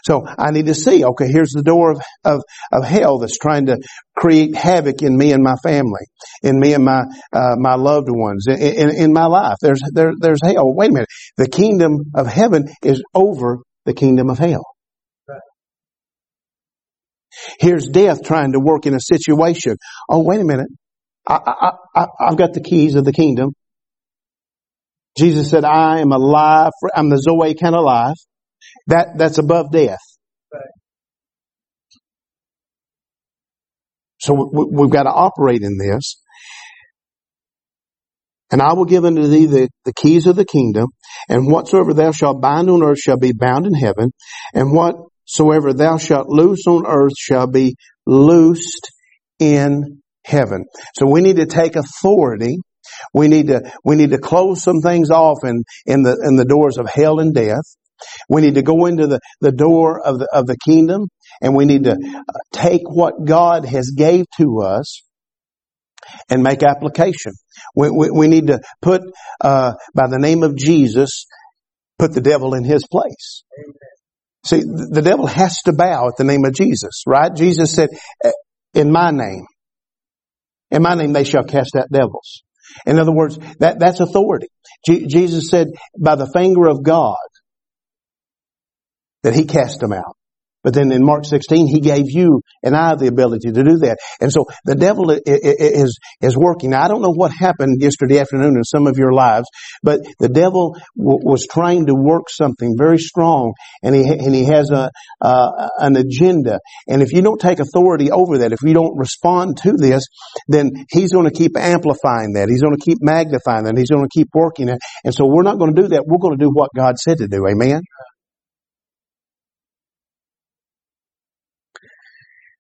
So 0.08 0.26
I 0.26 0.52
need 0.52 0.68
to 0.68 0.74
see, 0.74 1.04
okay, 1.04 1.28
here's 1.28 1.52
the 1.52 1.64
door 1.64 1.92
of, 1.92 2.02
of, 2.24 2.42
of 2.72 2.86
hell 2.86 3.20
that's 3.20 3.38
trying 3.38 3.66
to 3.66 3.78
create 4.16 4.56
havoc 4.56 5.02
in 5.02 5.18
me 5.18 5.34
and 5.34 5.44
my 5.44 5.56
family, 5.62 6.06
in 6.42 6.58
me 6.58 6.74
and 6.74 6.86
my, 6.86 7.04
uh, 7.34 7.56
my 7.58 7.76
loved 7.76 8.08
ones, 8.10 8.46
in, 8.48 8.58
in, 8.58 8.96
in 8.96 9.14
my 9.14 9.26
life. 9.26 9.58
There's, 9.62 9.82
there, 9.92 10.14
there's 10.18 10.40
hell. 10.42 10.74
Wait 10.74 10.92
a 10.92 10.94
minute. 10.94 11.10
The 11.36 11.50
kingdom 11.50 11.98
of 12.16 12.26
heaven 12.26 12.70
is 12.82 13.04
over 13.14 13.60
the 13.84 13.94
kingdom 13.94 14.30
of 14.30 14.40
hell. 14.40 14.64
Here's 17.60 17.90
death 17.90 18.24
trying 18.24 18.54
to 18.54 18.62
work 18.62 18.86
in 18.86 18.94
a 18.94 19.02
situation. 19.02 19.76
Oh, 20.10 20.24
wait 20.24 20.40
a 20.40 20.46
minute. 20.46 20.70
I, 21.28 21.38
I, 21.46 21.72
I, 21.94 22.06
I've 22.22 22.38
got 22.38 22.54
the 22.54 22.62
keys 22.62 22.96
of 22.96 23.04
the 23.04 23.12
kingdom. 23.12 23.52
Jesus 25.18 25.50
said, 25.50 25.66
I 25.66 26.00
am 26.00 26.14
alive. 26.14 26.72
I'm 26.96 27.10
the 27.10 27.18
Zoe 27.18 27.56
kind 27.56 27.76
of 27.76 27.84
life. 27.84 28.16
That, 28.88 29.18
that's 29.18 29.38
above 29.38 29.72
death. 29.72 30.00
So 34.20 34.34
we, 34.34 34.68
we've 34.72 34.90
got 34.90 35.04
to 35.04 35.12
operate 35.12 35.62
in 35.62 35.78
this. 35.78 36.22
And 38.52 38.62
I 38.62 38.74
will 38.74 38.86
give 38.86 39.04
unto 39.04 39.28
thee 39.28 39.46
the, 39.46 39.70
the 39.84 39.94
keys 39.94 40.26
of 40.26 40.38
the 40.38 40.46
kingdom, 40.46 40.88
and 41.28 41.52
whatsoever 41.52 41.94
thou 41.94 42.12
shalt 42.12 42.42
bind 42.42 42.70
on 42.70 42.82
earth 42.82 43.00
shall 43.00 43.18
be 43.18 43.34
bound 43.34 43.66
in 43.66 43.74
heaven, 43.74 44.12
and 44.54 44.72
whatsoever 44.72 45.74
thou 45.74 45.98
shalt 45.98 46.30
loose 46.30 46.66
on 46.66 46.86
earth 46.88 47.12
shall 47.18 47.48
be 47.48 47.76
loosed 48.06 48.90
in 49.40 50.02
heaven. 50.24 50.64
So 50.96 51.08
we 51.08 51.22
need 51.22 51.38
to 51.38 51.46
take 51.46 51.76
authority. 51.76 52.56
We 53.14 53.28
need 53.28 53.48
to, 53.48 53.70
we 53.84 53.98
need 53.98 54.12
to 54.12 54.18
close 54.18 54.64
some 54.64 54.80
things 54.82 55.10
off 55.12 55.40
in, 55.44 55.64
in 55.86 56.04
the, 56.04 56.18
in 56.26 56.38
the 56.38 56.46
doors 56.46 56.78
of 56.78 56.90
hell 56.90 57.20
and 57.20 57.34
death. 57.34 57.64
We 58.30 58.42
need 58.42 58.56
to 58.56 58.62
go 58.62 58.86
into 58.86 59.08
the, 59.08 59.20
the 59.42 59.52
door 59.52 60.00
of 60.00 60.20
the, 60.20 60.28
of 60.34 60.46
the 60.46 60.58
kingdom 60.66 61.08
and 61.42 61.56
we 61.56 61.66
need 61.66 61.86
to 61.86 61.98
take 62.54 62.82
what 62.86 63.26
God 63.26 63.66
has 63.66 63.92
gave 63.96 64.26
to 64.38 64.62
us 64.62 65.02
and 66.30 66.44
make 66.44 66.64
application. 66.64 67.34
We, 67.76 67.90
we, 67.90 68.10
we 68.12 68.28
need 68.28 68.48
to 68.48 68.60
put, 68.82 69.02
uh, 69.42 69.74
by 69.94 70.08
the 70.08 70.20
name 70.20 70.44
of 70.44 70.56
Jesus, 70.56 71.26
put 72.00 72.14
the 72.14 72.22
devil 72.22 72.54
in 72.54 72.64
his 72.64 72.86
place. 72.88 73.44
See, 74.46 74.62
the 74.62 75.02
devil 75.04 75.28
has 75.28 75.62
to 75.66 75.74
bow 75.74 76.08
at 76.08 76.16
the 76.18 76.24
name 76.24 76.46
of 76.46 76.54
Jesus, 76.54 77.04
right? 77.06 77.34
Jesus 77.34 77.74
said, 77.74 77.90
in 78.74 78.92
my 78.92 79.12
name, 79.12 79.46
in 80.72 80.82
my 80.82 80.96
name 80.96 81.14
they 81.14 81.24
shall 81.24 81.44
cast 81.44 81.76
out 81.76 81.88
devils. 81.92 82.44
In 82.86 83.00
other 83.00 83.12
words, 83.12 83.38
that, 83.60 83.80
that's 83.80 84.00
authority. 84.00 84.48
G- 84.86 85.08
Jesus 85.08 85.50
said, 85.50 85.68
by 86.00 86.16
the 86.16 86.28
finger 86.28 86.68
of 86.68 86.84
God, 86.84 87.16
that 89.24 89.34
he 89.34 89.46
cast 89.46 89.80
them 89.80 89.94
out. 89.94 90.16
But 90.68 90.74
then 90.74 90.92
in 90.92 91.02
Mark 91.02 91.24
16, 91.24 91.68
he 91.68 91.80
gave 91.80 92.06
you 92.08 92.42
and 92.62 92.76
I 92.76 92.96
the 92.96 93.08
ability 93.08 93.54
to 93.54 93.64
do 93.64 93.78
that. 93.88 94.00
And 94.20 94.34
so 94.34 94.48
the 94.66 94.76
devil 94.76 95.12
is, 95.12 95.98
is 96.20 96.36
working. 96.36 96.72
Now, 96.72 96.84
I 96.84 96.90
don't 96.90 97.02
know 97.02 97.14
what 97.14 97.32
happened 97.32 97.82
yesterday 97.82 98.20
afternoon 98.20 98.58
in 98.58 98.66
some 98.66 98.86
of 98.86 98.98
your 98.98 99.14
lives, 99.14 99.48
but 99.82 100.02
the 100.20 100.28
devil 100.28 100.76
w- 100.98 101.24
was 101.24 101.48
trying 101.50 101.86
to 101.86 101.96
work 101.96 102.24
something 102.30 102.76
very 102.78 102.98
strong 102.98 103.54
and 103.82 103.96
he, 103.96 104.04
and 104.04 104.36
he 104.36 104.44
has 104.44 104.70
a, 104.72 104.90
uh, 105.22 105.70
an 105.80 105.96
agenda. 105.96 106.60
And 106.86 107.02
if 107.02 107.14
you 107.14 107.22
don't 107.22 107.40
take 107.40 107.60
authority 107.60 108.12
over 108.12 108.40
that, 108.40 108.52
if 108.52 108.60
you 108.62 108.74
don't 108.74 108.98
respond 108.98 109.60
to 109.64 109.72
this, 109.72 110.04
then 110.50 110.72
he's 110.92 111.14
going 111.14 111.30
to 111.30 111.34
keep 111.34 111.56
amplifying 111.56 112.34
that. 112.34 112.50
He's 112.50 112.62
going 112.62 112.76
to 112.76 112.84
keep 112.84 112.98
magnifying 113.00 113.64
that. 113.66 113.78
He's 113.78 113.90
going 113.90 114.04
to 114.04 114.14
keep 114.14 114.28
working 114.34 114.68
it. 114.68 114.80
And 115.06 115.14
so 115.14 115.28
we're 115.28 115.44
not 115.44 115.60
going 115.60 115.74
to 115.74 115.82
do 115.82 115.88
that. 115.90 116.04
We're 116.06 116.20
going 116.20 116.38
to 116.38 116.44
do 116.44 116.52
what 116.52 116.72
God 116.76 116.98
said 116.98 117.20
to 117.20 117.28
do. 117.30 117.48
Amen. 117.48 117.84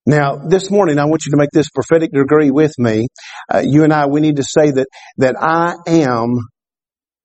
Now, 0.08 0.38
this 0.38 0.72
morning, 0.72 1.00
I 1.00 1.06
want 1.06 1.26
you 1.26 1.32
to 1.32 1.38
make 1.38 1.50
this 1.52 1.70
prophetic 1.70 2.12
degree 2.14 2.50
with 2.50 2.72
me. 2.78 3.08
Uh, 3.54 3.62
you 3.66 3.84
and 3.84 3.92
I, 3.92 4.06
we 4.06 4.22
need 4.22 4.38
to 4.38 4.44
say 4.44 4.72
that, 4.72 4.88
that 5.18 5.36
I 5.38 5.74
am 5.86 6.30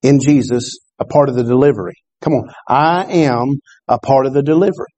in 0.02 0.18
Jesus 0.18 0.80
a 0.98 1.04
part 1.04 1.28
of 1.28 1.36
the 1.36 1.44
delivery. 1.44 1.94
Come 2.22 2.32
on. 2.32 2.48
I 2.68 3.04
am 3.04 3.60
a 3.86 4.00
part 4.00 4.26
of 4.26 4.34
the 4.34 4.42
delivery. 4.42 4.88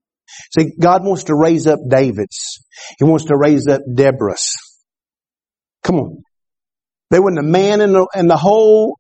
See, 0.58 0.70
God 0.80 1.04
wants 1.04 1.24
to 1.24 1.34
raise 1.36 1.66
up 1.66 1.78
Davids. 1.86 2.64
He 2.98 3.04
wants 3.04 3.26
to 3.26 3.36
raise 3.36 3.68
up 3.68 3.82
Deborahs. 3.86 4.54
Come 5.82 5.96
on. 5.96 6.22
There 7.10 7.20
wasn't 7.20 7.40
a 7.40 7.50
man 7.50 7.82
in 7.82 7.92
the, 7.92 8.06
in 8.14 8.28
the 8.28 8.38
whole 8.38 8.98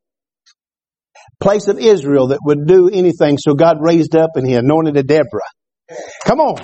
place 1.40 1.68
of 1.68 1.78
Israel 1.78 2.28
that 2.28 2.40
would 2.44 2.66
do 2.66 2.90
anything. 2.90 3.38
So 3.38 3.54
God 3.54 3.78
raised 3.80 4.14
up 4.14 4.32
and 4.34 4.46
he 4.46 4.54
anointed 4.56 4.98
a 4.98 5.02
Deborah. 5.02 5.40
Come 6.26 6.40
on. 6.40 6.56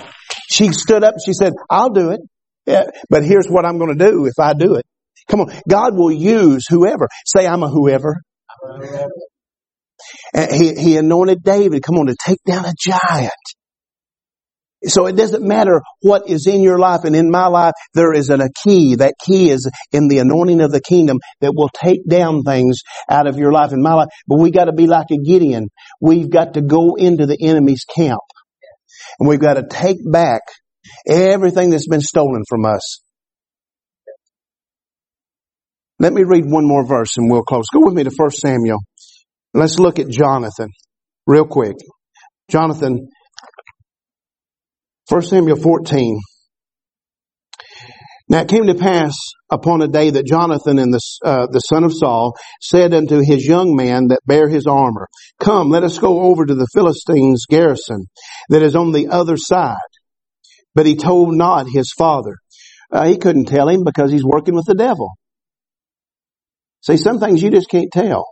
She 0.51 0.73
stood 0.73 1.03
up 1.03 1.13
and 1.13 1.21
she 1.25 1.33
said, 1.33 1.53
I'll 1.69 1.89
do 1.89 2.11
it. 2.11 2.19
Yeah, 2.65 2.83
but 3.09 3.23
here's 3.23 3.47
what 3.47 3.65
I'm 3.65 3.79
going 3.79 3.97
to 3.97 4.11
do 4.11 4.25
if 4.25 4.33
I 4.39 4.53
do 4.53 4.75
it. 4.75 4.85
Come 5.29 5.41
on. 5.41 5.51
God 5.67 5.95
will 5.95 6.11
use 6.11 6.65
whoever. 6.69 7.07
Say, 7.25 7.47
I'm 7.47 7.63
a 7.63 7.69
whoever. 7.69 8.21
And 10.33 10.51
he, 10.51 10.75
he 10.75 10.97
anointed 10.97 11.43
David, 11.43 11.83
come 11.83 11.95
on, 11.95 12.07
to 12.07 12.15
take 12.25 12.39
down 12.45 12.65
a 12.65 12.73
giant. 12.79 13.31
So 14.83 15.05
it 15.05 15.15
doesn't 15.15 15.43
matter 15.43 15.81
what 16.01 16.27
is 16.27 16.47
in 16.47 16.61
your 16.61 16.79
life 16.79 17.01
and 17.03 17.15
in 17.15 17.29
my 17.29 17.45
life, 17.47 17.73
there 17.93 18.13
is 18.13 18.29
a 18.29 18.49
key. 18.63 18.95
That 18.95 19.13
key 19.23 19.49
is 19.51 19.69
in 19.91 20.07
the 20.07 20.19
anointing 20.19 20.59
of 20.59 20.71
the 20.71 20.81
kingdom 20.81 21.17
that 21.39 21.53
will 21.55 21.69
take 21.69 22.07
down 22.09 22.41
things 22.41 22.79
out 23.09 23.27
of 23.27 23.37
your 23.37 23.51
life 23.51 23.73
and 23.73 23.83
my 23.83 23.93
life. 23.93 24.07
But 24.27 24.39
we 24.39 24.49
got 24.49 24.65
to 24.65 24.73
be 24.73 24.87
like 24.87 25.07
a 25.11 25.17
Gideon. 25.17 25.67
We've 25.99 26.29
got 26.29 26.55
to 26.55 26.61
go 26.61 26.95
into 26.95 27.27
the 27.27 27.37
enemy's 27.39 27.85
camp. 27.85 28.21
And 29.19 29.29
we've 29.29 29.39
got 29.39 29.55
to 29.55 29.65
take 29.69 29.97
back 30.11 30.41
everything 31.07 31.69
that's 31.69 31.87
been 31.87 32.01
stolen 32.01 32.43
from 32.49 32.65
us. 32.65 33.01
Let 35.99 36.13
me 36.13 36.23
read 36.23 36.45
one 36.45 36.65
more 36.65 36.85
verse 36.85 37.17
and 37.17 37.29
we'll 37.29 37.43
close. 37.43 37.65
Go 37.71 37.81
with 37.85 37.93
me 37.93 38.03
to 38.03 38.11
1 38.15 38.31
Samuel. 38.31 38.79
Let's 39.53 39.77
look 39.77 39.99
at 39.99 40.09
Jonathan 40.09 40.69
real 41.27 41.45
quick. 41.45 41.75
Jonathan, 42.49 43.07
1 45.09 45.21
Samuel 45.21 45.57
14. 45.57 46.19
Now 48.31 48.39
it 48.39 48.47
came 48.47 48.67
to 48.67 48.75
pass 48.75 49.13
upon 49.49 49.81
a 49.81 49.89
day 49.89 50.09
that 50.09 50.25
Jonathan 50.25 50.79
and 50.79 50.93
the, 50.93 51.01
uh, 51.25 51.47
the 51.51 51.59
son 51.59 51.83
of 51.83 51.91
Saul 51.93 52.37
said 52.61 52.93
unto 52.93 53.19
his 53.19 53.45
young 53.45 53.75
man 53.75 54.07
that 54.07 54.21
bare 54.25 54.47
his 54.47 54.67
armor, 54.67 55.09
Come, 55.41 55.69
let 55.69 55.83
us 55.83 55.99
go 55.99 56.21
over 56.21 56.45
to 56.45 56.55
the 56.55 56.67
Philistines' 56.73 57.45
garrison 57.49 58.05
that 58.47 58.61
is 58.61 58.73
on 58.73 58.93
the 58.93 59.09
other 59.09 59.35
side. 59.35 59.75
But 60.73 60.85
he 60.85 60.95
told 60.95 61.35
not 61.35 61.67
his 61.67 61.91
father. 61.91 62.37
Uh, 62.89 63.05
he 63.05 63.17
couldn't 63.17 63.49
tell 63.49 63.67
him 63.67 63.83
because 63.83 64.13
he's 64.13 64.23
working 64.23 64.55
with 64.55 64.65
the 64.65 64.75
devil. 64.75 65.11
See, 66.79 66.95
some 66.95 67.19
things 67.19 67.43
you 67.43 67.51
just 67.51 67.69
can't 67.69 67.91
tell. 67.91 68.23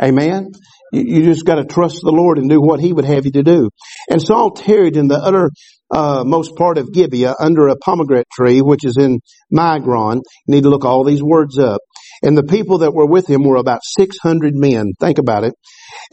Amen. 0.00 0.52
You, 0.92 1.02
you 1.02 1.22
just 1.24 1.44
got 1.44 1.56
to 1.56 1.64
trust 1.64 1.98
the 2.02 2.12
Lord 2.12 2.38
and 2.38 2.48
do 2.48 2.60
what 2.60 2.78
He 2.78 2.92
would 2.92 3.04
have 3.04 3.24
you 3.24 3.32
to 3.32 3.42
do. 3.42 3.70
And 4.08 4.22
Saul 4.22 4.52
tarried 4.52 4.96
in 4.96 5.08
the 5.08 5.18
utter 5.18 5.50
uh, 5.90 6.24
most 6.24 6.56
part 6.56 6.78
of 6.78 6.92
Gibeah 6.92 7.34
under 7.40 7.68
a 7.68 7.76
pomegranate 7.76 8.28
tree, 8.32 8.60
which 8.60 8.84
is 8.84 8.96
in 8.98 9.20
Migron. 9.52 10.16
You 10.46 10.54
need 10.54 10.62
to 10.62 10.70
look 10.70 10.84
all 10.84 11.04
these 11.04 11.22
words 11.22 11.58
up. 11.58 11.80
And 12.22 12.36
the 12.36 12.44
people 12.44 12.78
that 12.78 12.92
were 12.92 13.06
with 13.06 13.28
him 13.28 13.42
were 13.44 13.56
about 13.56 13.80
600 13.82 14.54
men. 14.54 14.92
Think 15.00 15.18
about 15.18 15.44
it. 15.44 15.54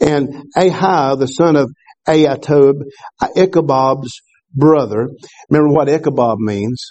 And 0.00 0.44
Ahai, 0.56 1.18
the 1.18 1.26
son 1.26 1.56
of 1.56 1.70
Ahitub, 2.08 2.74
Ichabod's 3.36 4.20
brother. 4.54 5.08
Remember 5.50 5.72
what 5.72 5.88
Ichabod 5.88 6.38
means? 6.38 6.90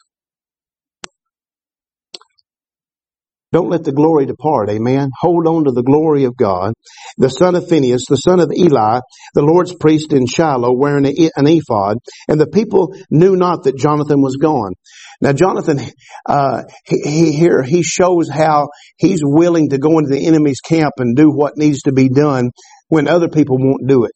Don't 3.54 3.70
let 3.70 3.86
the 3.86 3.93
glory 3.93 4.26
depart. 4.26 4.70
Amen. 4.70 5.10
Hold 5.22 5.48
on 5.48 5.66
to 5.66 5.72
the 5.72 5.84
glory 5.84 6.26
of 6.26 6.36
God. 6.36 6.74
The 7.18 7.30
son 7.30 7.56
of 7.56 7.70
Phinehas, 7.70 8.06
the 8.10 8.18
son 8.18 8.41
of 8.41 8.52
Eli, 8.56 9.00
the 9.34 9.41
Lord's 9.41 9.74
priest 9.74 10.12
in 10.12 10.28
Shiloh, 10.28 10.74
wearing 10.74 11.06
an 11.06 11.48
ephod, 11.48 11.98
and 12.28 12.41
the 12.41 12.48
people 12.48 12.93
knew 13.10 13.36
not 13.38 13.64
that 13.64 13.78
Jonathan 13.78 14.22
was 14.22 14.36
gone. 14.36 14.74
Now, 15.22 15.32
Jonathan, 15.32 15.80
uh, 16.28 16.64
he, 16.86 17.02
he, 17.10 17.32
here 17.32 17.64
he 17.64 17.84
shows 17.84 18.30
how 18.30 18.68
he's 18.98 19.22
willing 19.24 19.70
to 19.70 19.78
go 19.78 19.98
into 19.98 20.12
the 20.12 20.28
enemy's 20.28 20.60
camp 20.60 20.93
and 20.98 21.16
do 21.16 21.32
what 21.32 21.58
needs 21.58 21.84
to 21.84 21.93
be 21.93 22.10
done 22.10 22.52
when 22.89 23.08
other 23.08 23.30
people 23.30 23.58
won't 23.58 23.88
do 23.88 24.04
it. 24.04 24.12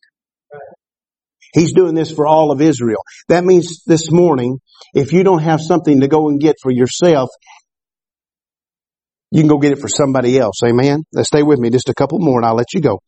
He's 1.53 1.73
doing 1.73 1.95
this 1.95 2.11
for 2.11 2.27
all 2.27 2.51
of 2.51 2.61
Israel. 2.61 3.01
That 3.27 3.43
means 3.43 3.83
this 3.85 4.11
morning, 4.11 4.59
if 4.93 5.11
you 5.11 5.23
don't 5.23 5.41
have 5.41 5.61
something 5.61 5.99
to 6.01 6.07
go 6.07 6.29
and 6.29 6.39
get 6.39 6.55
for 6.61 6.71
yourself, 6.71 7.29
you 9.31 9.41
can 9.41 9.47
go 9.47 9.57
get 9.57 9.71
it 9.71 9.79
for 9.79 9.87
somebody 9.87 10.37
else. 10.37 10.55
Amen. 10.63 11.03
Now 11.13 11.23
stay 11.23 11.43
with 11.43 11.59
me 11.59 11.69
just 11.69 11.89
a 11.89 11.93
couple 11.93 12.19
more 12.19 12.39
and 12.39 12.45
I'll 12.45 12.55
let 12.55 12.73
you 12.73 12.81
go. 12.81 12.99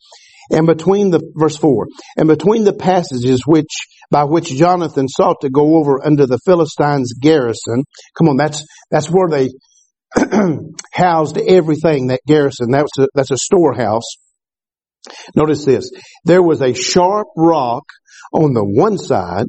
And 0.49 0.67
between 0.67 1.09
the, 1.09 1.21
verse 1.35 1.55
four, 1.55 1.87
and 2.17 2.27
between 2.27 2.63
the 2.63 2.73
passages 2.73 3.43
which, 3.45 3.71
by 4.09 4.25
which 4.25 4.49
Jonathan 4.49 5.07
sought 5.07 5.41
to 5.41 5.49
go 5.49 5.77
over 5.77 6.05
under 6.05 6.25
the 6.25 6.39
Philistines 6.45 7.13
garrison, 7.13 7.83
come 8.17 8.29
on, 8.29 8.37
that's, 8.37 8.65
that's 8.91 9.09
where 9.09 9.29
they 9.29 9.49
housed 10.93 11.37
everything, 11.37 12.07
that 12.07 12.21
garrison. 12.27 12.71
That's 12.71 12.97
a, 12.99 13.07
that's 13.15 13.31
a 13.31 13.37
storehouse. 13.37 14.17
Notice 15.35 15.65
this. 15.65 15.91
There 16.25 16.43
was 16.43 16.61
a 16.61 16.73
sharp 16.73 17.27
rock 17.37 17.83
on 18.33 18.53
the 18.53 18.63
one 18.63 18.97
side 18.97 19.45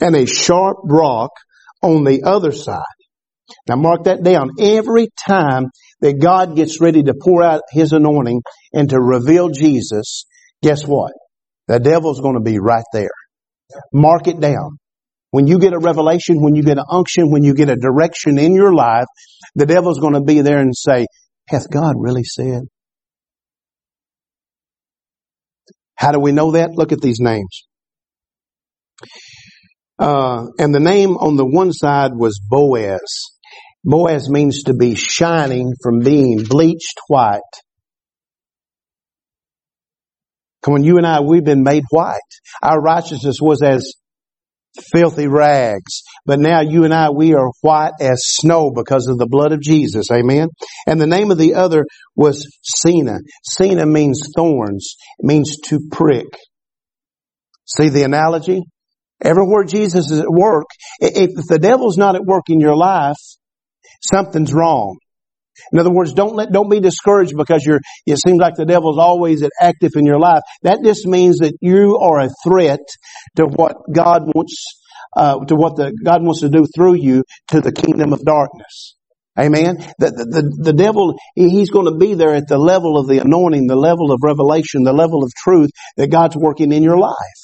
and 0.00 0.14
a 0.14 0.26
sharp 0.26 0.78
rock 0.84 1.30
on 1.82 2.04
the 2.04 2.22
other 2.24 2.52
side. 2.52 2.82
Now 3.68 3.76
mark 3.76 4.04
that 4.04 4.22
down. 4.22 4.50
Every 4.60 5.08
time 5.26 5.66
that 6.00 6.20
God 6.20 6.56
gets 6.56 6.80
ready 6.80 7.02
to 7.04 7.14
pour 7.14 7.42
out 7.42 7.62
His 7.70 7.92
anointing 7.92 8.42
and 8.72 8.88
to 8.90 9.00
reveal 9.00 9.48
Jesus, 9.50 10.24
guess 10.62 10.84
what? 10.86 11.12
The 11.68 11.78
devil's 11.78 12.20
going 12.20 12.34
to 12.34 12.40
be 12.40 12.58
right 12.58 12.84
there. 12.92 13.10
Mark 13.92 14.26
it 14.26 14.40
down. 14.40 14.78
When 15.30 15.46
you 15.46 15.60
get 15.60 15.72
a 15.72 15.78
revelation, 15.78 16.42
when 16.42 16.56
you 16.56 16.62
get 16.62 16.78
an 16.78 16.84
unction, 16.90 17.30
when 17.30 17.44
you 17.44 17.54
get 17.54 17.70
a 17.70 17.76
direction 17.76 18.38
in 18.38 18.54
your 18.54 18.74
life, 18.74 19.06
the 19.54 19.66
devil's 19.66 20.00
going 20.00 20.14
to 20.14 20.20
be 20.20 20.40
there 20.40 20.58
and 20.58 20.74
say, 20.74 21.06
hath 21.48 21.70
God 21.70 21.94
really 21.98 22.24
said? 22.24 22.62
How 25.94 26.12
do 26.12 26.18
we 26.18 26.32
know 26.32 26.52
that? 26.52 26.70
Look 26.70 26.92
at 26.92 27.00
these 27.00 27.20
names. 27.20 27.66
Uh, 29.98 30.46
and 30.58 30.74
the 30.74 30.80
name 30.80 31.10
on 31.10 31.36
the 31.36 31.44
one 31.44 31.72
side 31.72 32.12
was 32.14 32.40
Boaz. 32.40 33.38
Boaz 33.84 34.28
means 34.28 34.64
to 34.64 34.74
be 34.74 34.94
shining 34.94 35.72
from 35.82 36.00
being 36.00 36.44
bleached 36.44 36.98
white. 37.08 37.40
Come 40.62 40.74
on, 40.74 40.84
you 40.84 40.98
and 40.98 41.06
I, 41.06 41.20
we've 41.20 41.44
been 41.44 41.62
made 41.62 41.84
white. 41.90 42.18
Our 42.62 42.80
righteousness 42.80 43.38
was 43.40 43.62
as 43.62 43.94
filthy 44.92 45.26
rags. 45.26 46.02
But 46.26 46.38
now 46.38 46.60
you 46.60 46.84
and 46.84 46.92
I, 46.92 47.10
we 47.10 47.34
are 47.34 47.50
white 47.62 47.92
as 48.00 48.20
snow 48.22 48.70
because 48.74 49.08
of 49.08 49.18
the 49.18 49.26
blood 49.26 49.52
of 49.52 49.60
Jesus. 49.60 50.10
Amen. 50.12 50.48
And 50.86 51.00
the 51.00 51.06
name 51.06 51.30
of 51.30 51.38
the 51.38 51.54
other 51.54 51.86
was 52.14 52.46
Seneh. 52.84 53.20
Seneh 53.58 53.90
means 53.90 54.22
thorns. 54.36 54.96
It 55.18 55.26
means 55.26 55.56
to 55.68 55.80
prick. 55.90 56.26
See 57.66 57.88
the 57.88 58.02
analogy? 58.02 58.62
Everywhere 59.22 59.64
Jesus 59.64 60.10
is 60.10 60.20
at 60.20 60.30
work, 60.30 60.66
if 60.98 61.30
the 61.46 61.58
devil's 61.58 61.98
not 61.98 62.16
at 62.16 62.24
work 62.24 62.44
in 62.48 62.60
your 62.60 62.76
life, 62.76 63.16
something's 64.00 64.52
wrong. 64.52 64.98
In 65.72 65.78
other 65.78 65.90
words, 65.90 66.12
don't 66.12 66.34
let, 66.34 66.52
don't 66.52 66.70
be 66.70 66.80
discouraged 66.80 67.34
because 67.36 67.64
you're, 67.64 67.80
it 68.06 68.18
seems 68.24 68.38
like 68.38 68.54
the 68.54 68.64
devil's 68.64 68.98
always 68.98 69.42
active 69.60 69.92
in 69.96 70.06
your 70.06 70.18
life. 70.18 70.42
That 70.62 70.80
just 70.82 71.06
means 71.06 71.38
that 71.38 71.54
you 71.60 71.98
are 71.98 72.20
a 72.20 72.28
threat 72.44 72.80
to 73.36 73.44
what 73.44 73.76
God 73.92 74.22
wants, 74.34 74.64
uh, 75.16 75.44
to 75.44 75.54
what 75.54 75.76
the, 75.76 75.92
God 76.04 76.22
wants 76.22 76.40
to 76.40 76.48
do 76.48 76.66
through 76.74 76.94
you 76.94 77.24
to 77.48 77.60
the 77.60 77.72
kingdom 77.72 78.12
of 78.12 78.24
darkness. 78.24 78.96
Amen. 79.38 79.76
The, 79.98 80.10
the, 80.10 80.58
the 80.64 80.72
devil, 80.72 81.14
he's 81.34 81.70
going 81.70 81.86
to 81.86 81.96
be 81.96 82.14
there 82.14 82.34
at 82.34 82.48
the 82.48 82.58
level 82.58 82.98
of 82.98 83.06
the 83.06 83.18
anointing, 83.18 83.66
the 83.66 83.76
level 83.76 84.12
of 84.12 84.20
revelation, 84.22 84.82
the 84.82 84.92
level 84.92 85.22
of 85.22 85.30
truth 85.34 85.70
that 85.96 86.10
God's 86.10 86.36
working 86.36 86.72
in 86.72 86.82
your 86.82 86.98
life. 86.98 87.40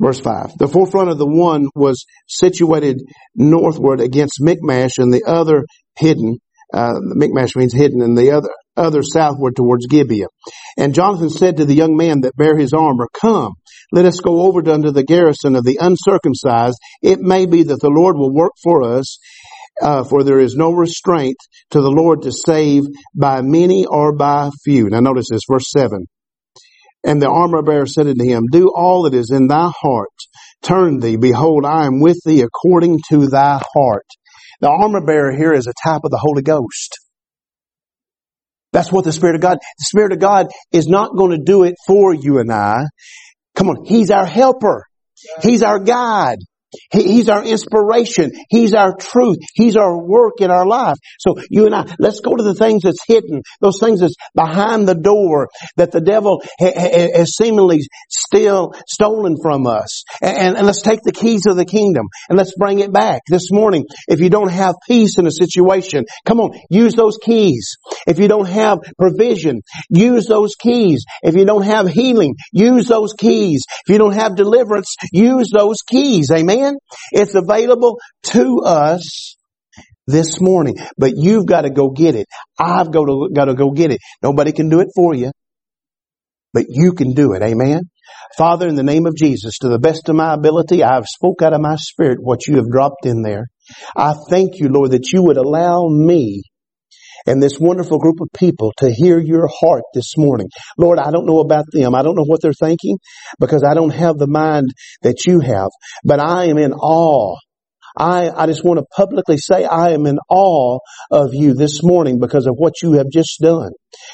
Verse 0.00 0.20
5. 0.20 0.58
The 0.58 0.68
forefront 0.68 1.10
of 1.10 1.18
the 1.18 1.26
one 1.26 1.68
was 1.74 2.04
situated 2.28 3.00
northward 3.34 4.00
against 4.00 4.40
Michmash 4.40 4.98
and 4.98 5.12
the 5.12 5.24
other 5.26 5.64
hidden. 5.98 6.38
Uh, 6.72 6.94
Michmash 7.00 7.56
means 7.56 7.72
hidden 7.72 8.02
and 8.02 8.16
the 8.16 8.32
other, 8.32 8.50
other 8.76 9.02
southward 9.02 9.56
towards 9.56 9.86
Gibeah. 9.86 10.26
And 10.76 10.94
Jonathan 10.94 11.30
said 11.30 11.56
to 11.56 11.64
the 11.64 11.74
young 11.74 11.96
man 11.96 12.22
that 12.22 12.36
bare 12.36 12.58
his 12.58 12.72
armor, 12.74 13.08
come, 13.18 13.54
let 13.92 14.04
us 14.04 14.20
go 14.20 14.42
over 14.42 14.68
unto 14.68 14.90
the 14.90 15.04
garrison 15.04 15.56
of 15.56 15.64
the 15.64 15.78
uncircumcised. 15.80 16.78
It 17.02 17.20
may 17.20 17.46
be 17.46 17.62
that 17.62 17.80
the 17.80 17.90
Lord 17.90 18.16
will 18.16 18.34
work 18.34 18.52
for 18.62 18.82
us, 18.82 19.18
uh, 19.80 20.04
for 20.04 20.24
there 20.24 20.40
is 20.40 20.56
no 20.56 20.72
restraint 20.72 21.36
to 21.70 21.80
the 21.80 21.90
Lord 21.90 22.22
to 22.22 22.32
save 22.32 22.82
by 23.14 23.40
many 23.42 23.86
or 23.86 24.14
by 24.14 24.50
few. 24.64 24.90
Now 24.90 25.00
notice 25.00 25.28
this, 25.30 25.42
verse 25.50 25.70
7. 25.70 26.06
And 27.06 27.22
the 27.22 27.30
armor 27.30 27.62
bearer 27.62 27.86
said 27.86 28.08
unto 28.08 28.24
him, 28.24 28.46
Do 28.50 28.72
all 28.74 29.04
that 29.04 29.14
is 29.14 29.30
in 29.30 29.46
thy 29.46 29.70
heart. 29.80 30.08
Turn 30.62 30.98
thee. 30.98 31.16
Behold, 31.16 31.64
I 31.64 31.86
am 31.86 32.00
with 32.00 32.18
thee 32.26 32.42
according 32.42 32.98
to 33.10 33.28
thy 33.28 33.62
heart. 33.74 34.06
The 34.60 34.68
armor 34.68 35.00
bearer 35.00 35.30
here 35.34 35.52
is 35.52 35.68
a 35.68 35.72
type 35.84 36.00
of 36.02 36.10
the 36.10 36.18
Holy 36.18 36.42
Ghost. 36.42 36.98
That's 38.72 38.90
what 38.90 39.04
the 39.04 39.12
Spirit 39.12 39.36
of 39.36 39.40
God, 39.40 39.58
the 39.58 39.84
Spirit 39.86 40.12
of 40.12 40.18
God 40.18 40.48
is 40.72 40.88
not 40.88 41.16
going 41.16 41.30
to 41.30 41.42
do 41.42 41.62
it 41.62 41.76
for 41.86 42.12
you 42.12 42.40
and 42.40 42.52
I. 42.52 42.82
Come 43.54 43.68
on. 43.70 43.84
He's 43.84 44.10
our 44.10 44.26
helper. 44.26 44.84
He's 45.42 45.62
our 45.62 45.78
guide. 45.78 46.38
He's 46.90 47.28
our 47.28 47.44
inspiration. 47.44 48.32
He's 48.48 48.74
our 48.74 48.94
truth. 48.96 49.38
He's 49.54 49.76
our 49.76 49.96
work 49.96 50.40
in 50.40 50.50
our 50.50 50.66
life. 50.66 50.96
So 51.18 51.36
you 51.50 51.66
and 51.66 51.74
I, 51.74 51.94
let's 51.98 52.20
go 52.20 52.36
to 52.36 52.42
the 52.42 52.54
things 52.54 52.82
that's 52.82 53.04
hidden, 53.06 53.42
those 53.60 53.78
things 53.80 54.00
that's 54.00 54.16
behind 54.34 54.88
the 54.88 54.94
door 54.94 55.48
that 55.76 55.92
the 55.92 56.00
devil 56.00 56.42
has 56.58 57.36
seemingly 57.36 57.80
still 58.08 58.74
stolen 58.86 59.36
from 59.40 59.66
us. 59.66 60.04
And, 60.22 60.56
and 60.56 60.66
let's 60.66 60.82
take 60.82 61.02
the 61.02 61.12
keys 61.12 61.46
of 61.46 61.56
the 61.56 61.64
kingdom 61.64 62.06
and 62.28 62.38
let's 62.38 62.54
bring 62.56 62.80
it 62.80 62.92
back 62.92 63.22
this 63.28 63.50
morning. 63.50 63.84
If 64.08 64.20
you 64.20 64.30
don't 64.30 64.50
have 64.50 64.74
peace 64.86 65.18
in 65.18 65.26
a 65.26 65.30
situation, 65.30 66.04
come 66.24 66.40
on, 66.40 66.58
use 66.70 66.94
those 66.94 67.18
keys. 67.22 67.76
If 68.06 68.18
you 68.18 68.28
don't 68.28 68.48
have 68.48 68.78
provision, 68.98 69.62
use 69.88 70.26
those 70.26 70.54
keys. 70.54 71.04
If 71.22 71.34
you 71.36 71.44
don't 71.44 71.64
have 71.64 71.88
healing, 71.88 72.34
use 72.52 72.86
those 72.86 73.14
keys. 73.14 73.64
If 73.86 73.92
you 73.92 73.98
don't 73.98 74.14
have 74.14 74.36
deliverance, 74.36 74.96
use 75.12 75.50
those 75.52 75.78
keys. 75.86 76.30
Amen. 76.32 76.65
Amen? 76.66 76.78
It's 77.12 77.34
available 77.34 77.98
to 78.24 78.60
us 78.64 79.36
this 80.06 80.40
morning, 80.40 80.76
but 80.96 81.12
you've 81.16 81.46
got 81.46 81.62
to 81.62 81.70
go 81.70 81.90
get 81.90 82.14
it. 82.14 82.26
I've 82.58 82.90
got 82.92 83.06
to, 83.06 83.28
got 83.32 83.46
to 83.46 83.54
go 83.54 83.70
get 83.70 83.90
it. 83.90 83.98
Nobody 84.22 84.52
can 84.52 84.68
do 84.68 84.80
it 84.80 84.88
for 84.94 85.14
you, 85.14 85.32
but 86.52 86.64
you 86.68 86.92
can 86.92 87.12
do 87.12 87.32
it. 87.32 87.42
Amen? 87.42 87.82
Father, 88.38 88.68
in 88.68 88.76
the 88.76 88.82
name 88.82 89.06
of 89.06 89.16
Jesus, 89.16 89.58
to 89.58 89.68
the 89.68 89.78
best 89.78 90.08
of 90.08 90.16
my 90.16 90.34
ability, 90.34 90.82
I 90.82 90.94
have 90.94 91.06
spoke 91.06 91.42
out 91.42 91.52
of 91.52 91.60
my 91.60 91.76
spirit 91.76 92.18
what 92.20 92.46
you 92.46 92.56
have 92.56 92.70
dropped 92.70 93.04
in 93.04 93.22
there. 93.22 93.46
I 93.96 94.14
thank 94.30 94.58
you, 94.58 94.68
Lord, 94.68 94.92
that 94.92 95.12
you 95.12 95.22
would 95.24 95.36
allow 95.36 95.88
me 95.88 96.42
and 97.26 97.42
this 97.42 97.58
wonderful 97.58 97.98
group 97.98 98.20
of 98.20 98.28
people 98.36 98.72
to 98.78 98.90
hear 98.90 99.18
your 99.18 99.48
heart 99.60 99.82
this 99.94 100.14
morning. 100.16 100.48
Lord, 100.78 100.98
I 100.98 101.10
don't 101.10 101.26
know 101.26 101.40
about 101.40 101.64
them. 101.72 101.94
I 101.94 102.02
don't 102.02 102.16
know 102.16 102.24
what 102.26 102.40
they're 102.42 102.52
thinking 102.52 102.98
because 103.40 103.62
I 103.64 103.74
don't 103.74 103.94
have 103.94 104.18
the 104.18 104.28
mind 104.28 104.68
that 105.02 105.26
you 105.26 105.40
have, 105.40 105.68
but 106.04 106.20
I 106.20 106.46
am 106.46 106.58
in 106.58 106.72
awe 106.72 107.36
I, 107.96 108.30
I 108.30 108.46
just 108.46 108.62
want 108.62 108.78
to 108.78 108.84
publicly 108.94 109.38
say 109.38 109.64
I 109.64 109.90
am 109.90 110.04
in 110.06 110.18
awe 110.28 110.78
of 111.10 111.30
you 111.32 111.54
this 111.54 111.82
morning 111.82 112.18
because 112.20 112.46
of 112.46 112.54
what 112.56 112.74
you 112.82 112.92
have 112.94 113.06
just 113.10 113.38
done. 113.40 113.70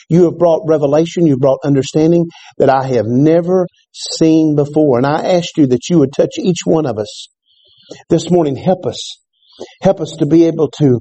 You 0.09 0.25
have 0.25 0.39
brought 0.39 0.63
revelation, 0.69 1.27
you 1.27 1.37
brought 1.37 1.59
understanding 1.65 2.27
that 2.59 2.71
I 2.71 2.87
have 2.89 3.07
never 3.07 3.67
seen 3.93 4.55
before. 4.55 4.99
And 4.99 5.07
I 5.07 5.35
asked 5.35 5.57
you 5.57 5.67
that 5.69 5.89
you 5.91 5.99
would 5.99 6.13
touch 6.17 6.39
each 6.39 6.61
one 6.65 6.87
of 6.87 6.99
us 6.99 7.29
this 8.09 8.31
morning. 8.31 8.55
Help 8.55 8.87
us. 8.87 9.19
Help 9.83 10.01
us 10.01 10.17
to 10.19 10.27
be 10.27 10.47
able 10.47 10.71
to 10.79 10.99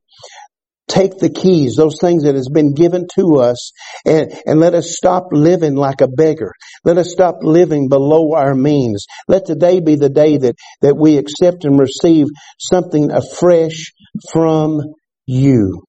take 0.92 1.18
the 1.18 1.30
keys, 1.30 1.76
those 1.76 1.98
things 2.02 2.24
that 2.24 2.36
has 2.36 2.50
been 2.50 2.74
given 2.74 3.08
to 3.16 3.38
us, 3.40 3.72
and, 4.06 4.32
and 4.46 4.60
let 4.60 4.74
us 4.74 4.96
stop 4.96 5.28
living 5.32 5.76
like 5.76 6.02
a 6.02 6.08
beggar. 6.08 6.52
Let 6.84 6.98
us 6.98 7.12
stop 7.12 7.38
living 7.42 7.88
below 7.90 8.34
our 8.34 8.54
means. 8.54 9.06
Let 9.28 9.46
today 9.46 9.80
be 9.80 9.96
the 9.96 10.10
day 10.10 10.38
that, 10.38 10.56
that 10.82 10.98
we 10.98 11.18
accept 11.18 11.64
and 11.66 11.80
receive 11.80 12.28
something 12.60 13.12
afresh 13.12 13.94
from 14.32 14.82
you. 15.26 15.84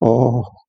Oh. 0.00 0.61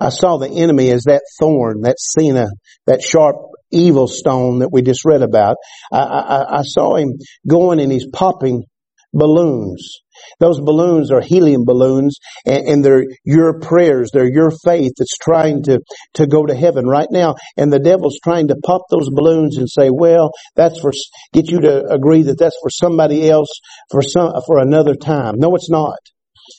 I 0.00 0.08
saw 0.08 0.38
the 0.38 0.48
enemy 0.48 0.90
as 0.90 1.04
that 1.04 1.22
thorn, 1.38 1.82
that 1.82 1.96
Seneh, 1.98 2.48
that 2.86 3.02
sharp 3.02 3.36
evil 3.70 4.08
stone 4.08 4.60
that 4.60 4.72
we 4.72 4.82
just 4.82 5.04
read 5.04 5.22
about. 5.22 5.56
I, 5.92 5.98
I, 6.00 6.58
I 6.58 6.62
saw 6.62 6.96
him 6.96 7.12
going 7.46 7.80
and 7.80 7.92
he's 7.92 8.06
popping 8.12 8.64
balloons. 9.12 10.00
Those 10.38 10.60
balloons 10.60 11.10
are 11.10 11.20
helium 11.20 11.64
balloons 11.64 12.18
and, 12.46 12.68
and, 12.68 12.84
they're 12.84 13.04
your 13.24 13.58
prayers. 13.58 14.10
They're 14.12 14.30
your 14.30 14.50
faith 14.64 14.92
that's 14.98 15.16
trying 15.16 15.62
to, 15.64 15.80
to 16.14 16.26
go 16.26 16.46
to 16.46 16.54
heaven 16.54 16.86
right 16.86 17.08
now. 17.10 17.36
And 17.56 17.72
the 17.72 17.78
devil's 17.78 18.18
trying 18.22 18.48
to 18.48 18.56
pop 18.64 18.82
those 18.90 19.08
balloons 19.10 19.56
and 19.56 19.68
say, 19.68 19.90
well, 19.90 20.30
that's 20.56 20.80
for, 20.80 20.92
get 21.32 21.50
you 21.50 21.60
to 21.62 21.86
agree 21.86 22.22
that 22.24 22.38
that's 22.38 22.58
for 22.62 22.70
somebody 22.70 23.28
else 23.28 23.48
for 23.90 24.02
some, 24.02 24.32
for 24.46 24.58
another 24.58 24.94
time. 24.94 25.34
No, 25.38 25.54
it's 25.54 25.70
not. 25.70 25.98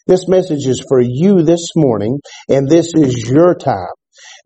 This 0.08 0.28
message 0.28 0.66
is 0.66 0.84
for 0.88 1.02
you 1.02 1.44
this 1.44 1.68
morning, 1.76 2.20
and 2.50 2.68
this 2.68 2.94
is 2.96 3.30
your 3.30 3.56
time. 3.56 3.94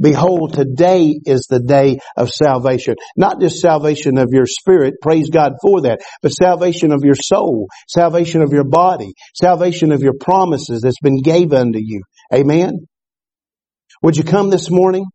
Behold, 0.01 0.53
today 0.53 1.19
is 1.25 1.47
the 1.49 1.59
day 1.59 1.99
of 2.17 2.29
salvation. 2.29 2.95
Not 3.15 3.39
just 3.39 3.59
salvation 3.59 4.17
of 4.17 4.29
your 4.31 4.45
spirit, 4.45 4.95
praise 5.01 5.29
God 5.29 5.53
for 5.61 5.81
that, 5.81 6.01
but 6.21 6.29
salvation 6.29 6.91
of 6.91 7.01
your 7.03 7.15
soul, 7.15 7.67
salvation 7.87 8.41
of 8.41 8.51
your 8.51 8.63
body, 8.63 9.13
salvation 9.33 9.91
of 9.91 10.01
your 10.01 10.15
promises 10.19 10.81
that's 10.81 10.99
been 11.01 11.21
gave 11.21 11.53
unto 11.53 11.79
you. 11.79 12.01
Amen? 12.33 12.87
Would 14.01 14.17
you 14.17 14.23
come 14.23 14.49
this 14.49 14.69
morning? 14.69 15.05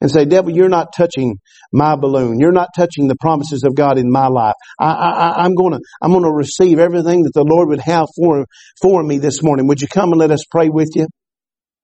And 0.00 0.10
say, 0.10 0.24
devil, 0.24 0.50
you're 0.50 0.68
not 0.68 0.88
touching 0.96 1.36
my 1.72 1.96
balloon. 1.96 2.38
You're 2.38 2.52
not 2.52 2.68
touching 2.76 3.08
the 3.08 3.16
promises 3.20 3.62
of 3.64 3.74
God 3.74 3.98
in 3.98 4.10
my 4.10 4.28
life. 4.28 4.54
I, 4.78 4.90
I, 4.90 5.44
I'm 5.44 5.54
gonna, 5.54 5.78
I'm 6.02 6.12
gonna 6.12 6.32
receive 6.32 6.78
everything 6.78 7.24
that 7.24 7.32
the 7.34 7.44
Lord 7.44 7.68
would 7.68 7.80
have 7.80 8.06
for, 8.16 8.46
for 8.80 9.02
me 9.02 9.18
this 9.18 9.42
morning. 9.42 9.66
Would 9.66 9.80
you 9.80 9.88
come 9.88 10.10
and 10.10 10.18
let 10.18 10.30
us 10.30 10.44
pray 10.50 10.68
with 10.68 10.90
you? 10.94 11.06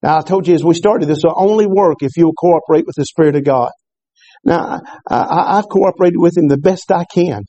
Now 0.03 0.19
I 0.19 0.23
told 0.23 0.47
you 0.47 0.55
as 0.55 0.65
we 0.65 0.75
started, 0.75 1.07
this 1.07 1.23
will 1.25 1.35
only 1.37 1.67
work 1.67 1.99
if 2.01 2.13
you'll 2.17 2.35
cooperate 2.35 2.87
with 2.87 2.97
the 2.97 3.05
Spirit 3.05 3.37
of 3.37 3.45
God. 3.45 3.71
Now, 4.45 4.81
I, 5.09 5.59
I've 5.59 5.69
cooperated 5.69 6.19
with 6.19 6.37
Him 6.37 6.49
the 6.49 6.59
best 6.59 6.93
I 6.93 7.05
can. 7.05 7.43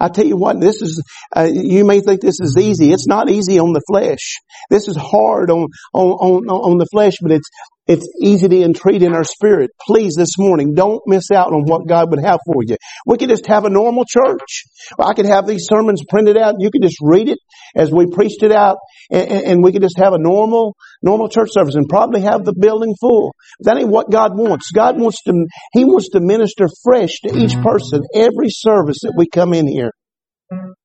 I 0.00 0.08
tell 0.08 0.26
you 0.26 0.36
what, 0.36 0.60
this 0.60 0.82
is, 0.82 1.02
uh, 1.36 1.48
you 1.52 1.84
may 1.84 2.00
think 2.00 2.20
this 2.20 2.40
is 2.40 2.56
easy. 2.58 2.92
It's 2.92 3.06
not 3.06 3.30
easy 3.30 3.58
on 3.58 3.72
the 3.72 3.82
flesh. 3.86 4.38
This 4.70 4.88
is 4.88 4.96
hard 4.96 5.50
on, 5.50 5.68
on, 5.92 6.10
on, 6.10 6.48
on 6.48 6.78
the 6.78 6.86
flesh, 6.90 7.14
but 7.20 7.32
it's, 7.32 7.48
It's 7.90 8.06
easy 8.22 8.46
to 8.46 8.62
entreat 8.62 9.02
in 9.02 9.16
our 9.16 9.24
spirit. 9.24 9.72
Please 9.80 10.14
this 10.14 10.38
morning, 10.38 10.74
don't 10.74 11.02
miss 11.08 11.32
out 11.32 11.52
on 11.52 11.64
what 11.64 11.88
God 11.88 12.10
would 12.10 12.24
have 12.24 12.38
for 12.46 12.62
you. 12.64 12.76
We 13.04 13.18
could 13.18 13.30
just 13.30 13.48
have 13.48 13.64
a 13.64 13.68
normal 13.68 14.04
church. 14.04 14.62
I 14.96 15.12
could 15.12 15.26
have 15.26 15.44
these 15.44 15.66
sermons 15.68 16.00
printed 16.08 16.36
out. 16.36 16.54
You 16.60 16.70
could 16.70 16.82
just 16.82 16.98
read 17.02 17.28
it 17.28 17.38
as 17.74 17.90
we 17.90 18.06
preached 18.06 18.44
it 18.44 18.52
out 18.52 18.76
and, 19.10 19.28
and 19.28 19.64
we 19.64 19.72
could 19.72 19.82
just 19.82 19.98
have 19.98 20.12
a 20.12 20.20
normal, 20.20 20.76
normal 21.02 21.28
church 21.28 21.48
service 21.50 21.74
and 21.74 21.88
probably 21.88 22.20
have 22.20 22.44
the 22.44 22.54
building 22.56 22.94
full. 23.00 23.34
That 23.58 23.76
ain't 23.76 23.88
what 23.88 24.08
God 24.08 24.38
wants. 24.38 24.70
God 24.70 24.96
wants 24.96 25.24
to, 25.24 25.32
He 25.72 25.84
wants 25.84 26.10
to 26.10 26.20
minister 26.20 26.68
fresh 26.84 27.18
to 27.24 27.36
each 27.36 27.54
person 27.60 28.02
every 28.14 28.50
service 28.50 28.98
that 29.02 29.14
we 29.16 29.26
come 29.28 29.52
in 29.52 29.66
here. 29.66 29.90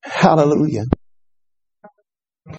Hallelujah. 0.02 0.86